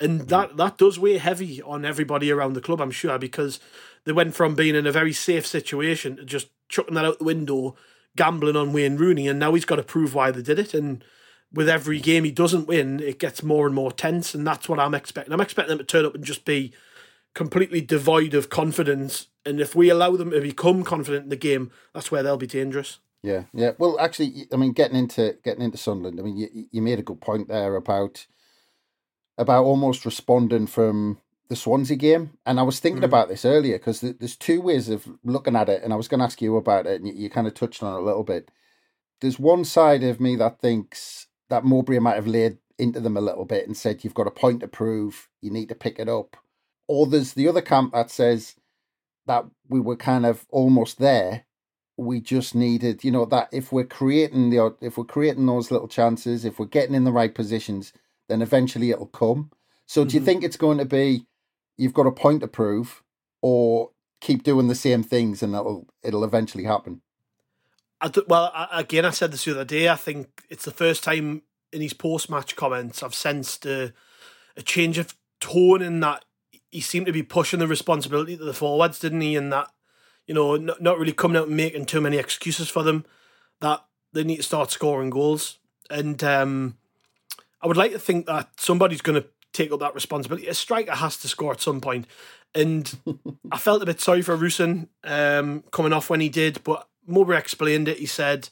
and 0.00 0.22
mm. 0.22 0.28
that 0.28 0.56
that 0.56 0.78
does 0.78 0.98
weigh 0.98 1.18
heavy 1.18 1.60
on 1.62 1.84
everybody 1.84 2.30
around 2.30 2.52
the 2.52 2.60
club. 2.60 2.80
I'm 2.80 2.90
sure 2.90 3.18
because 3.18 3.58
they 4.04 4.12
went 4.12 4.34
from 4.34 4.54
being 4.54 4.74
in 4.74 4.86
a 4.86 4.92
very 4.92 5.12
safe 5.12 5.46
situation 5.46 6.16
to 6.16 6.24
just 6.24 6.48
chucking 6.68 6.94
that 6.94 7.04
out 7.04 7.18
the 7.18 7.24
window, 7.24 7.76
gambling 8.18 8.56
on 8.56 8.72
Wayne 8.72 8.96
Rooney, 8.96 9.28
and 9.28 9.38
now 9.38 9.54
he's 9.54 9.64
got 9.64 9.76
to 9.76 9.82
prove 9.82 10.12
why 10.12 10.30
they 10.30 10.42
did 10.42 10.58
it. 10.58 10.74
And 10.74 11.02
with 11.52 11.68
every 11.68 12.00
game 12.00 12.24
he 12.24 12.32
doesn't 12.32 12.66
win, 12.66 13.00
it 13.00 13.18
gets 13.18 13.42
more 13.42 13.64
and 13.64 13.74
more 13.74 13.92
tense, 13.92 14.34
and 14.34 14.46
that's 14.46 14.68
what 14.68 14.80
I'm 14.80 14.92
expecting. 14.92 15.32
I'm 15.32 15.40
expecting 15.40 15.70
them 15.70 15.78
to 15.78 15.90
turn 15.90 16.04
up 16.04 16.14
and 16.14 16.24
just 16.24 16.44
be 16.44 16.74
completely 17.34 17.80
devoid 17.80 18.34
of 18.34 18.50
confidence. 18.50 19.28
And 19.46 19.60
if 19.60 19.74
we 19.74 19.88
allow 19.88 20.16
them 20.16 20.32
to 20.32 20.40
become 20.40 20.82
confident 20.82 21.24
in 21.24 21.28
the 21.30 21.36
game, 21.36 21.70
that's 21.94 22.10
where 22.10 22.22
they'll 22.22 22.36
be 22.36 22.46
dangerous. 22.48 22.98
Yeah, 23.22 23.44
yeah. 23.54 23.72
Well, 23.78 23.98
actually, 24.00 24.46
I 24.52 24.56
mean, 24.56 24.72
getting 24.72 24.96
into 24.96 25.38
getting 25.44 25.62
into 25.62 25.78
Sunderland, 25.78 26.20
I 26.20 26.24
mean, 26.24 26.36
you 26.36 26.66
you 26.70 26.82
made 26.82 26.98
a 26.98 27.02
good 27.02 27.20
point 27.20 27.48
there 27.48 27.76
about 27.76 28.26
about 29.38 29.64
almost 29.64 30.04
responding 30.04 30.66
from 30.66 31.18
the 31.48 31.56
Swansea 31.56 31.96
game, 31.96 32.30
and 32.44 32.60
I 32.60 32.62
was 32.62 32.78
thinking 32.78 33.02
mm. 33.02 33.06
about 33.06 33.28
this 33.28 33.44
earlier 33.44 33.78
because 33.78 34.00
there's 34.00 34.36
two 34.36 34.60
ways 34.60 34.88
of 34.88 35.08
looking 35.24 35.56
at 35.56 35.68
it, 35.68 35.82
and 35.82 35.92
I 35.92 35.96
was 35.96 36.08
going 36.08 36.18
to 36.18 36.24
ask 36.24 36.42
you 36.42 36.56
about 36.56 36.86
it, 36.86 37.00
and 37.00 37.08
you, 37.08 37.14
you 37.14 37.30
kind 37.30 37.46
of 37.46 37.54
touched 37.54 37.82
on 37.82 37.94
it 37.94 38.02
a 38.02 38.04
little 38.04 38.24
bit. 38.24 38.50
There's 39.20 39.38
one 39.38 39.64
side 39.64 40.02
of 40.02 40.20
me 40.20 40.36
that 40.36 40.60
thinks 40.60 41.26
that 41.48 41.64
Mowbray 41.64 41.98
might 41.98 42.16
have 42.16 42.26
laid 42.26 42.58
into 42.78 43.00
them 43.00 43.16
a 43.16 43.22
little 43.22 43.46
bit 43.46 43.66
and 43.66 43.76
said, 43.76 44.04
"You've 44.04 44.14
got 44.14 44.26
a 44.26 44.30
point 44.32 44.60
to 44.60 44.68
prove. 44.68 45.28
You 45.40 45.50
need 45.50 45.70
to 45.70 45.74
pick 45.74 45.98
it 45.98 46.08
up." 46.08 46.36
Or 46.86 47.06
there's 47.06 47.34
the 47.34 47.48
other 47.48 47.62
camp 47.62 47.92
that 47.94 48.10
says 48.10 48.56
that 49.26 49.44
we 49.68 49.80
were 49.80 49.96
kind 49.96 50.26
of 50.26 50.46
almost 50.50 50.98
there. 50.98 51.44
We 51.96 52.20
just 52.20 52.54
needed, 52.54 53.02
you 53.02 53.10
know, 53.10 53.24
that 53.26 53.48
if 53.52 53.72
we're 53.72 53.84
creating 53.84 54.50
the 54.50 54.76
if 54.80 54.98
we're 54.98 55.04
creating 55.04 55.46
those 55.46 55.70
little 55.70 55.88
chances, 55.88 56.44
if 56.44 56.58
we're 56.58 56.66
getting 56.66 56.94
in 56.94 57.04
the 57.04 57.12
right 57.12 57.34
positions, 57.34 57.92
then 58.28 58.42
eventually 58.42 58.90
it'll 58.90 59.06
come. 59.06 59.50
So 59.86 60.04
do 60.04 60.14
you 60.14 60.20
mm-hmm. 60.20 60.26
think 60.26 60.44
it's 60.44 60.56
going 60.56 60.78
to 60.78 60.84
be 60.84 61.26
you've 61.78 61.94
got 61.94 62.06
a 62.06 62.12
point 62.12 62.42
to 62.42 62.48
prove, 62.48 63.02
or 63.40 63.92
keep 64.20 64.42
doing 64.42 64.68
the 64.68 64.74
same 64.74 65.02
things 65.02 65.42
and 65.42 65.54
it'll 65.54 65.86
it'll 66.02 66.24
eventually 66.24 66.64
happen? 66.64 67.00
I 68.00 68.08
do, 68.08 68.24
well, 68.28 68.52
I, 68.54 68.80
again, 68.80 69.04
I 69.04 69.10
said 69.10 69.32
this 69.32 69.44
the 69.44 69.52
other 69.52 69.64
day. 69.64 69.88
I 69.88 69.96
think 69.96 70.44
it's 70.50 70.64
the 70.64 70.70
first 70.70 71.02
time 71.02 71.42
in 71.72 71.80
his 71.80 71.92
post 71.92 72.30
match 72.30 72.54
comments 72.56 73.02
I've 73.02 73.14
sensed 73.14 73.66
a, 73.66 73.92
a 74.56 74.62
change 74.62 74.98
of 74.98 75.16
tone 75.40 75.82
in 75.82 76.00
that 76.00 76.24
he 76.70 76.80
seemed 76.80 77.06
to 77.06 77.12
be 77.12 77.22
pushing 77.22 77.58
the 77.58 77.66
responsibility 77.66 78.36
to 78.36 78.44
the 78.44 78.54
forwards, 78.54 78.98
didn't 78.98 79.20
he? 79.20 79.36
And 79.36 79.52
that, 79.52 79.70
you 80.26 80.34
know, 80.34 80.56
not, 80.56 80.80
not 80.80 80.98
really 80.98 81.12
coming 81.12 81.36
out 81.36 81.48
and 81.48 81.56
making 81.56 81.86
too 81.86 82.00
many 82.00 82.18
excuses 82.18 82.68
for 82.68 82.82
them, 82.82 83.04
that 83.60 83.84
they 84.12 84.24
need 84.24 84.36
to 84.36 84.42
start 84.42 84.70
scoring 84.70 85.10
goals. 85.10 85.58
And 85.90 86.22
um, 86.22 86.76
I 87.60 87.66
would 87.66 87.76
like 87.76 87.92
to 87.92 87.98
think 87.98 88.26
that 88.26 88.50
somebody's 88.58 89.00
going 89.00 89.20
to 89.20 89.28
take 89.58 89.72
up 89.72 89.80
that 89.80 89.94
responsibility. 89.94 90.46
A 90.46 90.54
striker 90.54 90.94
has 90.94 91.16
to 91.18 91.28
score 91.28 91.52
at 91.52 91.60
some 91.60 91.80
point. 91.80 92.06
And 92.54 92.96
I 93.52 93.58
felt 93.58 93.82
a 93.82 93.86
bit 93.86 94.00
sorry 94.00 94.22
for 94.22 94.36
Rusyn 94.36 94.88
um, 95.04 95.64
coming 95.72 95.92
off 95.92 96.08
when 96.08 96.20
he 96.20 96.28
did, 96.28 96.62
but 96.64 96.88
Mowbray 97.06 97.38
explained 97.38 97.88
it. 97.88 97.98
He 97.98 98.06
said, 98.06 98.48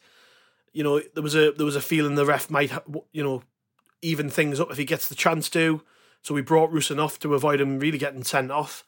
you 0.72 0.82
know, 0.82 1.00
there 1.14 1.22
was 1.22 1.34
a 1.34 1.52
there 1.52 1.64
was 1.64 1.76
a 1.76 1.80
feeling 1.80 2.16
the 2.16 2.26
ref 2.26 2.50
might, 2.50 2.72
you 3.12 3.22
know, 3.22 3.42
even 4.02 4.28
things 4.28 4.60
up 4.60 4.70
if 4.70 4.76
he 4.76 4.84
gets 4.84 5.08
the 5.08 5.14
chance 5.14 5.48
to. 5.50 5.82
So 6.22 6.34
we 6.34 6.42
brought 6.42 6.72
Rusyn 6.72 6.98
off 6.98 7.18
to 7.20 7.34
avoid 7.34 7.60
him 7.60 7.78
really 7.78 7.98
getting 7.98 8.24
sent 8.24 8.50
off 8.50 8.84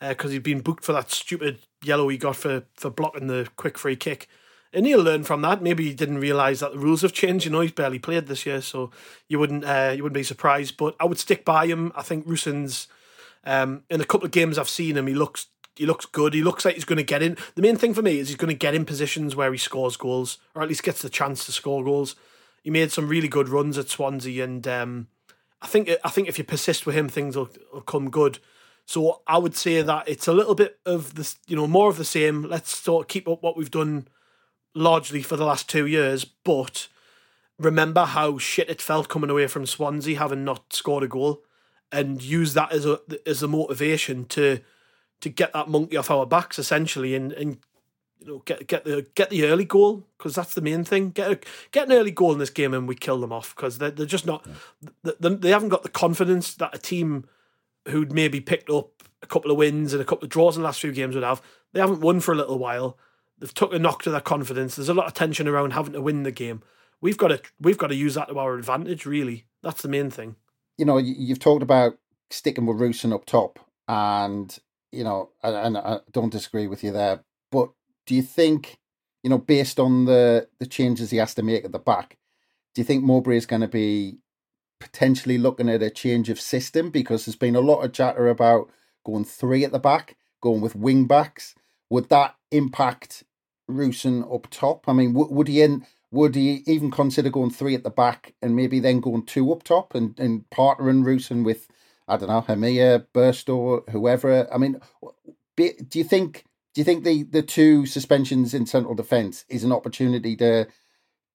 because 0.00 0.30
uh, 0.30 0.32
he'd 0.32 0.42
been 0.42 0.60
booked 0.60 0.84
for 0.84 0.92
that 0.92 1.10
stupid 1.10 1.60
yellow 1.82 2.08
he 2.08 2.18
got 2.18 2.36
for, 2.36 2.64
for 2.74 2.90
blocking 2.90 3.28
the 3.28 3.48
quick 3.56 3.78
free 3.78 3.96
kick. 3.96 4.28
And 4.72 4.86
he'll 4.86 5.02
learn 5.02 5.24
from 5.24 5.42
that. 5.42 5.62
Maybe 5.62 5.84
he 5.84 5.94
didn't 5.94 6.18
realise 6.18 6.60
that 6.60 6.72
the 6.72 6.78
rules 6.78 7.02
have 7.02 7.12
changed. 7.12 7.44
You 7.44 7.50
know, 7.50 7.60
he's 7.60 7.72
barely 7.72 7.98
played 7.98 8.28
this 8.28 8.46
year, 8.46 8.60
so 8.60 8.90
you 9.28 9.38
wouldn't 9.38 9.64
uh, 9.64 9.92
you 9.96 10.02
wouldn't 10.02 10.14
be 10.14 10.22
surprised. 10.22 10.76
But 10.76 10.94
I 11.00 11.06
would 11.06 11.18
stick 11.18 11.44
by 11.44 11.66
him. 11.66 11.92
I 11.96 12.02
think 12.02 12.26
Rusyn's 12.26 12.86
um, 13.44 13.82
in 13.90 14.00
a 14.00 14.04
couple 14.04 14.26
of 14.26 14.32
games 14.32 14.58
I've 14.58 14.68
seen 14.68 14.96
him, 14.96 15.06
he 15.06 15.14
looks 15.14 15.46
he 15.76 15.86
looks 15.86 16.06
good. 16.06 16.34
He 16.34 16.42
looks 16.42 16.64
like 16.64 16.74
he's 16.74 16.84
going 16.84 16.98
to 16.98 17.02
get 17.02 17.22
in. 17.22 17.36
The 17.54 17.62
main 17.62 17.76
thing 17.76 17.94
for 17.94 18.02
me 18.02 18.18
is 18.18 18.28
he's 18.28 18.36
going 18.36 18.54
to 18.54 18.54
get 18.54 18.74
in 18.74 18.84
positions 18.84 19.34
where 19.34 19.50
he 19.50 19.58
scores 19.58 19.96
goals, 19.96 20.38
or 20.54 20.62
at 20.62 20.68
least 20.68 20.82
gets 20.82 21.02
the 21.02 21.08
chance 21.08 21.46
to 21.46 21.52
score 21.52 21.82
goals. 21.82 22.16
He 22.62 22.70
made 22.70 22.92
some 22.92 23.08
really 23.08 23.28
good 23.28 23.48
runs 23.48 23.78
at 23.78 23.88
Swansea, 23.88 24.44
and 24.44 24.66
um, 24.68 25.08
I 25.62 25.66
think 25.66 25.90
I 26.04 26.10
think 26.10 26.28
if 26.28 26.38
you 26.38 26.44
persist 26.44 26.86
with 26.86 26.94
him, 26.94 27.08
things 27.08 27.36
will, 27.36 27.50
will 27.72 27.80
come 27.80 28.10
good. 28.10 28.38
So 28.86 29.22
I 29.26 29.38
would 29.38 29.56
say 29.56 29.82
that 29.82 30.08
it's 30.08 30.26
a 30.26 30.32
little 30.32 30.54
bit 30.54 30.78
of 30.84 31.14
this, 31.14 31.38
you 31.46 31.54
know, 31.54 31.66
more 31.66 31.88
of 31.88 31.96
the 31.96 32.04
same. 32.04 32.42
Let's 32.42 32.76
sort 32.76 33.04
of 33.04 33.08
keep 33.08 33.28
up 33.28 33.42
what 33.42 33.56
we've 33.56 33.70
done 33.70 34.08
largely 34.74 35.22
for 35.22 35.36
the 35.36 35.44
last 35.44 35.68
two 35.68 35.86
years, 35.86 36.24
but 36.24 36.88
remember 37.58 38.04
how 38.04 38.38
shit 38.38 38.70
it 38.70 38.80
felt 38.80 39.08
coming 39.08 39.30
away 39.30 39.46
from 39.46 39.66
Swansea 39.66 40.18
having 40.18 40.44
not 40.44 40.72
scored 40.72 41.04
a 41.04 41.08
goal, 41.08 41.42
and 41.92 42.22
use 42.22 42.54
that 42.54 42.72
as 42.72 42.86
a 42.86 43.00
as 43.26 43.42
a 43.42 43.48
motivation 43.48 44.24
to 44.26 44.60
to 45.20 45.28
get 45.28 45.52
that 45.52 45.68
monkey 45.68 45.96
off 45.96 46.10
our 46.10 46.26
backs 46.26 46.58
essentially, 46.58 47.14
and 47.14 47.32
and 47.32 47.58
you 48.20 48.26
know 48.26 48.42
get 48.44 48.66
get 48.66 48.84
the 48.84 49.06
get 49.14 49.30
the 49.30 49.44
early 49.44 49.64
goal 49.64 50.06
because 50.16 50.34
that's 50.34 50.54
the 50.54 50.60
main 50.60 50.84
thing. 50.84 51.10
Get 51.10 51.30
a, 51.30 51.38
get 51.70 51.88
an 51.88 51.92
early 51.92 52.10
goal 52.10 52.32
in 52.32 52.38
this 52.38 52.50
game 52.50 52.74
and 52.74 52.88
we 52.88 52.94
kill 52.94 53.20
them 53.20 53.32
off 53.32 53.54
because 53.54 53.78
they're 53.78 53.90
they're 53.90 54.06
just 54.06 54.26
not 54.26 54.46
they, 55.02 55.34
they 55.34 55.50
haven't 55.50 55.68
got 55.68 55.82
the 55.82 55.88
confidence 55.88 56.54
that 56.54 56.74
a 56.74 56.78
team 56.78 57.26
who'd 57.88 58.12
maybe 58.12 58.40
picked 58.40 58.70
up 58.70 59.02
a 59.22 59.26
couple 59.26 59.50
of 59.50 59.56
wins 59.56 59.92
and 59.92 60.00
a 60.00 60.04
couple 60.04 60.24
of 60.24 60.30
draws 60.30 60.56
in 60.56 60.62
the 60.62 60.66
last 60.66 60.80
few 60.80 60.92
games 60.92 61.14
would 61.14 61.24
have. 61.24 61.42
They 61.72 61.80
haven't 61.80 62.00
won 62.00 62.20
for 62.20 62.32
a 62.32 62.36
little 62.36 62.58
while. 62.58 62.98
They've 63.40 63.52
took 63.52 63.72
a 63.72 63.78
knock 63.78 64.02
to 64.02 64.10
their 64.10 64.20
confidence. 64.20 64.76
There's 64.76 64.90
a 64.90 64.94
lot 64.94 65.06
of 65.06 65.14
tension 65.14 65.48
around 65.48 65.72
having 65.72 65.94
to 65.94 66.02
win 66.02 66.22
the 66.22 66.30
game. 66.30 66.62
We've 67.00 67.16
got 67.16 67.28
to 67.28 67.40
we've 67.58 67.78
got 67.78 67.86
to 67.86 67.94
use 67.94 68.14
that 68.14 68.28
to 68.28 68.38
our 68.38 68.56
advantage. 68.56 69.06
Really, 69.06 69.46
that's 69.62 69.82
the 69.82 69.88
main 69.88 70.10
thing. 70.10 70.36
You 70.76 70.84
know, 70.84 70.98
you've 70.98 71.38
talked 71.38 71.62
about 71.62 71.98
sticking 72.30 72.66
with 72.66 72.78
Rusyn 72.78 73.14
up 73.14 73.24
top, 73.24 73.58
and 73.88 74.56
you 74.92 75.04
know, 75.04 75.30
and, 75.42 75.56
and 75.56 75.78
I 75.78 76.00
don't 76.12 76.32
disagree 76.32 76.66
with 76.66 76.84
you 76.84 76.92
there. 76.92 77.24
But 77.50 77.70
do 78.06 78.14
you 78.14 78.22
think, 78.22 78.78
you 79.22 79.30
know, 79.30 79.38
based 79.38 79.80
on 79.80 80.04
the 80.04 80.48
the 80.58 80.66
changes 80.66 81.10
he 81.10 81.16
has 81.16 81.34
to 81.34 81.42
make 81.42 81.64
at 81.64 81.72
the 81.72 81.78
back, 81.78 82.18
do 82.74 82.82
you 82.82 82.84
think 82.84 83.02
Mowbray 83.02 83.38
is 83.38 83.46
going 83.46 83.62
to 83.62 83.68
be 83.68 84.18
potentially 84.80 85.38
looking 85.38 85.70
at 85.70 85.82
a 85.82 85.90
change 85.90 86.28
of 86.28 86.40
system? 86.40 86.90
Because 86.90 87.24
there's 87.24 87.36
been 87.36 87.56
a 87.56 87.60
lot 87.60 87.80
of 87.80 87.92
chatter 87.92 88.28
about 88.28 88.70
going 89.04 89.24
three 89.24 89.64
at 89.64 89.72
the 89.72 89.78
back, 89.78 90.18
going 90.42 90.60
with 90.60 90.76
wing 90.76 91.06
backs. 91.06 91.54
Would 91.88 92.10
that 92.10 92.36
impact 92.50 93.24
Rusyn 93.70 94.32
up 94.32 94.48
top? 94.50 94.88
I 94.88 94.92
mean, 94.92 95.14
would, 95.14 95.48
he 95.48 95.62
in, 95.62 95.86
would 96.10 96.34
he 96.34 96.62
even 96.66 96.90
consider 96.90 97.30
going 97.30 97.50
three 97.50 97.74
at 97.74 97.84
the 97.84 97.90
back 97.90 98.34
and 98.42 98.56
maybe 98.56 98.80
then 98.80 99.00
going 99.00 99.24
two 99.24 99.52
up 99.52 99.62
top 99.62 99.94
and, 99.94 100.18
and 100.18 100.48
partnering 100.50 101.04
Rusyn 101.04 101.44
with 101.44 101.68
I 102.10 102.16
don't 102.16 102.28
know, 102.28 102.42
Hemir, 102.42 103.06
Burstow, 103.14 103.88
whoever. 103.90 104.52
I 104.52 104.58
mean, 104.58 104.80
do 105.56 105.72
you 105.94 106.04
think 106.04 106.44
do 106.74 106.80
you 106.80 106.84
think 106.84 107.04
the 107.04 107.22
the 107.22 107.42
two 107.42 107.86
suspensions 107.86 108.52
in 108.52 108.66
central 108.66 108.94
defence 108.94 109.44
is 109.48 109.62
an 109.62 109.72
opportunity 109.72 110.36
to 110.36 110.66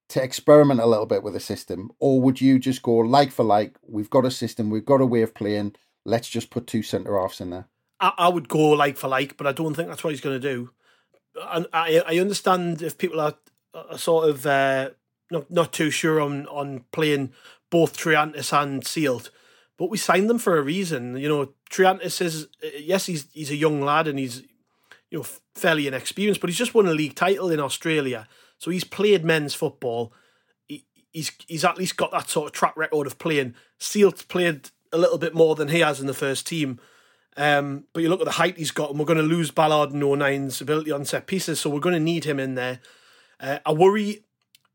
to 0.09 0.23
experiment 0.23 0.81
a 0.81 0.85
little 0.85 1.05
bit 1.05 1.23
with 1.23 1.33
the 1.33 1.39
system, 1.39 1.91
or 1.99 2.21
would 2.21 2.41
you 2.41 2.59
just 2.59 2.83
go 2.83 2.95
like 2.95 3.31
for 3.31 3.43
like? 3.43 3.77
We've 3.87 4.09
got 4.09 4.25
a 4.25 4.31
system, 4.31 4.69
we've 4.69 4.85
got 4.85 5.01
a 5.01 5.05
way 5.05 5.21
of 5.21 5.33
playing. 5.33 5.75
Let's 6.03 6.29
just 6.29 6.51
put 6.51 6.67
two 6.67 6.83
centre 6.83 7.19
halves 7.19 7.41
in 7.41 7.49
there. 7.49 7.67
I, 7.99 8.11
I, 8.17 8.27
would 8.27 8.47
go 8.47 8.69
like 8.71 8.97
for 8.97 9.07
like, 9.07 9.37
but 9.37 9.47
I 9.47 9.53
don't 9.53 9.73
think 9.73 9.87
that's 9.87 10.03
what 10.03 10.11
he's 10.11 10.21
going 10.21 10.39
to 10.39 10.53
do. 10.55 10.69
I 11.41 12.01
I 12.07 12.19
understand 12.19 12.81
if 12.81 12.97
people 12.97 13.19
are, 13.19 13.35
are 13.73 13.97
sort 13.97 14.29
of 14.29 14.45
uh, 14.45 14.91
not 15.31 15.49
not 15.51 15.73
too 15.73 15.91
sure 15.91 16.21
on 16.21 16.47
on 16.47 16.85
playing 16.91 17.31
both 17.69 17.97
Triantis 17.97 18.53
and 18.53 18.85
Seelt 18.85 19.29
but 19.77 19.89
we 19.89 19.97
signed 19.97 20.29
them 20.29 20.39
for 20.39 20.57
a 20.57 20.61
reason. 20.61 21.17
You 21.17 21.27
know, 21.27 21.53
Triantis 21.69 22.21
is 22.21 22.47
yes, 22.79 23.05
he's 23.05 23.27
he's 23.33 23.51
a 23.51 23.55
young 23.55 23.81
lad 23.81 24.07
and 24.07 24.17
he's 24.17 24.43
you 25.11 25.19
know 25.19 25.25
fairly 25.55 25.87
inexperienced, 25.87 26.41
but 26.41 26.49
he's 26.49 26.57
just 26.57 26.73
won 26.73 26.87
a 26.87 26.93
league 26.93 27.15
title 27.15 27.51
in 27.51 27.59
Australia, 27.59 28.27
so 28.57 28.71
he's 28.71 28.83
played 28.83 29.25
men's 29.25 29.53
football. 29.53 30.13
He, 30.67 30.85
he's 31.11 31.31
he's 31.47 31.65
at 31.65 31.77
least 31.77 31.97
got 31.97 32.11
that 32.11 32.29
sort 32.29 32.47
of 32.47 32.53
track 32.53 32.75
record 32.77 33.07
of 33.07 33.17
playing. 33.17 33.55
Seelt 33.79 34.27
played 34.27 34.69
a 34.93 34.97
little 34.97 35.17
bit 35.17 35.35
more 35.35 35.55
than 35.55 35.67
he 35.67 35.79
has 35.79 35.99
in 35.99 36.07
the 36.07 36.13
first 36.13 36.47
team. 36.47 36.79
Um, 37.37 37.85
but 37.93 38.01
you 38.01 38.09
look 38.09 38.21
at 38.21 38.25
the 38.25 38.31
height 38.31 38.57
he's 38.57 38.71
got, 38.71 38.89
and 38.89 38.99
we're 38.99 39.05
going 39.05 39.17
to 39.17 39.23
lose 39.23 39.51
Ballard 39.51 39.91
and 39.91 40.03
O'Nien's 40.03 40.61
ability 40.61 40.91
on 40.91 41.05
set 41.05 41.27
pieces, 41.27 41.59
so 41.59 41.69
we're 41.69 41.79
going 41.79 41.93
to 41.95 41.99
need 41.99 42.23
him 42.23 42.39
in 42.39 42.55
there. 42.55 42.79
Uh, 43.39 43.59
I 43.65 43.73
worry, 43.73 44.23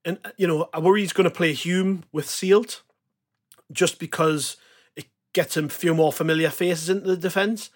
and 0.05 0.19
you 0.37 0.47
know, 0.47 0.69
I 0.75 0.79
worry 0.79 1.01
he's 1.01 1.15
going 1.15 1.29
to 1.29 1.35
play 1.35 1.53
Hume 1.55 2.05
with 2.13 2.27
Seelt, 2.27 2.83
just 3.73 3.99
because 3.99 4.57
it 4.95 5.07
gets 5.33 5.57
him 5.57 5.67
a 5.67 5.71
few 5.71 5.95
more 5.95 6.13
familiar 6.13 6.51
faces 6.51 6.91
into 6.91 7.09
the 7.09 7.17
defence. 7.17 7.71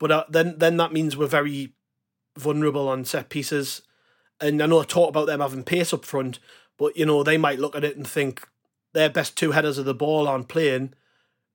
But 0.00 0.10
uh, 0.10 0.24
then 0.28 0.58
then 0.58 0.78
that 0.78 0.92
means 0.92 1.16
we're 1.16 1.26
very 1.26 1.74
vulnerable 2.38 2.88
on 2.88 3.04
set 3.04 3.28
pieces. 3.28 3.82
And 4.40 4.62
I 4.62 4.66
know 4.66 4.80
I 4.80 4.84
talked 4.84 5.10
about 5.10 5.26
them 5.26 5.40
having 5.40 5.62
pace 5.62 5.92
up 5.92 6.04
front, 6.04 6.38
but 6.78 6.96
you 6.96 7.06
know 7.06 7.22
they 7.22 7.36
might 7.36 7.60
look 7.60 7.76
at 7.76 7.84
it 7.84 7.96
and 7.96 8.08
think 8.08 8.48
their 8.94 9.10
best 9.10 9.36
two 9.36 9.52
headers 9.52 9.78
of 9.78 9.84
the 9.84 9.94
ball 9.94 10.26
aren't 10.26 10.48
playing. 10.48 10.94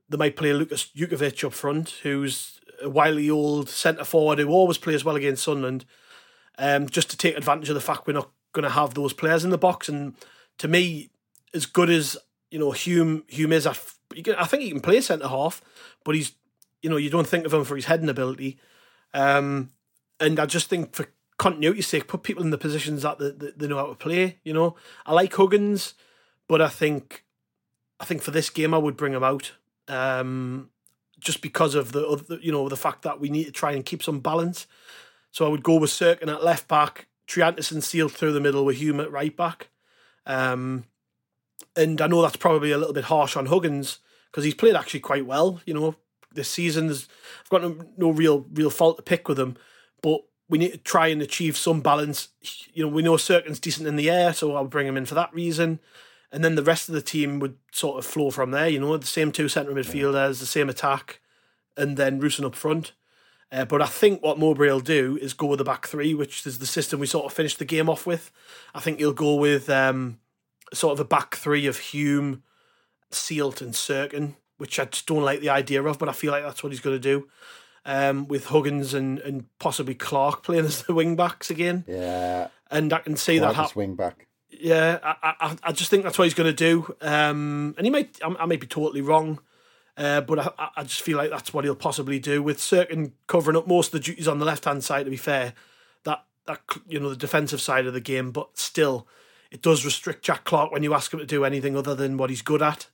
they 0.09 0.17
might 0.17 0.35
play 0.35 0.53
Lukas 0.53 0.89
Jutkiewicz 0.95 1.43
up 1.43 1.53
front, 1.53 1.89
who's 2.03 2.61
a 2.81 2.89
wily 2.89 3.29
old 3.29 3.69
centre 3.69 4.03
forward 4.03 4.39
who 4.39 4.49
always 4.49 4.77
plays 4.77 5.03
well 5.03 5.15
against 5.15 5.43
Sunderland, 5.43 5.85
um, 6.57 6.87
just 6.87 7.09
to 7.11 7.17
take 7.17 7.37
advantage 7.37 7.69
of 7.69 7.75
the 7.75 7.81
fact 7.81 8.07
we're 8.07 8.13
not 8.13 8.31
going 8.53 8.63
to 8.63 8.69
have 8.69 8.93
those 8.93 9.13
players 9.13 9.43
in 9.43 9.49
the 9.49 9.57
box. 9.57 9.89
And 9.89 10.15
to 10.57 10.67
me, 10.67 11.09
as 11.53 11.65
good 11.65 11.89
as 11.89 12.17
you 12.51 12.59
know 12.59 12.71
Hume 12.71 13.23
Hume 13.27 13.53
is, 13.53 13.67
I 13.67 13.73
think 13.73 14.63
he 14.63 14.71
can 14.71 14.79
play 14.79 15.01
centre 15.01 15.27
half, 15.27 15.61
but 16.03 16.15
he's 16.15 16.33
you 16.81 16.89
know 16.89 16.97
you 16.97 17.09
don't 17.09 17.27
think 17.27 17.45
of 17.45 17.53
him 17.53 17.63
for 17.63 17.75
his 17.75 17.85
heading 17.85 18.09
ability. 18.09 18.59
Um, 19.13 19.71
and 20.19 20.39
I 20.39 20.45
just 20.45 20.69
think 20.69 20.95
for 20.95 21.07
continuity's 21.37 21.87
sake, 21.87 22.07
put 22.07 22.23
people 22.23 22.43
in 22.43 22.49
the 22.49 22.57
positions 22.57 23.03
that 23.03 23.19
they, 23.19 23.51
they, 23.55 23.67
know 23.67 23.77
how 23.77 23.87
to 23.87 23.95
play. 23.95 24.39
You 24.43 24.53
know, 24.53 24.75
I 25.05 25.13
like 25.13 25.33
Huggins, 25.33 25.93
but 26.47 26.61
I 26.61 26.69
think 26.69 27.23
I 27.99 28.05
think 28.05 28.21
for 28.21 28.31
this 28.31 28.49
game 28.49 28.73
I 28.73 28.77
would 28.77 28.97
bring 28.97 29.13
him 29.13 29.23
out. 29.23 29.53
Um, 29.87 30.69
just 31.19 31.41
because 31.41 31.75
of 31.75 31.91
the 31.91 32.39
you 32.41 32.51
know 32.51 32.69
the 32.69 32.77
fact 32.77 33.01
that 33.03 33.19
we 33.19 33.29
need 33.29 33.45
to 33.45 33.51
try 33.51 33.71
and 33.71 33.85
keep 33.85 34.03
some 34.03 34.19
balance. 34.19 34.67
So 35.31 35.45
I 35.45 35.49
would 35.49 35.63
go 35.63 35.77
with 35.77 35.89
Cirkin 35.89 36.29
at 36.29 36.43
left 36.43 36.67
back, 36.67 37.07
Triantis 37.27 37.83
Seelt 37.83 38.11
through 38.11 38.33
the 38.33 38.39
middle 38.39 38.65
with 38.65 38.77
Hume 38.77 38.99
at 38.99 39.11
right 39.11 39.35
back. 39.35 39.69
Um, 40.25 40.85
and 41.75 42.01
I 42.01 42.07
know 42.07 42.21
that's 42.21 42.37
probably 42.37 42.71
a 42.71 42.77
little 42.77 42.93
bit 42.93 43.05
harsh 43.05 43.35
on 43.35 43.47
Huggins 43.47 43.99
because 44.31 44.43
he's 44.43 44.53
played 44.53 44.75
actually 44.75 44.99
quite 45.01 45.25
well. 45.25 45.61
You 45.65 45.73
know, 45.73 45.95
this 46.33 46.49
season 46.49 46.89
I've 46.89 47.49
got 47.49 47.61
no, 47.61 47.77
no 47.97 48.09
real 48.11 48.45
real 48.53 48.69
fault 48.69 48.97
to 48.97 49.03
pick 49.03 49.27
with 49.27 49.39
him, 49.39 49.57
but 50.01 50.21
we 50.49 50.57
need 50.57 50.71
to 50.71 50.77
try 50.77 51.07
and 51.07 51.21
achieve 51.21 51.57
some 51.57 51.81
balance. 51.81 52.29
You 52.73 52.83
know, 52.83 52.89
we 52.89 53.01
know 53.01 53.17
Cirkin's 53.17 53.59
decent 53.59 53.87
in 53.87 53.95
the 53.95 54.09
air, 54.09 54.33
so 54.33 54.55
I'll 54.55 54.65
bring 54.65 54.87
him 54.87 54.97
in 54.97 55.05
for 55.05 55.15
that 55.15 55.33
reason 55.33 55.79
and 56.31 56.43
then 56.43 56.55
the 56.55 56.63
rest 56.63 56.89
of 56.89 56.95
the 56.95 57.01
team 57.01 57.39
would 57.39 57.57
sort 57.71 57.97
of 57.97 58.05
flow 58.05 58.31
from 58.31 58.51
there. 58.51 58.67
You 58.67 58.79
know, 58.79 58.97
the 58.97 59.07
same 59.07 59.31
two 59.31 59.47
centre 59.47 59.71
midfielders, 59.71 60.39
the 60.39 60.45
same 60.45 60.69
attack, 60.69 61.21
and 61.75 61.97
then 61.97 62.21
Rusyn 62.21 62.45
up 62.45 62.55
front. 62.55 62.93
Uh, 63.51 63.63
but 63.63 63.81
I 63.81 63.85
think 63.85 64.21
what 64.21 64.37
Mowbray 64.37 64.67
will 64.67 64.81
do 64.81 65.17
is 65.21 65.33
go 65.33 65.47
with 65.47 65.59
the 65.59 65.63
back 65.63 65.87
three, 65.87 66.13
which 66.13 66.45
is 66.45 66.59
the 66.59 66.65
system 66.65 66.99
we 66.99 67.07
sort 67.07 67.25
of 67.25 67.33
finished 67.33 67.59
the 67.59 67.65
game 67.65 67.89
off 67.89 68.05
with. 68.05 68.31
I 68.75 68.81
think 68.81 68.99
he'll 68.99 69.13
go 69.13 69.35
with 69.35 69.69
um, 69.69 70.19
sort 70.73 70.93
of 70.93 70.99
a 70.99 71.05
back 71.05 71.35
three 71.35 71.65
of 71.65 71.77
Hume, 71.77 72.43
Seelt, 73.09 73.61
and 73.61 73.73
Cirkin, 73.73 74.35
which 74.57 74.79
I 74.79 74.85
just 74.85 75.07
don't 75.07 75.23
like 75.23 75.39
the 75.39 75.49
idea 75.49 75.81
of, 75.81 75.97
but 75.97 76.09
I 76.09 76.11
feel 76.11 76.33
like 76.33 76.43
that's 76.43 76.61
what 76.61 76.73
he's 76.73 76.81
going 76.81 76.97
to 76.97 76.99
do. 76.99 77.29
Um, 77.85 78.27
with 78.27 78.47
Huggins 78.47 78.93
and, 78.93 79.19
and 79.19 79.45
possibly 79.59 79.95
Clarke 79.95 80.43
playing 80.43 80.65
as 80.65 80.83
the 80.83 80.93
wing 80.93 81.15
backs 81.15 81.49
again. 81.49 81.85
Yeah. 81.87 82.49
And 82.69 82.91
I 82.91 82.97
can 82.97 83.15
see 83.15 83.37
Clarke 83.37 83.55
that 83.55 83.61
happen. 83.61 83.73
wing 83.75 83.95
back. 83.95 84.26
Yeah, 84.49 84.99
I, 85.03 85.33
I, 85.39 85.57
I 85.63 85.71
just 85.71 85.89
think 85.89 86.03
that's 86.03 86.17
what 86.17 86.25
he's 86.25 86.33
going 86.33 86.53
to 86.53 86.53
do. 86.53 86.95
Um, 87.01 87.75
and 87.77 87.85
he 87.85 87.91
might, 87.91 88.17
I, 88.23 88.33
I 88.39 88.45
may 88.45 88.55
be 88.55 88.67
totally 88.67 89.01
wrong, 89.01 89.39
uh, 89.97 90.21
but 90.21 90.39
I, 90.39 90.69
I 90.77 90.83
just 90.83 91.01
feel 91.01 91.17
like 91.17 91.29
that's 91.29 91.53
what 91.53 91.65
he'll 91.65 91.75
possibly 91.75 92.19
do 92.19 92.41
with 92.41 92.59
Cirkin 92.59 93.11
covering 93.27 93.57
up 93.57 93.67
most 93.67 93.87
of 93.87 93.91
the 93.93 93.99
duties 93.99 94.27
on 94.27 94.39
the 94.39 94.45
left 94.45 94.65
hand 94.65 94.83
side. 94.83 95.03
To 95.03 95.11
be 95.11 95.17
fair, 95.17 95.53
that 96.03 96.23
that 96.45 96.61
you 96.87 96.99
know 96.99 97.09
the 97.09 97.15
defensive 97.15 97.61
side 97.61 97.85
of 97.87 97.93
the 97.93 98.01
game, 98.01 98.31
but 98.31 98.57
still, 98.57 99.07
it 99.51 99.61
does 99.61 99.83
restrict 99.83 100.23
Jack 100.23 100.45
Clarke 100.45 100.71
when 100.71 100.83
you 100.83 100.93
ask 100.93 101.13
him 101.13 101.19
to 101.19 101.25
do 101.25 101.43
anything 101.43 101.75
other 101.75 101.95
than 101.95 102.17
what 102.17 102.29
he's 102.29 102.41
good 102.41 102.61
at. 102.61 102.87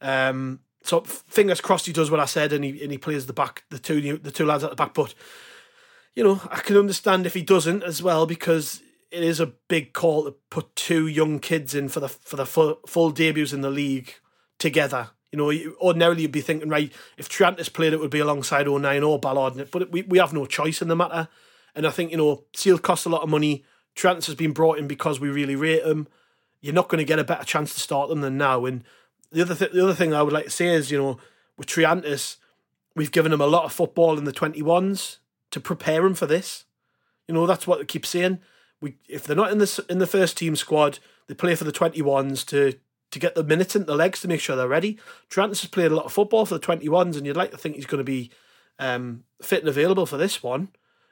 Um, 0.00 0.60
so 0.82 1.00
fingers 1.00 1.62
crossed 1.62 1.86
he 1.86 1.92
does 1.92 2.10
what 2.10 2.20
I 2.20 2.26
said 2.26 2.52
and 2.52 2.62
he 2.62 2.82
and 2.82 2.92
he 2.92 2.98
plays 2.98 3.26
the 3.26 3.32
back 3.32 3.64
the 3.70 3.78
two 3.78 4.18
the 4.18 4.30
two 4.30 4.44
lads 4.44 4.62
at 4.62 4.70
the 4.70 4.76
back. 4.76 4.92
But 4.92 5.14
you 6.14 6.22
know 6.22 6.42
I 6.50 6.60
can 6.60 6.76
understand 6.76 7.26
if 7.26 7.34
he 7.34 7.42
doesn't 7.42 7.82
as 7.82 8.02
well 8.02 8.26
because 8.26 8.82
it 9.14 9.22
is 9.22 9.38
a 9.38 9.46
big 9.46 9.92
call 9.92 10.24
to 10.24 10.32
put 10.50 10.74
two 10.74 11.06
young 11.06 11.38
kids 11.38 11.74
in 11.74 11.88
for 11.88 12.00
the 12.00 12.08
for 12.08 12.36
the 12.36 12.44
full, 12.44 12.80
full 12.86 13.10
debuts 13.10 13.52
in 13.52 13.60
the 13.60 13.70
league 13.70 14.14
together. 14.58 15.10
You 15.30 15.38
know, 15.38 15.72
ordinarily 15.80 16.22
you'd 16.22 16.32
be 16.32 16.40
thinking, 16.40 16.68
right, 16.68 16.92
if 17.16 17.28
Triantis 17.28 17.72
played, 17.72 17.92
it 17.92 18.00
would 18.00 18.10
be 18.10 18.20
alongside 18.20 18.68
O'Nien 18.68 19.02
or 19.02 19.18
Ballard, 19.18 19.68
but 19.70 19.90
we, 19.90 20.02
we 20.02 20.18
have 20.18 20.32
no 20.32 20.46
choice 20.46 20.80
in 20.82 20.88
the 20.88 20.96
matter. 20.96 21.28
And 21.74 21.86
I 21.86 21.90
think, 21.90 22.12
you 22.12 22.16
know, 22.16 22.44
Seelt 22.54 22.82
costs 22.82 23.06
a 23.06 23.08
lot 23.08 23.22
of 23.22 23.28
money. 23.28 23.64
Triantis 23.96 24.26
has 24.26 24.36
been 24.36 24.52
brought 24.52 24.78
in 24.78 24.86
because 24.86 25.18
we 25.18 25.28
really 25.28 25.56
rate 25.56 25.84
him. 25.84 26.06
You're 26.60 26.74
not 26.74 26.88
going 26.88 27.00
to 27.00 27.04
get 27.04 27.18
a 27.18 27.24
better 27.24 27.44
chance 27.44 27.74
to 27.74 27.80
start 27.80 28.08
them 28.08 28.20
than 28.20 28.38
now. 28.38 28.64
And 28.64 28.84
the 29.32 29.42
other, 29.42 29.56
th- 29.56 29.72
the 29.72 29.82
other 29.82 29.94
thing 29.94 30.14
I 30.14 30.22
would 30.22 30.32
like 30.32 30.44
to 30.44 30.50
say 30.50 30.68
is, 30.68 30.92
you 30.92 30.98
know, 30.98 31.18
with 31.56 31.66
Triantis, 31.66 32.36
we've 32.94 33.12
given 33.12 33.32
him 33.32 33.40
a 33.40 33.46
lot 33.46 33.64
of 33.64 33.72
football 33.72 34.16
in 34.16 34.24
the 34.24 34.32
21s 34.32 35.18
to 35.50 35.58
prepare 35.58 36.06
him 36.06 36.14
for 36.14 36.26
this. 36.26 36.64
You 37.26 37.34
know, 37.34 37.46
that's 37.46 37.66
what 37.66 37.80
they 37.80 37.84
keep 37.86 38.06
saying 38.06 38.38
we 38.84 38.96
if 39.08 39.24
they're 39.24 39.34
not 39.34 39.50
in 39.50 39.58
the 39.58 39.84
in 39.88 39.98
the 39.98 40.06
first 40.06 40.36
team 40.36 40.54
squad, 40.54 40.98
they 41.26 41.34
play 41.34 41.54
for 41.54 41.64
the 41.64 41.72
twenty 41.72 42.02
ones 42.02 42.44
to 42.44 42.74
to 43.10 43.18
get 43.18 43.34
the 43.34 43.42
minutes 43.42 43.74
in 43.74 43.86
the 43.86 43.96
legs 43.96 44.20
to 44.20 44.28
make 44.28 44.40
sure 44.40 44.54
they're 44.54 44.68
ready. 44.68 44.98
Trent 45.28 45.50
has 45.50 45.64
played 45.66 45.90
a 45.90 45.96
lot 45.96 46.04
of 46.04 46.12
football 46.12 46.44
for 46.44 46.54
the 46.54 46.60
twenty 46.60 46.88
ones, 46.88 47.16
and 47.16 47.26
you'd 47.26 47.36
like 47.36 47.50
to 47.50 47.56
think 47.56 47.76
he's 47.76 47.86
going 47.86 47.98
to 47.98 48.04
be 48.04 48.30
um, 48.78 49.24
fit 49.42 49.60
and 49.60 49.68
available 49.68 50.06
for 50.06 50.18
this 50.18 50.42
one. 50.42 50.68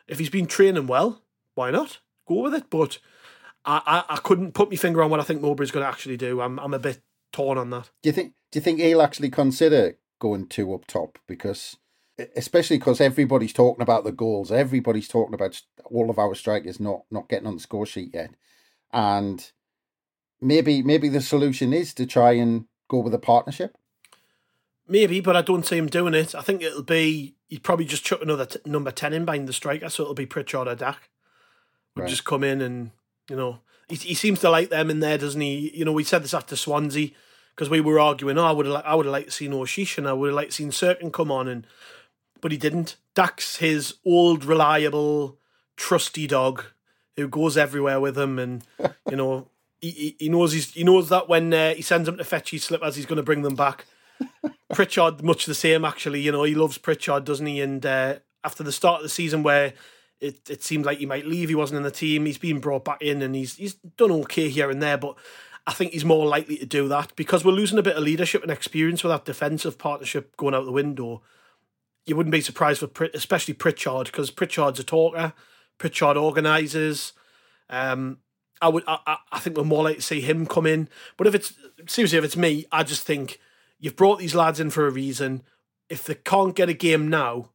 If 0.06 0.18
he's 0.18 0.30
been 0.30 0.46
training 0.46 0.86
well, 0.86 1.22
why 1.54 1.70
not 1.70 1.98
go 2.28 2.42
with 2.42 2.54
it? 2.54 2.68
But 2.68 2.98
I, 3.64 4.04
I, 4.08 4.14
I 4.14 4.16
couldn't 4.18 4.52
put 4.52 4.70
my 4.70 4.76
finger 4.76 5.02
on 5.02 5.10
what 5.10 5.20
I 5.20 5.24
think 5.24 5.40
Mowbray's 5.40 5.70
going 5.70 5.84
to 5.84 5.90
actually 5.90 6.18
do. 6.18 6.40
I'm 6.40 6.60
I'm 6.60 6.74
a 6.74 6.78
bit 6.78 7.00
torn 7.32 7.56
on 7.56 7.70
that. 7.70 7.90
Do 8.02 8.10
you 8.10 8.12
think? 8.12 8.34
Do 8.50 8.58
you 8.58 8.62
think 8.62 8.80
he'll 8.80 9.00
actually 9.00 9.30
consider 9.30 9.96
going 10.18 10.46
two 10.46 10.74
up 10.74 10.86
top 10.86 11.18
because 11.26 11.78
especially 12.36 12.78
because 12.78 13.00
everybody's 13.00 13.52
talking 13.52 13.82
about 13.82 14.04
the 14.04 14.12
goals. 14.12 14.52
Everybody's 14.52 15.08
talking 15.08 15.34
about 15.34 15.60
all 15.84 16.10
of 16.10 16.18
our 16.18 16.34
strikers 16.34 16.80
not 16.80 17.02
not 17.10 17.28
getting 17.28 17.46
on 17.46 17.54
the 17.54 17.60
score 17.60 17.86
sheet 17.86 18.10
yet, 18.12 18.30
and 18.92 19.50
maybe 20.40 20.82
maybe 20.82 21.08
the 21.08 21.20
solution 21.20 21.72
is 21.72 21.94
to 21.94 22.06
try 22.06 22.32
and 22.32 22.66
go 22.88 22.98
with 22.98 23.14
a 23.14 23.18
partnership. 23.18 23.76
Maybe, 24.88 25.20
but 25.20 25.36
I 25.36 25.42
don't 25.42 25.64
see 25.64 25.78
him 25.78 25.86
doing 25.86 26.14
it. 26.14 26.34
I 26.34 26.42
think 26.42 26.62
it'll 26.62 26.82
be 26.82 27.36
he'd 27.48 27.62
probably 27.62 27.86
just 27.86 28.04
chuck 28.04 28.20
another 28.20 28.46
t- 28.46 28.60
number 28.66 28.90
ten 28.90 29.12
in 29.12 29.24
behind 29.24 29.48
the 29.48 29.52
striker, 29.52 29.88
so 29.88 30.02
it'll 30.02 30.14
be 30.14 30.26
Pritchard 30.26 30.68
or 30.68 30.74
Dack. 30.74 31.08
Would 31.96 32.02
right. 32.02 32.10
just 32.10 32.24
come 32.24 32.44
in 32.44 32.60
and 32.60 32.90
you 33.28 33.36
know 33.36 33.60
he, 33.88 33.96
he 33.96 34.14
seems 34.14 34.40
to 34.40 34.50
like 34.50 34.70
them 34.70 34.90
in 34.90 35.00
there, 35.00 35.18
doesn't 35.18 35.40
he? 35.40 35.70
You 35.74 35.84
know, 35.84 35.92
we 35.92 36.04
said 36.04 36.24
this 36.24 36.34
after 36.34 36.56
Swansea 36.56 37.10
because 37.54 37.70
we 37.70 37.80
were 37.80 38.00
arguing. 38.00 38.38
Oh, 38.38 38.44
I 38.44 38.52
would 38.52 38.66
have 38.66 38.82
I 38.84 38.94
would 38.94 39.06
have 39.06 39.12
liked 39.12 39.28
to 39.28 39.32
see 39.32 39.48
Aouchiche 39.48 39.98
and 39.98 40.08
I 40.08 40.12
would 40.12 40.28
have 40.28 40.36
liked 40.36 40.50
to 40.50 40.56
seen 40.56 40.70
Cirkin 40.70 41.12
come 41.12 41.30
on 41.30 41.48
and 41.48 41.66
but 42.42 42.52
he 42.52 42.58
didn't. 42.58 42.96
Dack's 43.14 43.56
his 43.56 43.94
old, 44.04 44.44
reliable, 44.44 45.38
trusty 45.76 46.26
dog 46.26 46.64
who 47.16 47.28
goes 47.28 47.56
everywhere 47.56 48.00
with 48.00 48.18
him, 48.18 48.38
and 48.38 48.64
you 49.10 49.16
know 49.16 49.48
he, 49.80 50.16
he 50.18 50.28
knows 50.28 50.52
he's 50.52 50.72
he 50.72 50.84
knows 50.84 51.08
that 51.08 51.28
when 51.28 51.54
uh, 51.54 51.72
he 51.72 51.80
sends 51.80 52.06
him 52.06 52.18
to 52.18 52.24
fetch 52.24 52.50
his 52.50 52.64
slippers, 52.64 52.96
he's 52.96 53.06
going 53.06 53.16
to 53.16 53.22
bring 53.22 53.40
them 53.40 53.56
back. 53.56 53.86
Pritchard, 54.74 55.22
much 55.22 55.46
the 55.46 55.54
same 55.54 55.84
actually. 55.86 56.20
You 56.20 56.32
know 56.32 56.42
he 56.42 56.54
loves 56.54 56.76
Pritchard, 56.76 57.24
doesn't 57.24 57.46
he? 57.46 57.60
And 57.62 57.86
uh, 57.86 58.16
after 58.44 58.62
the 58.62 58.72
start 58.72 58.98
of 58.98 59.02
the 59.04 59.08
season, 59.08 59.42
where 59.42 59.72
it, 60.20 60.50
it 60.50 60.62
seemed 60.62 60.84
like 60.84 60.98
he 60.98 61.06
might 61.06 61.26
leave, 61.26 61.48
he 61.48 61.54
wasn't 61.54 61.78
in 61.78 61.84
the 61.84 61.90
team. 61.90 62.26
He's 62.26 62.38
been 62.38 62.60
brought 62.60 62.84
back 62.84 63.00
in, 63.00 63.22
and 63.22 63.34
he's 63.34 63.56
he's 63.56 63.74
done 63.74 64.12
okay 64.12 64.48
here 64.48 64.70
and 64.70 64.82
there, 64.82 64.98
but. 64.98 65.16
I 65.64 65.72
think 65.72 65.92
he's 65.92 66.04
more 66.04 66.26
likely 66.26 66.56
to 66.56 66.66
do 66.66 66.88
that 66.88 67.14
because 67.14 67.44
we're 67.44 67.52
losing 67.52 67.78
a 67.78 67.84
bit 67.84 67.94
of 67.94 68.02
leadership 68.02 68.42
and 68.42 68.50
experience 68.50 69.04
with 69.04 69.12
that 69.12 69.24
defensive 69.24 69.78
partnership 69.78 70.36
going 70.36 70.54
out 70.54 70.64
the 70.64 70.72
window 70.72 71.22
you 72.06 72.16
wouldn't 72.16 72.32
be 72.32 72.40
surprised 72.40 72.80
for 72.80 73.10
especially 73.14 73.54
Pritchard 73.54 74.06
because 74.06 74.30
Pritchard's 74.30 74.80
a 74.80 74.84
talker. 74.84 75.32
Pritchard 75.78 76.16
organises. 76.16 77.12
Um, 77.68 78.18
I 78.60 78.68
would, 78.68 78.84
I, 78.86 79.18
I 79.32 79.38
think 79.40 79.56
we're 79.56 79.64
more 79.64 79.84
likely 79.84 79.96
to 79.96 80.02
see 80.02 80.20
him 80.20 80.46
come 80.46 80.66
in. 80.66 80.88
But 81.16 81.26
if 81.26 81.34
it's 81.34 81.54
seriously, 81.86 82.18
if 82.18 82.24
it's 82.24 82.36
me, 82.36 82.66
I 82.70 82.84
just 82.84 83.04
think 83.04 83.40
you've 83.80 83.96
brought 83.96 84.20
these 84.20 84.34
lads 84.34 84.60
in 84.60 84.70
for 84.70 84.86
a 84.86 84.90
reason. 84.90 85.42
If 85.88 86.04
they 86.04 86.14
can't 86.14 86.54
get 86.54 86.68
a 86.68 86.74
game 86.74 87.08
now, 87.08 87.50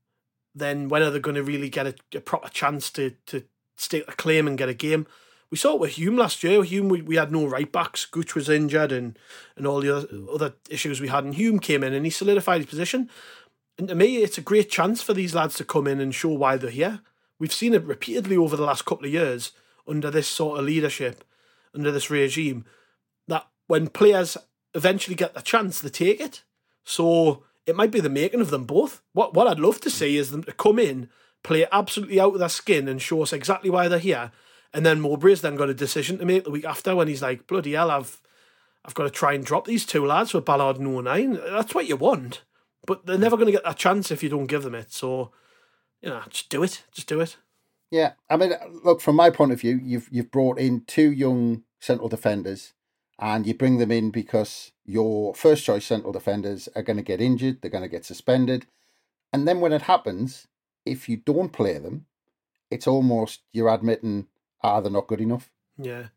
then 0.53 0.89
when 0.89 1.01
are 1.01 1.09
they 1.09 1.19
going 1.19 1.35
to 1.35 1.43
really 1.43 1.69
get 1.69 1.87
a, 1.87 1.95
a 2.15 2.21
proper 2.21 2.49
chance 2.49 2.91
to 2.91 3.11
to 3.27 3.43
stake 3.77 4.05
a 4.07 4.11
claim 4.11 4.47
and 4.47 4.57
get 4.57 4.69
a 4.69 4.73
game? 4.73 5.07
We 5.49 5.57
saw 5.57 5.75
it 5.75 5.79
with 5.79 5.97
Hume 5.97 6.17
last 6.17 6.43
year. 6.43 6.61
Hume, 6.61 6.89
we, 6.89 7.01
we 7.01 7.15
had 7.15 7.31
no 7.31 7.45
right 7.45 7.71
backs. 7.71 8.05
Gooch 8.05 8.35
was 8.35 8.49
injured, 8.49 8.91
and 8.91 9.17
and 9.55 9.65
all 9.65 9.79
the 9.79 9.95
other, 9.95 10.07
other 10.31 10.53
issues 10.69 10.99
we 10.99 11.07
had. 11.07 11.23
And 11.23 11.35
Hume 11.35 11.59
came 11.59 11.83
in 11.83 11.93
and 11.93 12.05
he 12.05 12.11
solidified 12.11 12.61
his 12.61 12.69
position. 12.69 13.09
And 13.77 13.87
to 13.87 13.95
me, 13.95 14.17
it's 14.17 14.37
a 14.37 14.41
great 14.41 14.69
chance 14.69 15.01
for 15.01 15.13
these 15.13 15.35
lads 15.35 15.55
to 15.55 15.65
come 15.65 15.87
in 15.87 15.99
and 15.99 16.13
show 16.13 16.29
why 16.29 16.57
they're 16.57 16.69
here. 16.69 17.01
We've 17.39 17.53
seen 17.53 17.73
it 17.73 17.83
repeatedly 17.83 18.35
over 18.35 18.55
the 18.55 18.65
last 18.65 18.85
couple 18.85 19.05
of 19.05 19.13
years 19.13 19.51
under 19.87 20.09
this 20.09 20.27
sort 20.27 20.59
of 20.59 20.65
leadership, 20.65 21.23
under 21.73 21.91
this 21.91 22.09
regime, 22.09 22.65
that 23.27 23.47
when 23.67 23.87
players 23.87 24.37
eventually 24.73 25.15
get 25.15 25.33
the 25.33 25.41
chance, 25.41 25.79
they 25.79 25.89
take 25.89 26.19
it. 26.19 26.43
So 26.83 27.43
it 27.65 27.75
might 27.75 27.91
be 27.91 27.99
the 27.99 28.09
making 28.09 28.41
of 28.41 28.49
them 28.49 28.63
both. 28.63 29.01
What 29.13 29.33
what 29.33 29.47
I'd 29.47 29.59
love 29.59 29.79
to 29.81 29.89
see 29.89 30.17
is 30.17 30.31
them 30.31 30.43
to 30.45 30.51
come 30.53 30.79
in, 30.79 31.09
play 31.43 31.67
absolutely 31.71 32.19
out 32.19 32.33
of 32.33 32.39
their 32.39 32.49
skin, 32.49 32.87
and 32.87 33.01
show 33.01 33.21
us 33.21 33.33
exactly 33.33 33.69
why 33.69 33.87
they're 33.87 33.99
here. 33.99 34.31
And 34.73 34.85
then 34.85 35.01
Mowbray's 35.01 35.41
then 35.41 35.55
got 35.55 35.69
a 35.69 35.73
decision 35.73 36.17
to 36.17 36.25
make 36.25 36.43
the 36.43 36.51
week 36.51 36.65
after 36.65 36.95
when 36.95 37.07
he's 37.07 37.21
like, 37.21 37.47
bloody 37.47 37.73
hell, 37.73 37.91
I've 37.91 38.21
I've 38.85 38.93
got 38.93 39.03
to 39.03 39.09
try 39.09 39.33
and 39.33 39.45
drop 39.45 39.65
these 39.65 39.85
two 39.85 40.05
lads 40.05 40.33
with 40.33 40.45
Ballard 40.45 40.77
and 40.77 40.87
O'Nien. 40.87 41.33
That's 41.33 41.75
what 41.75 41.87
you 41.87 41.97
want. 41.97 42.41
But 42.87 43.05
they're 43.05 43.19
never 43.19 43.35
going 43.35 43.47
to 43.47 43.51
get 43.51 43.65
that 43.65 43.77
chance 43.77 44.09
if 44.09 44.23
you 44.23 44.29
don't 44.29 44.47
give 44.47 44.63
them 44.63 44.73
it. 44.73 44.91
So, 44.91 45.31
you 46.01 46.09
know, 46.09 46.23
just 46.29 46.49
do 46.49 46.63
it. 46.63 46.83
Just 46.91 47.07
do 47.07 47.19
it. 47.19 47.37
Yeah, 47.91 48.13
I 48.29 48.37
mean, 48.37 48.53
look 48.83 49.01
from 49.01 49.15
my 49.15 49.29
point 49.29 49.51
of 49.51 49.61
view, 49.61 49.79
you've 49.81 50.09
you've 50.11 50.31
brought 50.31 50.57
in 50.57 50.81
two 50.85 51.11
young 51.11 51.63
central 51.79 52.09
defenders, 52.09 52.73
and 53.19 53.45
you 53.45 53.53
bring 53.53 53.77
them 53.77 53.91
in 53.91 54.09
because 54.09 54.71
your 54.85 55.35
first 55.35 55.63
choice 55.63 55.85
central 55.85 56.11
defenders 56.11 56.67
are 56.75 56.81
going 56.81 56.97
to 56.97 57.03
get 57.03 57.21
injured, 57.21 57.61
they're 57.61 57.71
going 57.71 57.83
to 57.83 57.89
get 57.89 58.05
suspended. 58.05 58.65
And 59.31 59.47
then 59.47 59.59
when 59.59 59.73
it 59.73 59.83
happens, 59.83 60.47
if 60.85 61.07
you 61.07 61.17
don't 61.17 61.51
play 61.53 61.77
them, 61.77 62.05
it's 62.71 62.87
almost 62.87 63.41
you're 63.51 63.73
admitting, 63.73 64.27
ah, 64.63 64.81
they're 64.81 64.91
not 64.91 65.07
good 65.07 65.21
enough. 65.21 65.49
Yeah. 65.77 66.07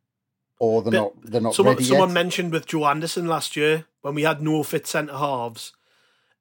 Or 0.58 0.82
they're 0.82 0.92
But 0.92 0.98
not 0.98 1.30
they're 1.30 1.40
not 1.40 1.54
Someone, 1.54 1.82
someone 1.82 2.12
mentioned 2.12 2.52
with 2.52 2.66
Joe 2.66 2.86
Anderson 2.86 3.26
last 3.26 3.56
year 3.56 3.86
when 4.02 4.14
we 4.14 4.22
had 4.22 4.42
no 4.42 4.62
fit 4.62 4.86
centre 4.86 5.16
halves 5.16 5.72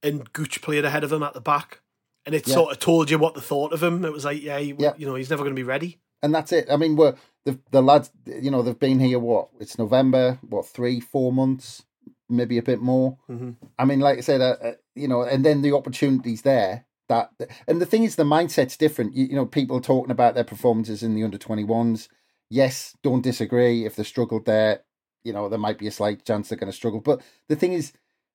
and 0.04 0.32
Gooch 0.34 0.62
played 0.62 0.86
ahead 0.86 1.04
of 1.04 1.12
him 1.12 1.24
at 1.24 1.34
the 1.34 1.42
back. 1.42 1.82
And 2.26 2.36
it 2.36 2.48
Yeah. 2.48 2.54
sort 2.56 2.72
of 2.72 2.80
told 2.80 3.10
you 3.10 3.18
what 3.18 3.34
they 3.34 3.42
thought 3.42 3.74
of 3.74 3.82
him. 3.82 4.06
It 4.06 4.12
was 4.14 4.26
like, 4.26 4.42
yeah, 4.42 4.60
he, 4.60 4.76
Yeah. 4.78 4.94
you 4.98 5.06
know, 5.08 5.16
he's 5.16 5.30
never 5.30 5.44
going 5.44 5.56
to 5.56 5.60
be 5.60 5.64
ready. 5.64 6.00
and 6.22 6.36
that's 6.36 6.52
it. 6.52 6.70
I 6.70 6.76
mean, 6.76 6.98
we're 6.98 7.16
the 7.46 7.58
the 7.72 7.82
lads. 7.82 8.12
You 8.26 8.52
know, 8.52 8.62
they've 8.62 8.78
been 8.78 9.00
here. 9.00 9.20
What? 9.20 9.52
It's 9.62 9.78
November. 9.80 10.38
What? 10.42 10.66
Three, 10.68 11.00
four 11.00 11.32
months, 11.32 11.86
maybe 12.28 12.58
a 12.58 12.62
bit 12.62 12.82
more. 12.82 13.18
Mhm. 13.30 13.56
I 13.80 13.86
mean, 13.86 14.02
like 14.02 14.18
I 14.18 14.22
said, 14.22 14.42
uh, 14.42 14.58
uh, 14.62 14.74
you 14.96 15.08
know, 15.08 15.22
and 15.22 15.46
then 15.46 15.62
the 15.62 15.72
opportunities 15.74 16.42
there. 16.42 16.86
That 17.08 17.32
and 17.70 17.80
the 17.82 17.86
thing 17.86 18.04
is, 18.04 18.18
the 18.18 18.26
mindset's 18.26 18.76
different. 18.76 19.16
You, 19.16 19.28
you 19.28 19.36
know, 19.36 19.46
people 19.46 19.80
talking 19.80 20.12
about 20.12 20.36
their 20.36 20.44
performances 20.44 21.04
in 21.04 21.16
the 21.16 21.24
under 21.24 21.38
twenty 21.38 21.64
ones. 21.64 22.10
Yes, 22.50 22.98
don't 23.02 23.22
disagree. 23.24 23.86
If 23.86 23.96
they 23.96 24.04
struggled 24.04 24.46
there, 24.46 24.84
you 25.24 25.32
know, 25.32 25.48
there 25.48 25.58
might 25.58 25.78
be 25.80 25.88
a 25.88 25.92
slight 25.92 26.26
chance 26.26 26.50
they're 26.50 26.58
going 26.58 26.70
to 26.72 26.76
struggle. 26.76 27.00
But 27.00 27.22
the 27.48 27.56
thing 27.56 27.72
is 27.72 27.94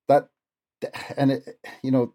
that, 0.09 0.31
and 1.17 1.33
it, 1.33 1.59
you 1.83 1.91
know, 1.91 2.15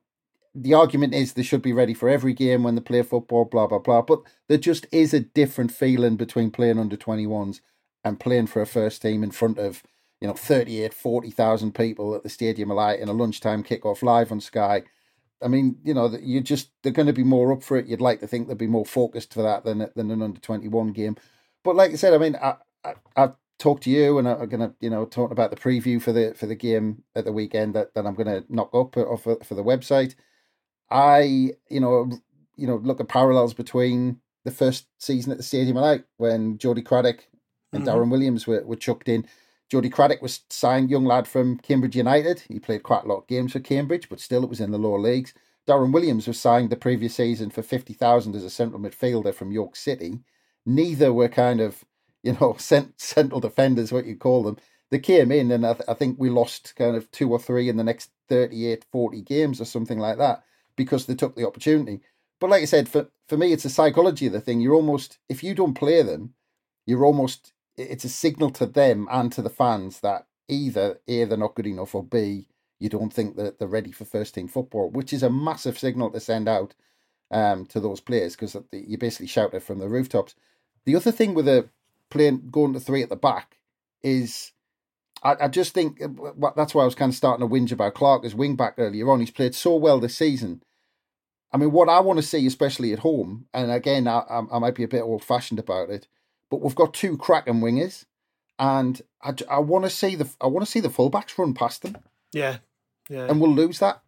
the 0.55 0.74
argument 0.74 1.13
is 1.13 1.34
they 1.34 1.43
should 1.43 1.61
be 1.61 1.74
ready 1.74 1.93
for 1.93 2.09
every 2.09 2.34
game 2.34 2.63
when 2.63 2.76
they 2.76 2.82
play 2.82 3.01
football, 3.03 3.45
blah, 3.45 3.67
blah, 3.67 3.80
blah. 3.80 4.01
But 4.01 4.22
there 4.47 4.57
just 4.57 4.88
is 4.91 5.13
a 5.13 5.20
different 5.20 5.72
feeling 5.72 6.15
between 6.15 6.51
playing 6.51 6.80
under 6.80 6.97
21s 6.97 7.61
and 8.03 8.20
playing 8.20 8.47
for 8.47 8.61
a 8.61 8.65
first 8.65 9.01
team 9.01 9.24
in 9.24 9.32
front 9.32 9.59
of, 9.59 9.84
you 10.20 10.28
know, 10.28 10.34
38, 10.34 10.93
40,000 10.93 11.76
people 11.76 12.15
at 12.15 12.24
the 12.24 12.30
Stadium 12.30 12.72
of 12.72 12.78
Light 12.78 12.99
in 12.99 13.09
a 13.09 13.13
lunchtime 13.13 13.63
kickoff 13.63 14.01
live 14.01 14.32
on 14.32 14.41
Sky. 14.41 14.84
I 15.41 15.47
mean, 15.47 15.78
you 15.84 15.93
know, 15.93 16.17
you 16.22 16.41
just, 16.41 16.72
they're 16.82 16.91
going 16.91 17.07
to 17.07 17.13
be 17.13 17.24
more 17.24 17.53
up 17.53 17.63
for 17.63 17.78
it. 17.78 17.86
You'd 17.86 18.01
like 18.01 18.20
to 18.22 18.28
think 18.28 18.47
they'd 18.47 18.57
be 18.57 18.67
more 18.67 18.86
focused 18.86 19.34
for 19.34 19.43
that 19.43 19.63
than, 19.63 19.89
than 19.95 20.11
an 20.11 20.22
under 20.22 20.39
21 20.39 20.91
game. 20.91 21.15
But 21.63 21.76
like 21.76 21.91
I 21.91 21.95
said, 21.95 22.13
I 22.13 22.17
mean, 22.17 22.36
I, 22.36 22.55
I, 22.84 22.93
I've 23.15 23.34
talked 23.60 23.84
to 23.84 23.89
you 23.91 24.18
and 24.18 24.28
I'm 24.28 24.49
going 24.49 24.62
to, 24.62 24.74
you 24.82 24.89
know, 24.89 25.05
talk 25.05 25.32
about 25.32 25.51
the 25.51 25.57
preview 25.57 26.01
for 26.01 26.12
the 26.14 26.34
for 26.36 26.47
the 26.47 26.55
game 26.55 27.03
at 27.16 27.26
the 27.26 27.32
weekend 27.34 27.76
that, 27.76 27.93
that 27.93 28.05
I'm 28.07 28.16
going 28.16 28.28
to 28.28 28.45
knock 28.49 28.74
up 28.74 28.93
for, 28.95 29.18
for 29.43 29.55
the 29.55 29.64
website. 29.64 30.16
I, 30.89 31.51
you 31.70 31.80
know, 31.80 32.12
you 32.55 32.68
know, 32.68 32.78
look 32.78 32.99
at 32.99 33.07
parallels 33.07 33.53
between 33.53 34.20
the 34.45 34.51
first 34.51 34.88
season 34.99 35.32
at 35.32 35.38
the 35.38 35.43
Stadium 35.43 35.78
of 35.78 35.84
Light 35.84 36.03
when 36.18 36.57
Jody 36.57 36.82
Craddock 36.82 37.28
and 37.74 37.84
Mhm. 37.84 37.88
Darren 37.88 38.12
Williams 38.12 38.47
were, 38.47 38.64
were 38.66 38.76
chucked 38.76 39.10
in. 39.10 39.26
Jody 39.70 39.89
Craddock 39.89 40.22
was 40.22 40.41
signed, 40.49 40.89
young 40.89 41.05
lad 41.05 41.28
from 41.28 41.57
Cambridge 41.57 41.95
United. 41.95 42.39
He 42.47 42.60
played 42.60 42.82
quite 42.84 43.03
a 43.03 43.07
lot 43.07 43.20
of 43.20 43.28
games 43.28 43.51
for 43.51 43.60
Cambridge, 43.60 44.10
but 44.10 44.20
still 44.20 44.43
it 44.43 44.49
was 44.49 44.60
in 44.62 44.72
the 44.72 44.80
lower 44.80 44.99
leagues. 44.99 45.34
Darren 45.68 45.93
Williams 45.93 46.28
was 46.28 46.39
signed 46.39 46.72
the 46.72 46.76
previous 46.76 47.14
season 47.16 47.51
for 47.51 47.62
50,000 47.62 48.36
as 48.36 48.43
a 48.43 48.49
central 48.49 48.82
midfielder 48.82 49.34
from 49.34 49.51
York 49.51 49.76
City. 49.76 50.22
Neither 50.66 51.14
were 51.14 51.30
kind 51.30 51.62
of, 51.62 51.86
you 52.24 52.34
know, 52.34 52.55
cent- 52.59 52.99
central 52.99 53.39
defenders, 53.39 53.91
what 53.91 54.05
you 54.05 54.15
call 54.15 54.43
them. 54.43 54.57
They 54.91 54.99
came 54.99 55.32
in 55.32 55.51
and 55.51 55.65
I, 55.65 55.74
th- 55.74 55.88
I 55.88 55.93
think 55.93 56.17
we 56.17 56.30
lost 56.30 56.76
kind 56.76 56.95
of 56.95 57.09
two 57.11 57.30
or 57.32 57.39
three 57.39 57.70
in 57.70 57.78
the 57.78 57.84
next 57.84 58.11
38, 58.30 58.86
40 58.91 59.22
games 59.22 59.61
or 59.61 59.65
something 59.65 59.99
like 59.99 60.17
that 60.17 60.43
because 60.76 61.05
they 61.05 61.15
took 61.15 61.36
the 61.36 61.47
opportunity. 61.47 62.01
But 62.39 62.49
like 62.49 62.63
I 62.63 62.65
said, 62.65 62.89
for, 62.89 63.07
for 63.28 63.38
me, 63.38 63.53
it's 63.53 63.65
a 63.65 63.70
psychology 63.70 64.28
of 64.28 64.34
the 64.34 64.41
thing. 64.41 64.61
You're 64.61 64.76
almost, 64.76 65.20
if 65.28 65.43
you 65.43 65.53
don't 65.53 65.76
play 65.76 66.01
them, 66.01 66.34
you're 66.86 67.05
almost, 67.05 67.53
it's 67.78 68.05
a 68.05 68.09
signal 68.09 68.49
to 68.51 68.65
them 68.65 69.07
and 69.11 69.32
to 69.34 69.41
the 69.41 69.49
fans 69.49 69.99
that 69.99 70.26
either 70.47 70.99
A, 71.07 71.26
they're 71.26 71.38
not 71.38 71.53
good 71.55 71.67
enough, 71.67 71.93
or 71.93 72.03
B, 72.03 72.47
you 72.80 72.89
don't 72.89 73.13
think 73.13 73.36
that 73.36 73.59
they're 73.59 73.67
ready 73.67 73.91
for 73.91 74.05
first 74.05 74.34
team 74.34 74.47
football, 74.47 74.89
which 74.89 75.13
is 75.13 75.22
a 75.22 75.30
massive 75.30 75.78
signal 75.78 76.09
to 76.11 76.20
send 76.20 76.47
out 76.47 76.74
um, 77.32 77.65
to 77.67 77.80
those 77.80 77.99
players 77.99 78.36
because 78.36 78.55
you 78.72 78.97
basically 78.97 79.28
shout 79.28 79.53
it 79.53 79.63
from 79.63 79.80
the 79.80 79.89
rooftops. 79.89 80.34
The 80.86 80.95
other 80.95 81.11
thing 81.11 81.34
with 81.34 81.47
a 81.47 81.70
playing 82.10 82.49
going 82.51 82.74
to 82.74 82.80
three 82.80 83.03
at 83.03 83.10
the 83.10 83.16
back 83.16 83.57
is 84.01 84.51
I, 85.24 85.36
I 85.41 85.47
just 85.47 85.74
think 85.74 86.01
uh, 86.01 86.51
that's 86.55 86.74
why 86.74 86.84
I 86.84 86.86
was 86.86 86.95
kind 86.95 87.12
of 87.12 87.16
starting 87.16 87.47
to 87.47 87.53
whinge 87.53 87.72
about 87.72 87.93
Clarke 87.93 88.26
as 88.26 88.36
wing 88.36 88.55
back 88.55 88.76
earlier 88.78 89.10
on. 89.12 89.20
He's 89.20 89.32
played 89.32 89.55
so 89.55 89.76
well 89.76 89.99
this 89.99 90.16
season. 90.16 90.64
I 91.51 91.57
mean, 91.57 91.72
what 91.72 91.89
I 91.89 91.99
want 91.99 92.18
to 92.18 92.24
see, 92.26 92.45
especially 92.45 92.93
at 92.93 92.99
home, 92.99 93.47
and 93.53 93.72
again, 93.72 94.07
I, 94.07 94.24
I, 94.51 94.60
might 94.60 94.76
be 94.76 94.84
a 94.84 94.88
bit 94.88 95.01
old 95.01 95.24
fashioned 95.24 95.60
about 95.60 95.89
it, 95.89 96.07
but 96.51 96.62
we've 96.62 96.76
got 96.76 96.93
two 96.93 97.18
cracking 97.18 97.55
wingers, 97.55 98.05
and 98.60 99.01
I, 99.24 99.34
I 99.49 99.60
want 99.60 99.86
to 99.86 99.89
see 99.89 100.16
the 100.16 100.30
I 100.39 100.47
want 100.47 100.66
to 100.66 100.72
see 100.72 100.80
the 100.80 100.89
fullbacks 100.89 101.38
run 101.38 101.53
past 101.53 101.82
them, 101.82 101.97
Yeah. 102.32 102.57
Yeah. 103.10 103.26
and 103.26 103.41
we'll 103.41 103.53
lose 103.53 103.80
that. 103.80 104.01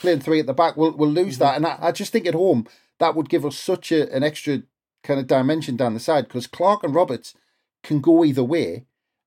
Playing 0.00 0.20
three 0.20 0.40
at 0.40 0.46
the 0.46 0.54
back, 0.54 0.76
we'll 0.76 0.92
we'll 0.92 1.10
lose 1.10 1.38
that, 1.38 1.54
and 1.54 1.66
I, 1.66 1.78
I 1.80 1.92
just 1.92 2.12
think 2.12 2.26
at 2.26 2.34
home 2.34 2.66
that 2.98 3.14
would 3.14 3.28
give 3.28 3.46
us 3.46 3.56
such 3.56 3.92
a, 3.92 4.12
an 4.12 4.24
extra 4.24 4.62
kind 5.02 5.20
of 5.20 5.26
dimension 5.26 5.76
down 5.76 5.94
the 5.94 6.00
side 6.00 6.28
because 6.28 6.46
Clarke 6.46 6.84
and 6.84 6.94
Roberts 6.94 7.34
can 7.82 8.00
go 8.00 8.24
either 8.24 8.44
way, 8.44 8.86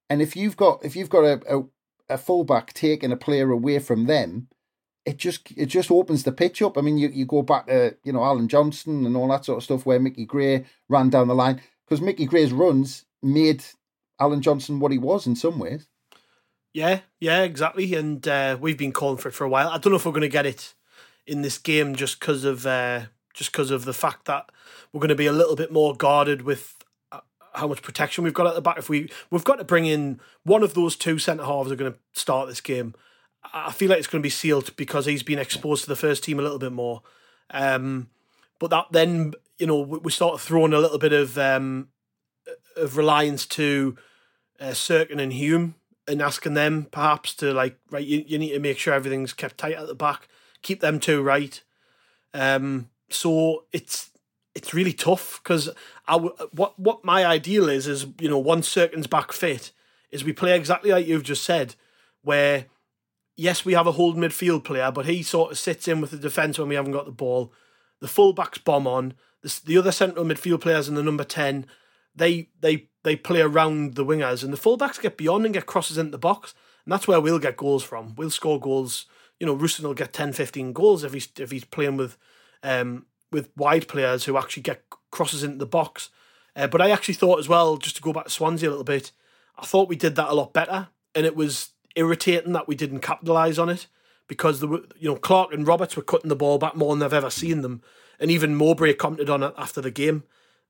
and 0.10 0.22
if 0.22 0.36
you've 0.36 0.58
got 0.58 0.84
if 0.84 0.96
you've 0.96 1.10
got 1.10 1.24
a, 1.24 1.58
a 1.58 1.64
a 2.10 2.18
fullback 2.18 2.74
taking 2.74 3.12
a 3.12 3.18
player 3.18 3.52
away 3.52 3.80
from 3.80 4.06
them, 4.06 4.48
it 5.06 5.18
just 5.18 5.52
it 5.56 5.68
just 5.68 5.92
opens 5.92 6.24
the 6.24 6.32
pitch 6.32 6.62
up. 6.62 6.78
I 6.78 6.82
mean, 6.82 6.98
you, 6.98 7.10
you 7.10 7.26
go 7.26 7.42
back 7.42 7.68
to 7.68 7.96
you 8.04 8.14
know 8.14 8.24
Allan 8.24 8.48
Johnston 8.48 9.06
and 9.06 9.16
all 9.16 9.28
that 9.30 9.46
sort 9.46 9.58
of 9.58 9.64
stuff 9.64 9.86
where 9.86 10.00
Mickey 10.00 10.26
Gray 10.26 10.66
ran 10.90 11.10
down 11.10 11.28
the 11.28 11.36
line 11.36 11.62
because 11.86 12.02
Mickey 12.02 12.26
Gray's 12.26 12.54
runs 12.54 13.06
made 13.22 13.64
Allan 14.20 14.42
Johnston 14.42 14.80
what 14.80 14.92
he 14.92 14.98
was 14.98 15.28
in 15.28 15.36
some 15.36 15.60
ways. 15.60 15.88
Yeah, 16.74 17.02
yeah, 17.20 17.44
exactly. 17.44 17.94
And 17.94 18.28
uh, 18.28 18.58
we've 18.60 18.78
been 18.78 18.92
calling 18.92 19.18
for 19.18 19.30
it 19.30 19.34
for 19.34 19.46
a 19.46 19.50
while. 19.50 19.70
I 19.70 19.78
don't 19.78 19.92
know 19.92 19.98
if 19.98 20.06
we're 20.06 20.12
going 20.12 20.22
to 20.22 20.28
get 20.28 20.46
it 20.46 20.74
in 21.26 21.42
this 21.42 21.58
game 21.58 21.96
just 21.96 22.20
because 22.20 22.44
of 22.44 22.66
uh, 22.66 23.04
just 23.36 23.52
because 23.52 23.70
of 23.70 23.86
the 23.86 23.94
fact 23.94 24.26
that 24.26 24.50
we're 24.92 25.02
going 25.02 25.10
to 25.10 25.16
be 25.16 25.28
a 25.28 25.34
little 25.34 25.56
bit 25.56 25.72
more 25.72 25.94
guarded 25.94 26.42
with 26.42 26.76
uh, 27.12 27.20
how 27.54 27.68
much 27.68 27.82
protection 27.82 28.24
we've 28.24 28.34
got 28.34 28.48
at 28.48 28.56
the 28.56 28.62
back. 28.62 28.78
If 28.78 28.90
we 28.90 29.10
we've 29.30 29.44
got 29.44 29.58
to 29.58 29.64
bring 29.64 29.86
in 29.86 30.20
one 30.44 30.64
of 30.64 30.74
those 30.74 30.96
two 30.96 31.20
centre 31.20 31.46
halves 31.46 31.72
are 31.72 31.76
going 31.76 31.94
to 31.94 32.00
start 32.14 32.48
this 32.48 32.62
game. 32.62 32.96
I 33.54 33.72
feel 33.72 33.90
like 33.90 34.00
it's 34.00 34.08
going 34.08 34.22
to 34.24 34.26
be 34.26 34.32
Seelt 34.32 34.76
because 34.76 35.06
he's 35.06 35.22
been 35.22 35.38
exposed 35.38 35.84
to 35.84 35.90
the 35.90 35.96
first 35.96 36.24
team 36.24 36.40
a 36.40 36.42
little 36.42 36.58
bit 36.58 36.72
more. 36.72 37.04
Um, 37.52 38.10
but 38.58 38.72
that 38.72 38.88
then 38.92 39.34
you 39.60 39.68
know 39.68 39.82
we, 39.82 40.12
start 40.12 40.40
throwing 40.40 40.74
a 40.74 40.80
little 40.80 40.98
bit 40.98 41.14
of 41.14 41.38
um, 41.38 41.90
of 42.76 42.98
reliance 42.98 43.46
to 43.48 43.98
uh, 44.60 44.74
and 44.90 45.34
Hume 45.34 45.76
and 46.08 46.22
asking 46.22 46.54
them 46.54 46.88
perhaps 46.92 47.34
to 47.36 47.54
like 47.54 47.78
right 47.92 48.06
you, 48.06 48.24
you 48.26 48.38
need 48.38 48.54
to 48.54 48.60
make 48.60 48.78
sure 48.78 48.94
everything's 48.94 49.34
kept 49.34 49.58
tight 49.58 49.74
at 49.74 49.88
the 49.88 49.96
back 49.96 50.28
keep 50.62 50.80
them 50.80 51.00
two 51.00 51.22
right 51.22 51.64
um 52.34 52.90
so 53.10 53.66
it's 53.72 54.12
it's 54.56 54.74
really 54.74 54.94
tough 54.94 55.42
because 55.44 55.70
I 56.08 56.14
w- 56.14 56.36
what 56.52 56.80
what 56.80 57.04
my 57.04 57.26
ideal 57.26 57.70
is 57.70 57.88
is 57.88 58.08
you 58.20 58.30
know 58.30 58.40
once 58.40 58.68
Cirkin's 58.68 59.08
back 59.08 59.32
fit 59.32 59.72
is 60.12 60.24
we 60.24 60.34
play 60.34 60.56
exactly 60.56 60.92
like 60.92 61.08
you've 61.08 61.24
just 61.24 61.44
said 61.44 61.76
where 62.22 62.66
yes 63.36 63.66
we 63.66 63.74
have 63.74 63.88
a 63.88 63.94
hold 63.94 64.18
midfield 64.18 64.64
player 64.64 64.92
but 64.92 65.06
he 65.06 65.22
sort 65.22 65.52
of 65.52 65.60
sits 65.60 65.88
in 65.88 66.02
with 66.02 66.12
the 66.12 66.18
defence 66.18 66.58
when 66.58 66.70
we 66.70 66.76
haven't 66.76 66.94
got 66.94 67.06
the 67.06 67.12
ball. 67.12 67.54
The 68.02 68.08
fullbacks 68.08 68.64
bomb 68.64 68.88
on. 68.88 69.14
The, 69.42 69.62
the 69.66 69.78
other 69.78 69.92
central 69.92 70.26
midfield 70.26 70.62
players 70.62 70.88
in 70.90 70.96
the 70.96 71.04
number 71.04 71.24
10 71.24 71.66
they 72.16 72.50
they 72.60 72.88
they 73.04 73.16
play 73.16 73.42
around 73.42 73.96
the 73.96 74.06
wingers 74.06 74.44
and 74.44 74.52
the 74.54 74.58
fullbacks 74.58 75.02
get 75.02 75.18
beyond 75.18 75.46
and 75.46 75.54
get 75.54 75.66
crosses 75.66 75.98
into 75.98 76.12
the 76.12 76.18
box 76.18 76.54
and 76.86 76.92
that's 76.92 77.08
where 77.08 77.20
we'll 77.22 77.40
get 77.40 77.58
goals 77.58 77.84
from. 77.84 78.16
We'll 78.16 78.30
score 78.30 78.60
goals 78.60 79.06
you 79.40 79.46
know 79.46 79.56
Rusyn 79.56 79.82
will 79.82 79.94
get 79.94 80.14
10 80.14 80.34
15 80.34 80.74
goals 80.74 81.04
if 81.04 81.14
he's 81.14 81.28
if 81.38 81.52
he's 81.52 81.66
playing 81.66 81.98
with 81.98 82.18
um 82.66 83.06
with 83.32 83.50
wide 83.56 83.88
players 83.88 84.26
who 84.26 84.38
actually 84.38 84.64
get 84.64 84.84
crosses 85.12 85.44
into 85.44 85.58
the 85.58 85.66
box 85.66 86.10
uh, 86.56 86.68
but 86.68 86.82
I 86.82 86.90
actually 86.90 87.16
thought 87.16 87.40
as 87.40 87.50
well 87.50 87.78
just 87.78 87.98
to 87.98 88.02
go 88.02 88.14
back 88.14 88.26
to 88.26 88.32
Swansea 88.32 88.70
a 88.70 88.72
little 88.72 88.84
bit 88.84 89.12
I 89.58 89.66
thought 89.66 89.90
we 89.90 89.96
did 89.96 90.16
that 90.16 90.30
a 90.30 90.36
lot 90.36 90.54
better 90.54 90.90
and 91.14 91.26
it 91.26 91.36
was 91.36 91.70
irritating 91.96 92.54
that 92.54 92.68
we 92.68 92.76
didn't 92.76 93.00
capitalize 93.00 93.58
on 93.58 93.70
it 93.70 93.88
because 94.28 94.60
the 94.60 94.68
you 94.98 95.10
know 95.10 95.16
Clarke 95.16 95.54
and 95.54 95.68
Roberts 95.68 95.96
were 95.96 96.04
cutting 96.04 96.30
the 96.30 96.36
ball 96.36 96.58
back 96.58 96.76
more 96.76 96.94
than 96.96 97.04
I've 97.04 97.14
ever 97.14 97.30
seen 97.30 97.62
them 97.62 97.82
and 98.20 98.32
even 98.32 98.56
Mowbray 98.56 98.94
commented 98.94 99.30
on 99.30 99.44
it 99.44 99.54
after 99.58 99.82
the 99.82 99.92
game 99.92 100.24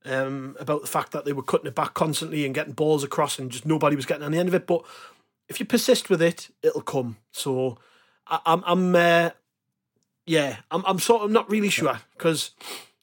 um, 0.06 0.56
about 0.58 0.82
the 0.82 0.88
fact 0.88 1.12
that 1.12 1.24
they 1.24 1.32
were 1.32 1.42
cutting 1.42 1.66
it 1.66 1.74
back 1.74 1.94
constantly 1.94 2.44
and 2.44 2.54
getting 2.54 2.72
balls 2.72 3.04
across 3.04 3.38
and 3.38 3.50
just 3.50 3.66
nobody 3.66 3.96
was 3.96 4.06
getting 4.06 4.22
on 4.22 4.32
the 4.32 4.38
end 4.38 4.48
of 4.48 4.54
it. 4.54 4.66
But 4.66 4.84
if 5.48 5.60
you 5.60 5.66
persist 5.66 6.08
with 6.08 6.22
it, 6.22 6.50
it'll 6.62 6.80
come. 6.80 7.16
So 7.32 7.78
I, 8.26 8.40
I'm, 8.46 8.62
I'm, 8.66 8.94
uh, 8.94 9.30
yeah, 10.26 10.58
I'm, 10.70 10.84
I'm 10.86 10.98
sort 10.98 11.22
of 11.22 11.30
not 11.30 11.50
really 11.50 11.70
sure 11.70 12.00
because 12.14 12.50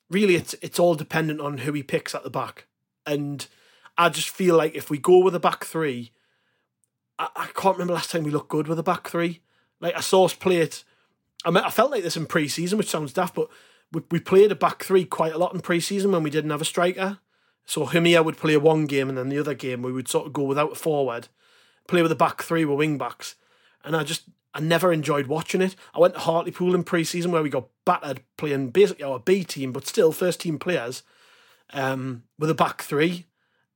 really 0.09 0.35
it's 0.35 0.53
it's 0.61 0.79
all 0.79 0.95
dependent 0.95 1.41
on 1.41 1.59
who 1.59 1.73
he 1.73 1.83
picks 1.83 2.13
at 2.13 2.23
the 2.23 2.29
back, 2.29 2.65
and 3.05 3.47
I 3.97 4.09
just 4.09 4.29
feel 4.29 4.55
like 4.57 4.75
if 4.75 4.89
we 4.89 4.97
go 4.97 5.19
with 5.19 5.35
a 5.35 5.39
back 5.39 5.63
three, 5.63 6.11
I, 7.17 7.29
I 7.35 7.45
can't 7.55 7.75
remember 7.75 7.93
last 7.93 8.11
time 8.11 8.23
we 8.23 8.31
looked 8.31 8.49
good 8.49 8.67
with 8.67 8.79
a 8.79 8.83
back 8.83 9.09
three. 9.09 9.41
Like 9.79 9.95
I 9.95 10.01
saw 10.01 10.25
us 10.25 10.33
play 10.33 10.57
it. 10.57 10.83
I 11.45 11.51
mean, 11.51 11.63
I 11.63 11.69
felt 11.69 11.91
like 11.91 12.03
this 12.03 12.15
in 12.15 12.25
pre-season, 12.25 12.77
which 12.77 12.89
sounds 12.89 13.11
daft, 13.11 13.35
but 13.35 13.49
we, 13.91 14.01
we 14.11 14.19
played 14.19 14.51
a 14.51 14.55
back 14.55 14.83
three 14.83 15.05
quite 15.05 15.33
a 15.33 15.37
lot 15.37 15.53
in 15.53 15.59
pre-season 15.59 16.11
when 16.11 16.23
we 16.23 16.29
didn't 16.29 16.51
have 16.51 16.61
a 16.61 16.65
striker. 16.65 17.19
So 17.65 17.85
Hemir 17.85 18.23
would 18.23 18.37
play 18.37 18.57
one 18.57 18.85
game 18.85 19.09
and 19.09 19.17
then 19.17 19.29
the 19.29 19.39
other 19.39 19.53
game 19.53 19.81
we 19.81 19.91
would 19.91 20.07
sort 20.07 20.27
of 20.27 20.33
go 20.33 20.43
without 20.43 20.73
a 20.73 20.75
forward. 20.75 21.27
play 21.87 22.01
with 22.01 22.11
a 22.11 22.15
back 22.15 22.41
three 22.41 22.65
with 22.65 22.77
wing 22.77 22.97
backs, 22.97 23.35
and 23.83 23.95
I 23.95 24.03
just 24.03 24.23
I 24.53 24.59
never 24.59 24.93
enjoyed 24.93 25.27
watching 25.27 25.61
it. 25.61 25.75
I 25.95 25.99
went 25.99 26.13
to 26.13 26.19
Hartlepool 26.19 26.75
in 26.75 26.83
pre-season 26.83 27.31
where 27.31 27.41
we 27.41 27.49
got 27.49 27.69
battered 27.85 28.21
playing 28.37 28.69
basically 28.69 29.03
our 29.03 29.19
B 29.19 29.43
team, 29.43 29.71
but 29.71 29.87
still 29.87 30.11
first 30.11 30.41
team 30.41 30.59
players 30.59 31.03
um, 31.71 32.23
with 32.37 32.49
a 32.49 32.55
back 32.55 32.83
three. 32.83 33.25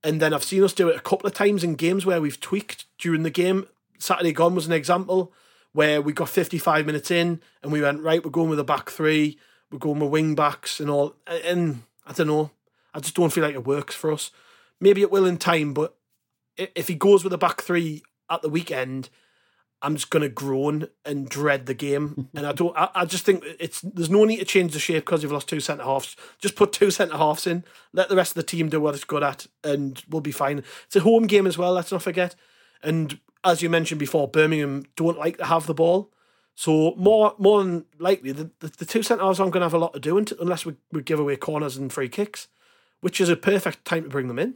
And 0.03 0.21
then 0.21 0.33
I've 0.33 0.43
seen 0.43 0.63
us 0.63 0.73
do 0.73 0.89
it 0.89 0.95
a 0.95 1.01
couple 1.01 1.27
of 1.27 1.33
times 1.33 1.63
in 1.63 1.75
games 1.75 2.05
where 2.05 2.21
we've 2.21 2.39
tweaked 2.39 2.85
during 2.99 3.23
the 3.23 3.31
game. 3.31 3.67
Saturday 3.97 4.31
gone 4.31 4.53
was 4.53 4.67
an 4.67 4.73
example 4.73 5.33
where 5.73 6.01
we 6.01 6.13
got 6.13 6.29
55 6.29 6.85
minutes 6.85 7.11
in 7.11 7.41
and 7.63 7.71
we 7.71 7.81
went, 7.81 8.01
right, 8.01 8.23
we're 8.23 8.31
going 8.31 8.49
with 8.49 8.59
a 8.59 8.63
back 8.63 8.89
three, 8.89 9.37
we're 9.71 9.79
going 9.79 9.99
with 9.99 10.11
wing 10.11 10.35
backs 10.35 10.79
and 10.79 10.89
all. 10.89 11.15
And 11.25 11.83
I 12.05 12.13
don't 12.13 12.27
know, 12.27 12.51
I 12.93 12.99
just 12.99 13.15
don't 13.15 13.33
feel 13.33 13.43
like 13.43 13.55
it 13.55 13.65
works 13.65 13.95
for 13.95 14.11
us. 14.11 14.31
Maybe 14.79 15.01
it 15.01 15.11
will 15.11 15.25
in 15.25 15.37
time, 15.37 15.73
but 15.73 15.95
if 16.55 16.87
he 16.87 16.95
goes 16.95 17.23
with 17.23 17.33
a 17.33 17.37
back 17.37 17.61
three 17.61 18.03
at 18.29 18.41
the 18.41 18.49
weekend, 18.49 19.09
I'm 19.81 19.95
just 19.95 20.09
going 20.09 20.23
to 20.23 20.29
groan 20.29 20.87
and 21.05 21.29
dread 21.29 21.65
the 21.65 21.73
game. 21.73 22.29
and 22.35 22.45
I 22.45 22.51
don't. 22.51 22.75
I, 22.75 22.89
I, 22.95 23.05
just 23.05 23.25
think 23.25 23.43
it's 23.59 23.81
there's 23.81 24.09
no 24.09 24.25
need 24.25 24.37
to 24.37 24.45
change 24.45 24.73
the 24.73 24.79
shape 24.79 25.05
because 25.05 25.23
you've 25.23 25.31
lost 25.31 25.49
two 25.49 25.59
centre 25.59 25.83
halves. 25.83 26.15
Just 26.39 26.55
put 26.55 26.73
two 26.73 26.91
centre 26.91 27.17
halves 27.17 27.47
in. 27.47 27.63
Let 27.93 28.09
the 28.09 28.15
rest 28.15 28.31
of 28.31 28.35
the 28.35 28.43
team 28.43 28.69
do 28.69 28.81
what 28.81 28.95
it's 28.95 29.03
good 29.03 29.23
at, 29.23 29.47
and 29.63 30.01
we'll 30.09 30.21
be 30.21 30.31
fine. 30.31 30.63
It's 30.85 30.95
a 30.95 31.01
home 31.01 31.27
game 31.27 31.47
as 31.47 31.57
well. 31.57 31.73
Let's 31.73 31.91
not 31.91 32.01
forget. 32.01 32.35
And 32.81 33.19
as 33.43 33.61
you 33.61 33.69
mentioned 33.69 33.99
before, 33.99 34.27
Birmingham 34.27 34.85
don't 34.95 35.17
like 35.17 35.37
to 35.37 35.45
have 35.45 35.67
the 35.67 35.73
ball. 35.73 36.11
So 36.55 36.95
more 36.97 37.35
more 37.37 37.63
than 37.63 37.85
likely, 37.99 38.31
the, 38.31 38.49
the, 38.59 38.69
the 38.69 38.85
two 38.85 39.03
centre 39.03 39.23
halves 39.23 39.39
aren't 39.39 39.53
going 39.53 39.61
to 39.61 39.65
have 39.65 39.75
a 39.75 39.79
lot 39.79 39.93
to 39.93 39.99
do 39.99 40.17
unless 40.39 40.65
we, 40.65 40.75
we 40.91 41.03
give 41.03 41.19
away 41.19 41.35
corners 41.35 41.77
and 41.77 41.93
free 41.93 42.09
kicks, 42.09 42.47
which 43.01 43.21
is 43.21 43.29
a 43.29 43.35
perfect 43.35 43.85
time 43.85 44.03
to 44.03 44.09
bring 44.09 44.27
them 44.27 44.39
in. 44.39 44.55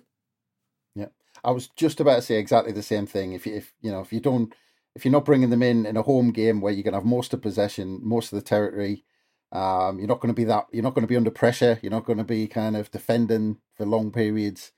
Yeah, 0.95 1.09
I 1.43 1.51
was 1.51 1.67
just 1.67 1.99
about 1.99 2.15
to 2.15 2.21
say 2.23 2.39
exactly 2.39 2.71
the 2.73 2.81
same 2.81 3.05
thing. 3.05 3.33
If 3.33 3.45
you, 3.45 3.53
if 3.53 3.73
you 3.81 3.91
know 3.91 4.01
if 4.01 4.11
you 4.11 4.19
don't 4.19 4.51
if 4.95 5.05
you're 5.05 5.11
not 5.11 5.25
bringing 5.25 5.49
them 5.49 5.63
in 5.63 5.85
in 5.85 5.97
a 5.97 6.01
home 6.01 6.31
game 6.31 6.61
where 6.61 6.73
you're 6.73 6.83
going 6.83 6.93
to 6.93 6.99
have 6.99 7.05
most 7.05 7.33
of 7.33 7.41
possession, 7.41 7.99
most 8.03 8.31
of 8.31 8.37
the 8.37 8.45
territory, 8.45 9.03
um, 9.51 9.99
you're 9.99 10.07
not 10.07 10.19
going 10.19 10.33
to 10.33 10.39
be 10.39 10.45
that. 10.45 10.67
You're 10.71 10.83
not 10.83 10.93
going 10.93 11.03
to 11.03 11.07
be 11.07 11.17
under 11.17 11.31
pressure. 11.31 11.79
You're 11.81 11.91
not 11.91 12.05
going 12.05 12.17
to 12.17 12.23
be 12.23 12.47
kind 12.47 12.77
of 12.77 12.91
defending 12.91 13.57
for 13.75 13.85
long 13.85 14.11
periods. 14.11 14.71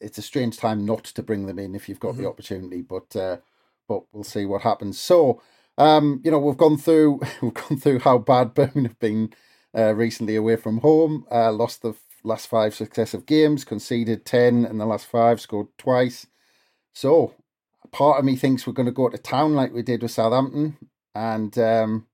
It's 0.00 0.18
a 0.18 0.22
strange 0.22 0.56
time 0.56 0.84
not 0.84 1.04
to 1.04 1.22
bring 1.22 1.46
them 1.46 1.58
in 1.58 1.74
if 1.74 1.88
you've 1.88 2.00
got 2.00 2.14
mm-hmm. 2.14 2.22
the 2.22 2.28
opportunity, 2.28 2.82
but 2.82 3.14
uh, 3.16 3.38
but 3.88 4.02
we'll 4.12 4.24
see 4.24 4.44
what 4.44 4.62
happens. 4.62 5.00
So, 5.00 5.40
um, 5.78 6.20
you 6.24 6.30
know, 6.30 6.38
we've 6.38 6.56
gone 6.56 6.78
through 6.78 7.20
we've 7.42 7.54
gone 7.54 7.78
through 7.78 8.00
how 8.00 8.18
bad 8.18 8.54
Birmingham 8.54 8.84
have 8.84 8.98
been 8.98 9.32
uh, 9.76 9.94
recently 9.94 10.36
away 10.36 10.56
from 10.56 10.78
home. 10.78 11.24
Uh, 11.30 11.52
lost 11.52 11.82
the 11.82 11.94
last 12.24 12.48
five 12.48 12.74
successive 12.74 13.26
games, 13.26 13.64
conceded 13.64 14.24
ten 14.24 14.64
in 14.64 14.78
the 14.78 14.86
last 14.86 15.06
five, 15.06 15.40
scored 15.40 15.68
twice. 15.78 16.26
So 16.92 17.34
part 17.92 18.18
of 18.18 18.24
me 18.24 18.36
thinks 18.36 18.66
we're 18.66 18.72
going 18.72 18.86
to 18.86 18.92
go 18.92 19.08
to 19.08 19.18
town 19.18 19.54
like 19.54 19.72
we 19.72 19.82
did 19.82 20.02
with 20.02 20.10
Southampton, 20.10 20.76
and 21.14 21.56
um, 21.58 22.06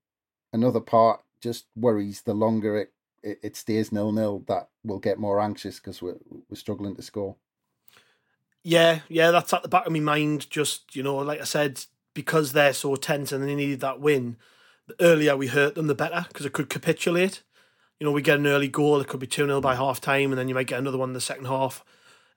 another 0.52 0.80
part 0.80 1.20
just 1.42 1.66
worries 1.74 2.22
the 2.22 2.34
longer 2.34 2.78
it, 2.78 2.92
it, 3.22 3.38
it 3.42 3.56
stays 3.56 3.92
nil 3.92 4.12
nil 4.12 4.44
that 4.46 4.68
we'll 4.84 4.98
get 4.98 5.18
more 5.18 5.40
anxious 5.40 5.78
because 5.78 6.00
we're 6.00 6.18
we're 6.48 6.56
struggling 6.56 6.94
to 6.96 7.02
score. 7.02 7.36
Yeah, 8.62 9.00
yeah, 9.08 9.32
that's 9.32 9.52
at 9.52 9.62
the 9.62 9.68
back 9.68 9.86
of 9.86 9.92
my 9.92 10.00
mind. 10.00 10.48
Just 10.50 10.94
you 10.94 11.02
know, 11.02 11.16
like 11.16 11.40
I 11.40 11.44
said, 11.44 11.84
because 12.14 12.52
they're 12.52 12.72
so 12.72 12.94
tense 12.96 13.32
and 13.32 13.42
they 13.42 13.54
needed 13.54 13.80
that 13.80 14.00
win. 14.00 14.36
The 14.86 14.94
earlier 15.00 15.36
we 15.36 15.48
hurt 15.48 15.74
them, 15.74 15.86
the 15.86 15.94
better 15.94 16.26
because 16.28 16.46
it 16.46 16.52
could 16.52 16.68
capitulate. 16.68 17.42
You 17.98 18.06
know, 18.06 18.12
we 18.12 18.22
get 18.22 18.38
an 18.38 18.46
early 18.48 18.68
goal, 18.68 19.00
it 19.00 19.06
could 19.06 19.20
be 19.20 19.28
2 19.28 19.46
0 19.46 19.60
by 19.60 19.76
half 19.76 20.00
time, 20.00 20.32
and 20.32 20.38
then 20.38 20.48
you 20.48 20.56
might 20.56 20.66
get 20.66 20.80
another 20.80 20.98
one 20.98 21.10
in 21.10 21.14
the 21.14 21.20
second 21.20 21.44
half. 21.44 21.84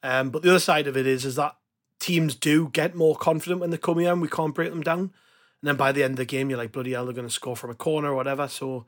Um, 0.03 0.29
but 0.29 0.43
the 0.43 0.49
other 0.49 0.59
side 0.59 0.85
of 0.85 0.95
it 0.95 1.07
is, 1.07 1.25
is 1.25 1.35
that 1.37 1.55
teams 2.05 2.35
do 2.35 2.69
get 2.69 2.95
more 2.95 3.15
confident 3.15 3.59
when 3.59 3.71
they 3.71 3.77
come 3.77 3.97
here 3.97 4.11
and 4.11 4.21
we 4.21 4.27
can't 4.27 4.53
break 4.53 4.69
them 4.69 4.83
down. 4.83 4.99
And 4.99 5.11
then 5.63 5.75
by 5.75 5.91
the 5.91 6.03
end 6.03 6.13
of 6.13 6.17
the 6.17 6.25
game, 6.25 6.49
you're 6.49 6.59
like, 6.59 6.71
bloody 6.71 6.91
hell, 6.91 7.05
they're 7.05 7.15
going 7.15 7.27
to 7.27 7.33
score 7.33 7.55
from 7.55 7.71
a 7.71 7.75
corner 7.75 8.11
or 8.11 8.15
whatever. 8.15 8.47
So, 8.47 8.85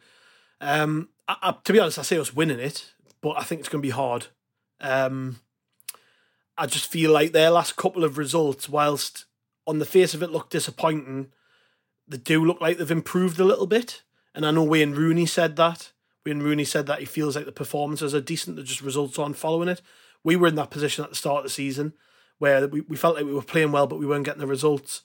um, 0.61 1.09
I, 1.28 1.36
I, 1.41 1.55
to 1.63 1.74
be 1.74 1.80
honest, 1.80 1.97
I 1.97 2.03
say 2.03 2.20
us 2.20 2.36
winning 2.36 2.59
it, 2.59 2.93
but 3.22 3.32
I 3.32 3.43
think 3.43 3.59
it's 3.59 3.70
going 3.70 3.82
to 3.82 3.88
be 3.88 3.91
hard. 3.91 4.28
Um, 4.80 5.39
I 6.57 6.68
just 6.68 6.91
feel 6.91 7.11
like 7.11 7.32
their 7.32 7.49
last 7.49 7.76
couple 7.76 8.03
of 8.03 8.20
results, 8.20 8.70
whilst 8.70 9.26
on 9.65 9.80
the 9.80 9.86
face 9.86 10.13
of 10.13 10.22
it 10.22 10.30
look 10.30 10.51
disappointing, 10.51 11.32
they 12.07 12.18
do 12.18 12.45
look 12.45 12.61
like 12.61 12.78
they've 12.78 12.91
improved 12.91 13.39
a 13.39 13.45
little 13.45 13.68
bit. 13.68 14.03
And 14.36 14.45
I 14.45 14.51
know 14.51 14.63
Wayne 14.63 14.93
Rooney 14.93 15.26
said 15.26 15.55
that. 15.55 15.91
Wayne 16.24 16.41
Rooney 16.41 16.65
said 16.65 16.86
that 16.86 16.99
he 16.99 17.05
feels 17.05 17.36
like 17.36 17.45
the 17.45 17.51
performances 17.51 18.13
are 18.13 18.22
decent, 18.22 18.57
the 18.57 18.63
just 18.63 18.82
results 18.82 19.18
aren't 19.18 19.38
following 19.38 19.70
it. 19.70 19.82
We 20.24 20.36
were 20.36 20.47
in 20.47 20.55
that 20.55 20.70
position 20.70 21.03
at 21.03 21.09
the 21.09 21.15
start 21.15 21.38
of 21.38 21.43
the 21.45 21.49
season 21.49 21.93
where 22.40 22.68
we, 22.68 22.82
we 22.82 22.96
felt 22.96 23.16
like 23.16 23.26
we 23.26 23.34
were 23.34 23.42
playing 23.42 23.72
well, 23.72 23.88
but 23.88 24.00
we 24.00 24.06
weren't 24.06 24.26
getting 24.26 24.42
the 24.42 24.48
results. 24.48 25.02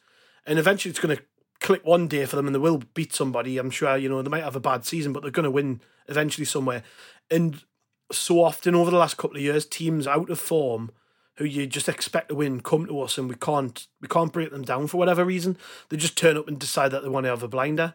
And 0.46 0.58
eventually 0.58 0.90
it's 0.90 1.00
going 1.00 1.16
to 1.16 1.22
click 1.60 1.84
one 1.84 2.08
day 2.08 2.26
for 2.26 2.36
them 2.36 2.46
and 2.46 2.54
they 2.54 2.60
will 2.60 2.82
beat 2.94 3.14
somebody. 3.14 3.58
I'm 3.58 3.70
sure, 3.70 3.96
you 3.96 4.08
know, 4.08 4.20
they 4.20 4.28
might 4.28 4.42
have 4.42 4.56
a 4.56 4.60
bad 4.60 4.84
season, 4.84 5.12
but 5.12 5.22
they're 5.22 5.30
going 5.30 5.44
to 5.44 5.50
win 5.50 5.80
eventually 6.08 6.44
somewhere. 6.44 6.82
And 7.30 7.62
so 8.10 8.42
often 8.42 8.74
over 8.74 8.90
the 8.90 8.98
last 8.98 9.16
couple 9.16 9.36
of 9.36 9.42
years, 9.42 9.64
teams 9.64 10.06
out 10.06 10.28
of 10.28 10.38
form 10.38 10.90
who 11.36 11.44
you 11.44 11.66
just 11.66 11.88
expect 11.88 12.28
to 12.28 12.34
win 12.34 12.60
come 12.60 12.86
to 12.86 13.00
us 13.00 13.16
and 13.16 13.28
we 13.28 13.34
can't 13.34 13.86
we 14.00 14.08
can't 14.08 14.32
break 14.32 14.50
them 14.50 14.62
down 14.62 14.86
for 14.86 14.98
whatever 14.98 15.24
reason. 15.24 15.56
They 15.88 15.96
just 15.96 16.18
turn 16.18 16.36
up 16.36 16.48
and 16.48 16.58
decide 16.58 16.90
that 16.90 17.02
they 17.02 17.08
want 17.08 17.24
to 17.24 17.30
have 17.30 17.42
a 17.42 17.48
blinder. 17.48 17.94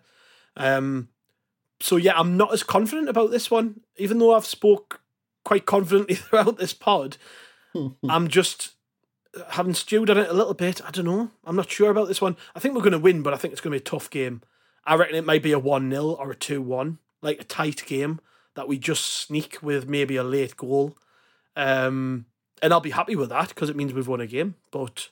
Um, 0.56 1.10
so 1.80 1.98
yeah, 1.98 2.18
I'm 2.18 2.36
not 2.36 2.54
as 2.54 2.64
confident 2.64 3.10
about 3.10 3.30
this 3.30 3.52
one, 3.52 3.82
even 3.98 4.18
though 4.18 4.34
I've 4.34 4.46
spoke 4.46 5.02
quite 5.46 5.66
confidently 5.66 6.16
throughout 6.16 6.58
this 6.58 6.74
pod. 6.74 7.18
I'm 8.10 8.28
just 8.28 8.74
having 9.50 9.74
stewed 9.74 10.10
on 10.10 10.18
it 10.18 10.30
a 10.30 10.34
little 10.34 10.54
bit, 10.54 10.82
I 10.86 10.92
don't 10.92 11.06
know. 11.06 11.32
I'm 11.46 11.56
not 11.56 11.70
sure 11.70 11.92
about 11.92 12.08
this 12.08 12.22
one. 12.22 12.38
I 12.56 12.60
think 12.60 12.76
we're 12.76 12.82
going 12.82 12.92
to 12.92 13.00
win, 13.00 13.24
but 13.24 13.34
I 13.34 13.38
think 13.38 13.52
it's 13.52 13.62
going 13.62 13.72
to 13.72 13.80
be 13.80 13.82
a 13.82 13.92
tough 13.92 14.10
game. 14.10 14.42
I 14.86 14.96
reckon 14.96 15.16
it 15.16 15.26
might 15.26 15.44
be 15.44 15.52
a 15.52 15.60
1 15.60 15.92
0 15.92 16.04
or 16.04 16.32
a 16.32 16.36
2 16.36 16.62
1, 16.62 16.98
like 17.22 17.42
a 17.42 17.44
tight 17.44 17.86
game 17.86 18.20
that 18.56 18.68
we 18.68 18.78
just 18.78 19.06
sneak 19.06 19.60
with 19.62 19.88
maybe 19.88 20.16
a 20.16 20.24
late 20.24 20.58
goal. 20.58 20.98
Um, 21.56 22.26
and 22.62 22.74
I'll 22.74 22.80
be 22.80 22.92
happy 22.92 23.16
with 23.16 23.30
that 23.30 23.50
because 23.50 23.70
it 23.70 23.76
means 23.76 23.94
we've 23.94 24.08
won 24.08 24.22
a 24.22 24.28
game. 24.28 24.56
But 24.72 25.10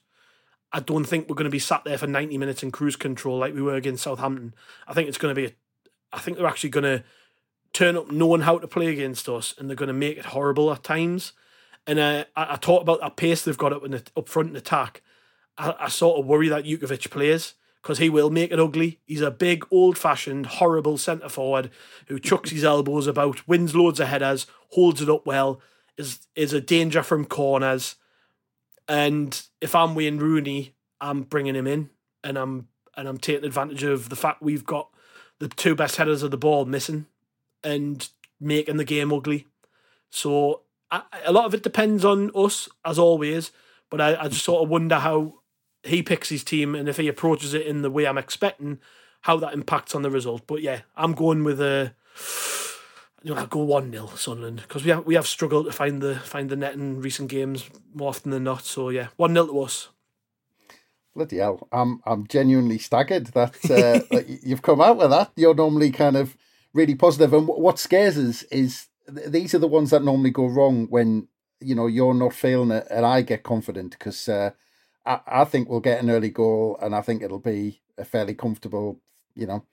I 0.72 0.80
don't 0.80 1.06
think 1.06 1.30
we're 1.30 1.36
going 1.36 1.46
to 1.46 1.52
be 1.52 1.60
sat 1.60 1.84
there 1.84 1.98
for 1.98 2.08
90 2.08 2.38
minutes 2.38 2.64
in 2.64 2.72
cruise 2.72 2.96
control 2.96 3.38
like 3.38 3.54
we 3.54 3.62
were 3.62 3.76
against 3.76 4.04
Southampton. 4.04 4.54
I 4.88 4.94
think 4.94 5.08
it's 5.08 5.18
going 5.18 5.34
to 5.34 5.40
be, 5.40 5.48
a, 5.48 5.52
I 6.12 6.20
think 6.20 6.38
they're 6.38 6.48
actually 6.48 6.72
going 6.72 6.84
to 6.84 7.04
turn 7.74 7.98
up 7.98 8.10
knowing 8.10 8.42
how 8.42 8.58
to 8.58 8.68
play 8.68 8.88
against 8.88 9.28
us 9.28 9.54
and 9.58 9.70
they're 9.70 9.76
going 9.76 9.88
to 9.88 9.94
make 9.94 10.18
it 10.18 10.28
horrible 10.28 10.72
at 10.72 10.84
times. 10.84 11.34
And 11.88 12.00
uh, 12.00 12.26
I, 12.36 12.54
I 12.54 12.56
talked 12.56 12.84
about 12.84 13.02
that 13.02 13.16
pace 13.16 13.44
they've 13.44 13.58
got 13.58 13.74
up 13.74 13.84
in 13.84 13.92
the, 13.92 14.04
up 14.18 14.28
front 14.28 14.50
in 14.50 14.56
attack. 14.56 15.02
I, 15.58 15.76
I 15.80 15.90
sort 15.90 16.20
of 16.20 16.26
worry 16.26 16.50
that 16.50 16.66
Jutkiewicz 16.66 17.10
plays 17.10 17.54
because 17.82 18.00
he 18.00 18.10
will 18.10 18.32
make 18.32 18.52
it 18.52 18.60
ugly. 18.60 19.00
He's 19.06 19.22
a 19.22 19.30
big, 19.30 19.66
old 19.70 19.96
fashioned, 19.98 20.48
horrible 20.48 20.98
centre 20.98 21.30
forward 21.30 21.70
who 22.08 22.20
chucks 22.20 22.50
his 22.50 22.64
elbows 22.64 23.06
about, 23.06 23.48
wins 23.48 23.76
loads 23.76 24.00
of 24.00 24.08
headers, 24.08 24.48
holds 24.72 25.02
it 25.02 25.10
up 25.10 25.26
well, 25.26 25.62
is 25.98 26.26
is 26.36 26.52
a 26.52 26.60
danger 26.60 27.04
from 27.04 27.26
corners. 27.26 27.96
And 28.88 29.40
if 29.62 29.76
I'm 29.76 29.96
Wayne 29.96 30.18
Rooney, 30.18 30.74
I'm 31.00 31.22
bringing 31.24 31.56
him 31.56 31.68
in, 31.68 31.92
and 32.24 32.38
I'm 32.38 32.68
and 32.98 33.08
I'm 33.08 33.20
taking 33.20 33.46
advantage 33.46 33.84
of 33.84 34.10
the 34.10 34.16
fact 34.16 34.42
we've 34.42 34.66
got 34.66 34.90
the 35.38 35.48
two 35.48 35.76
best 35.76 35.98
headers 35.98 36.24
of 36.24 36.32
the 36.32 36.38
ball 36.38 36.66
missing, 36.66 37.06
and 37.64 38.10
making 38.40 38.78
the 38.78 38.84
game 38.84 39.14
ugly. 39.14 39.46
So 40.10 40.62
a 41.26 41.32
lot 41.32 41.46
of 41.46 41.54
it 41.54 41.64
depends 41.64 42.06
on 42.06 42.32
us 42.36 42.70
as 42.84 43.00
always, 43.00 43.52
but 43.90 44.02
I, 44.02 44.16
I 44.16 44.28
just 44.28 44.44
sort 44.44 44.64
of 44.64 44.70
wonder 44.70 45.00
how 45.00 45.40
he 45.84 46.04
picks 46.04 46.30
his 46.30 46.44
team 46.44 46.76
and 46.76 46.90
if 46.90 46.98
he 46.98 47.08
approaches 47.08 47.54
it 47.54 47.66
in 47.66 47.82
the 47.82 47.92
way 47.92 48.06
I'm 48.06 48.18
expecting, 48.18 48.80
how 49.22 49.38
that 49.38 49.54
impacts 49.54 49.96
on 49.96 50.02
the 50.02 50.12
result. 50.12 50.44
But 50.48 50.62
yeah, 50.62 50.82
I'm 50.96 51.14
going 51.14 51.44
with 51.44 51.60
a. 51.62 51.94
You 53.24 53.34
know, 53.34 53.42
I'll 53.42 53.48
go 53.48 53.64
one 53.64 53.92
0 53.92 54.12
Sunderland 54.16 54.62
because 54.62 54.84
we 54.84 54.92
have 54.92 55.06
we 55.06 55.16
have 55.16 55.26
struggled 55.26 55.66
to 55.66 55.72
find 55.72 56.00
the 56.00 56.16
find 56.20 56.48
the 56.48 56.56
net 56.56 56.76
in 56.76 57.02
recent 57.02 57.30
games 57.30 57.68
more 57.92 58.10
often 58.10 58.30
than 58.30 58.44
not. 58.44 58.66
So 58.66 58.90
yeah, 58.90 59.08
one 59.16 59.34
0 59.34 59.48
to 59.48 59.62
us. 59.62 59.90
Bloody 61.16 61.38
hell! 61.38 61.68
I'm 61.72 62.02
I'm 62.06 62.28
genuinely 62.28 62.78
staggered 62.78 63.28
that, 63.28 63.56
uh, 63.66 64.06
that 64.12 64.26
you've 64.44 64.62
come 64.62 64.80
out 64.80 64.98
with 64.98 65.10
that. 65.10 65.32
You're 65.36 65.56
normally 65.56 65.90
kind 65.90 66.16
of 66.18 66.38
really 66.74 66.94
positive, 66.94 67.34
and 67.34 67.48
what 67.48 67.80
scares 67.80 68.18
us 68.18 68.44
is 68.44 68.90
these 69.08 69.54
are 69.54 69.60
the 69.60 69.68
ones 69.68 69.92
that 69.92 70.04
normally 70.04 70.32
go 70.32 70.48
wrong 70.48 70.88
when 70.90 71.28
you 71.60 71.76
know 71.76 71.88
you're 71.88 72.14
not 72.14 72.34
feeling 72.34 72.72
it, 72.72 72.88
and 72.90 73.06
I 73.06 73.22
get 73.22 73.44
confident 73.44 73.92
because 73.92 74.28
uh, 74.28 74.52
I, 75.06 75.20
I 75.28 75.44
think 75.46 75.70
we'll 75.70 75.80
get 75.80 76.02
an 76.02 76.10
early 76.10 76.30
goal, 76.30 76.78
and 76.82 76.96
I 76.96 77.02
think 77.02 77.22
it'll 77.22 77.40
be 77.40 77.82
a 77.98 78.06
fairly 78.06 78.34
comfortable. 78.34 79.00
You 79.36 79.48
know, 79.48 79.66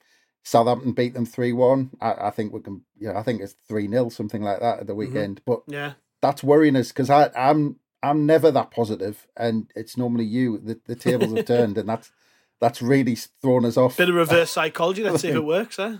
Southampton 0.42 0.92
beat 0.92 1.14
them 1.14 1.26
three 1.26 1.52
one. 1.52 1.90
I, 2.00 2.14
I 2.14 2.30
think 2.30 2.52
we 2.52 2.60
can. 2.60 2.82
You 2.98 3.08
know, 3.08 3.16
I 3.16 3.22
think 3.22 3.40
it's 3.40 3.54
three 3.66 3.88
0 3.88 4.10
something 4.10 4.42
like 4.42 4.60
that 4.60 4.80
at 4.80 4.86
the 4.86 4.92
mm-hmm. 4.92 4.98
weekend. 4.98 5.36
Mm-hmm. 5.40 5.50
But 5.52 5.62
yeah, 5.66 5.92
that's 6.20 6.42
worrying 6.42 6.76
us 6.76 6.88
because 6.88 7.10
I 7.10 7.30
I'm 7.36 7.76
I'm 8.02 8.26
never 8.26 8.50
that 8.50 8.70
positive, 8.70 9.26
and 9.36 9.70
it's 9.74 9.96
normally 9.96 10.24
you. 10.24 10.58
The 10.58 10.80
the 10.86 10.96
tables 10.96 11.34
have 11.36 11.46
turned, 11.46 11.78
and 11.78 11.88
that's 11.88 12.10
that's 12.60 12.82
really 12.82 13.16
thrown 13.16 13.64
us 13.64 13.76
off. 13.76 13.96
Bit 13.96 14.08
of 14.08 14.14
reverse 14.14 14.50
psychology. 14.52 15.02
Let's 15.02 15.22
see 15.22 15.28
if 15.28 15.36
it 15.36 15.44
works, 15.44 15.78
eh? 15.78 15.96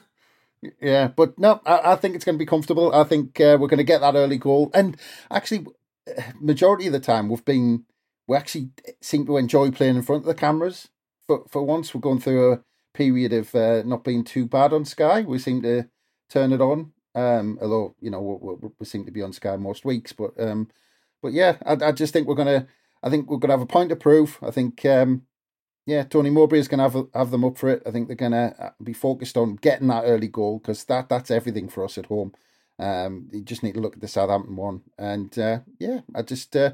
Yeah, 0.81 1.09
but 1.09 1.39
no, 1.39 1.61
I, 1.67 1.93
I 1.93 1.97
think 1.97 2.15
it's 2.15 2.25
going 2.25 2.37
to 2.37 2.43
be 2.43 2.47
comfortable. 2.47 2.95
I 2.95 3.03
think 3.05 3.41
uh, 3.41 3.57
we're 3.61 3.67
going 3.69 3.79
to 3.79 3.85
get 3.85 4.01
that 4.01 4.15
early 4.15 4.39
goal, 4.39 4.71
and 4.75 4.97
actually, 5.31 5.67
majority 6.41 6.87
of 6.87 6.93
the 6.93 7.01
time 7.01 7.29
we've 7.29 7.45
been 7.45 7.85
we 8.29 8.37
actually 8.37 8.71
seem 9.01 9.27
to 9.27 9.37
enjoy 9.37 9.71
playing 9.73 9.97
in 9.97 10.03
front 10.03 10.23
of 10.23 10.27
the 10.27 10.35
cameras. 10.35 10.89
for 11.27 11.45
for 11.49 11.63
once 11.65 11.93
we're 11.95 12.01
going 12.01 12.21
through 12.21 12.53
a 12.53 12.61
period 12.95 13.33
of 13.33 13.55
uh, 13.55 13.83
not 13.85 14.05
being 14.05 14.23
too 14.25 14.47
bad 14.47 14.73
on 14.73 14.85
Sky. 14.85 15.23
We 15.23 15.39
seem 15.39 15.63
to 15.63 15.89
turn 16.31 16.53
it 16.53 16.61
on. 16.61 16.93
Um, 17.15 17.59
although 17.61 17.95
you 18.01 18.11
know 18.11 18.21
we, 18.23 18.55
we, 18.55 18.71
we 18.79 18.87
seem 18.87 19.05
to 19.07 19.13
be 19.13 19.23
on 19.23 19.33
Sky 19.33 19.57
most 19.57 19.85
weeks, 19.85 20.13
but 20.13 20.33
um, 20.41 20.69
but 21.23 21.33
yeah, 21.33 21.57
I, 21.67 21.73
I 21.89 21.93
just 21.93 22.13
think 22.13 22.29
we're 22.29 22.35
gonna. 22.37 22.67
I 23.03 23.11
think 23.11 23.29
we're 23.29 23.39
gonna 23.39 23.55
have 23.55 23.61
a 23.63 23.67
point 23.67 23.91
to 23.91 23.97
prove. 23.97 24.39
I 24.43 24.51
think 24.53 24.85
um, 24.87 25.23
yeah, 25.87 26.05
Tony 26.05 26.31
Mowbray 26.31 26.59
is 26.59 26.69
gonna 26.69 26.89
have 26.89 27.07
have 27.15 27.31
them 27.31 27.45
up 27.45 27.59
for 27.59 27.69
it. 27.69 27.83
I 27.85 27.91
think 27.91 28.07
they're 28.07 28.17
gonna 28.17 28.55
uh, 28.59 28.71
be 28.83 28.93
focused 28.93 29.37
on 29.37 29.57
getting 29.57 29.89
that 29.89 30.05
early 30.05 30.29
goal 30.29 30.59
because 30.59 30.85
that 30.85 31.09
that's 31.09 31.31
everything 31.31 31.69
for 31.69 31.85
us 31.85 31.99
at 31.99 32.07
home. 32.07 32.33
Um, 32.79 33.29
you 33.33 33.43
just 33.43 33.63
need 33.63 33.75
to 33.75 33.81
look 33.81 33.95
at 33.95 34.01
the 34.01 34.09
Southampton 34.09 34.57
one, 34.57 34.83
and 34.99 35.37
uh, 35.39 35.61
yeah, 35.79 36.01
I 36.15 36.23
just 36.23 36.55
uh, 36.57 36.73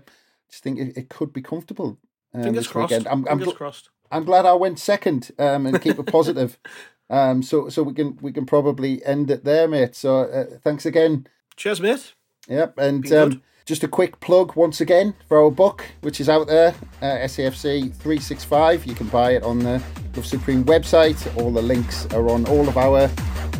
just 0.48 0.62
think 0.62 0.78
it, 0.78 0.96
it 0.96 1.08
could 1.08 1.32
be 1.32 1.42
comfortable. 1.42 1.98
Um, 2.34 2.42
Fingers 2.42 2.66
crossed. 2.66 2.90
Weekend. 2.90 3.08
I'm, 3.08 3.26
I'm, 3.28 3.38
Fingers 3.38 3.56
crossed. 3.56 3.90
I'm 4.10 4.24
glad 4.24 4.46
I 4.46 4.54
went 4.54 4.78
second 4.78 5.30
um, 5.38 5.66
and 5.66 5.80
keep 5.80 5.98
it 5.98 6.06
positive. 6.06 6.58
um, 7.10 7.42
so 7.42 7.68
so 7.68 7.82
we 7.82 7.94
can 7.94 8.18
we 8.20 8.32
can 8.32 8.46
probably 8.46 9.04
end 9.04 9.30
it 9.30 9.44
there, 9.44 9.66
mate. 9.66 9.94
So 9.94 10.20
uh, 10.20 10.58
thanks 10.62 10.84
again. 10.84 11.26
Cheers, 11.56 11.80
mate. 11.80 12.14
Yep, 12.48 12.78
and 12.78 13.12
um, 13.12 13.42
just 13.68 13.84
a 13.84 13.88
quick 13.88 14.18
plug 14.20 14.56
once 14.56 14.80
again 14.80 15.12
for 15.28 15.42
our 15.42 15.50
book, 15.50 15.84
which 16.00 16.22
is 16.22 16.28
out 16.30 16.46
there, 16.46 16.74
uh, 17.02 17.18
SAFC 17.28 17.92
365. 17.92 18.86
You 18.86 18.94
can 18.94 19.08
buy 19.08 19.32
it 19.32 19.42
on 19.42 19.58
the 19.58 19.82
Love 20.16 20.24
Supreme 20.24 20.64
website. 20.64 21.20
All 21.36 21.52
the 21.52 21.60
links 21.60 22.06
are 22.06 22.30
on 22.30 22.46
all 22.46 22.66
of 22.66 22.78
our 22.78 23.10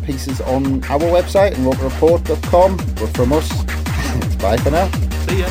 pieces 0.04 0.40
on 0.40 0.82
our 0.84 0.98
website 0.98 1.54
and 1.56 1.66
rokerreport.com. 1.66 2.78
But 2.78 3.14
from 3.14 3.34
us, 3.34 3.50
it's 4.24 4.36
bye 4.42 4.56
for 4.56 4.70
now. 4.70 4.90
See 5.26 5.40
ya. 5.40 5.48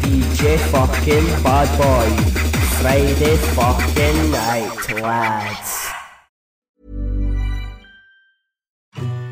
DJ 0.00 0.58
fucking 0.70 1.26
bad 1.44 1.68
boy. 1.76 2.30
Friday 2.80 3.36
fucking 3.36 4.30
night, 4.30 5.02
lads. 5.02 5.83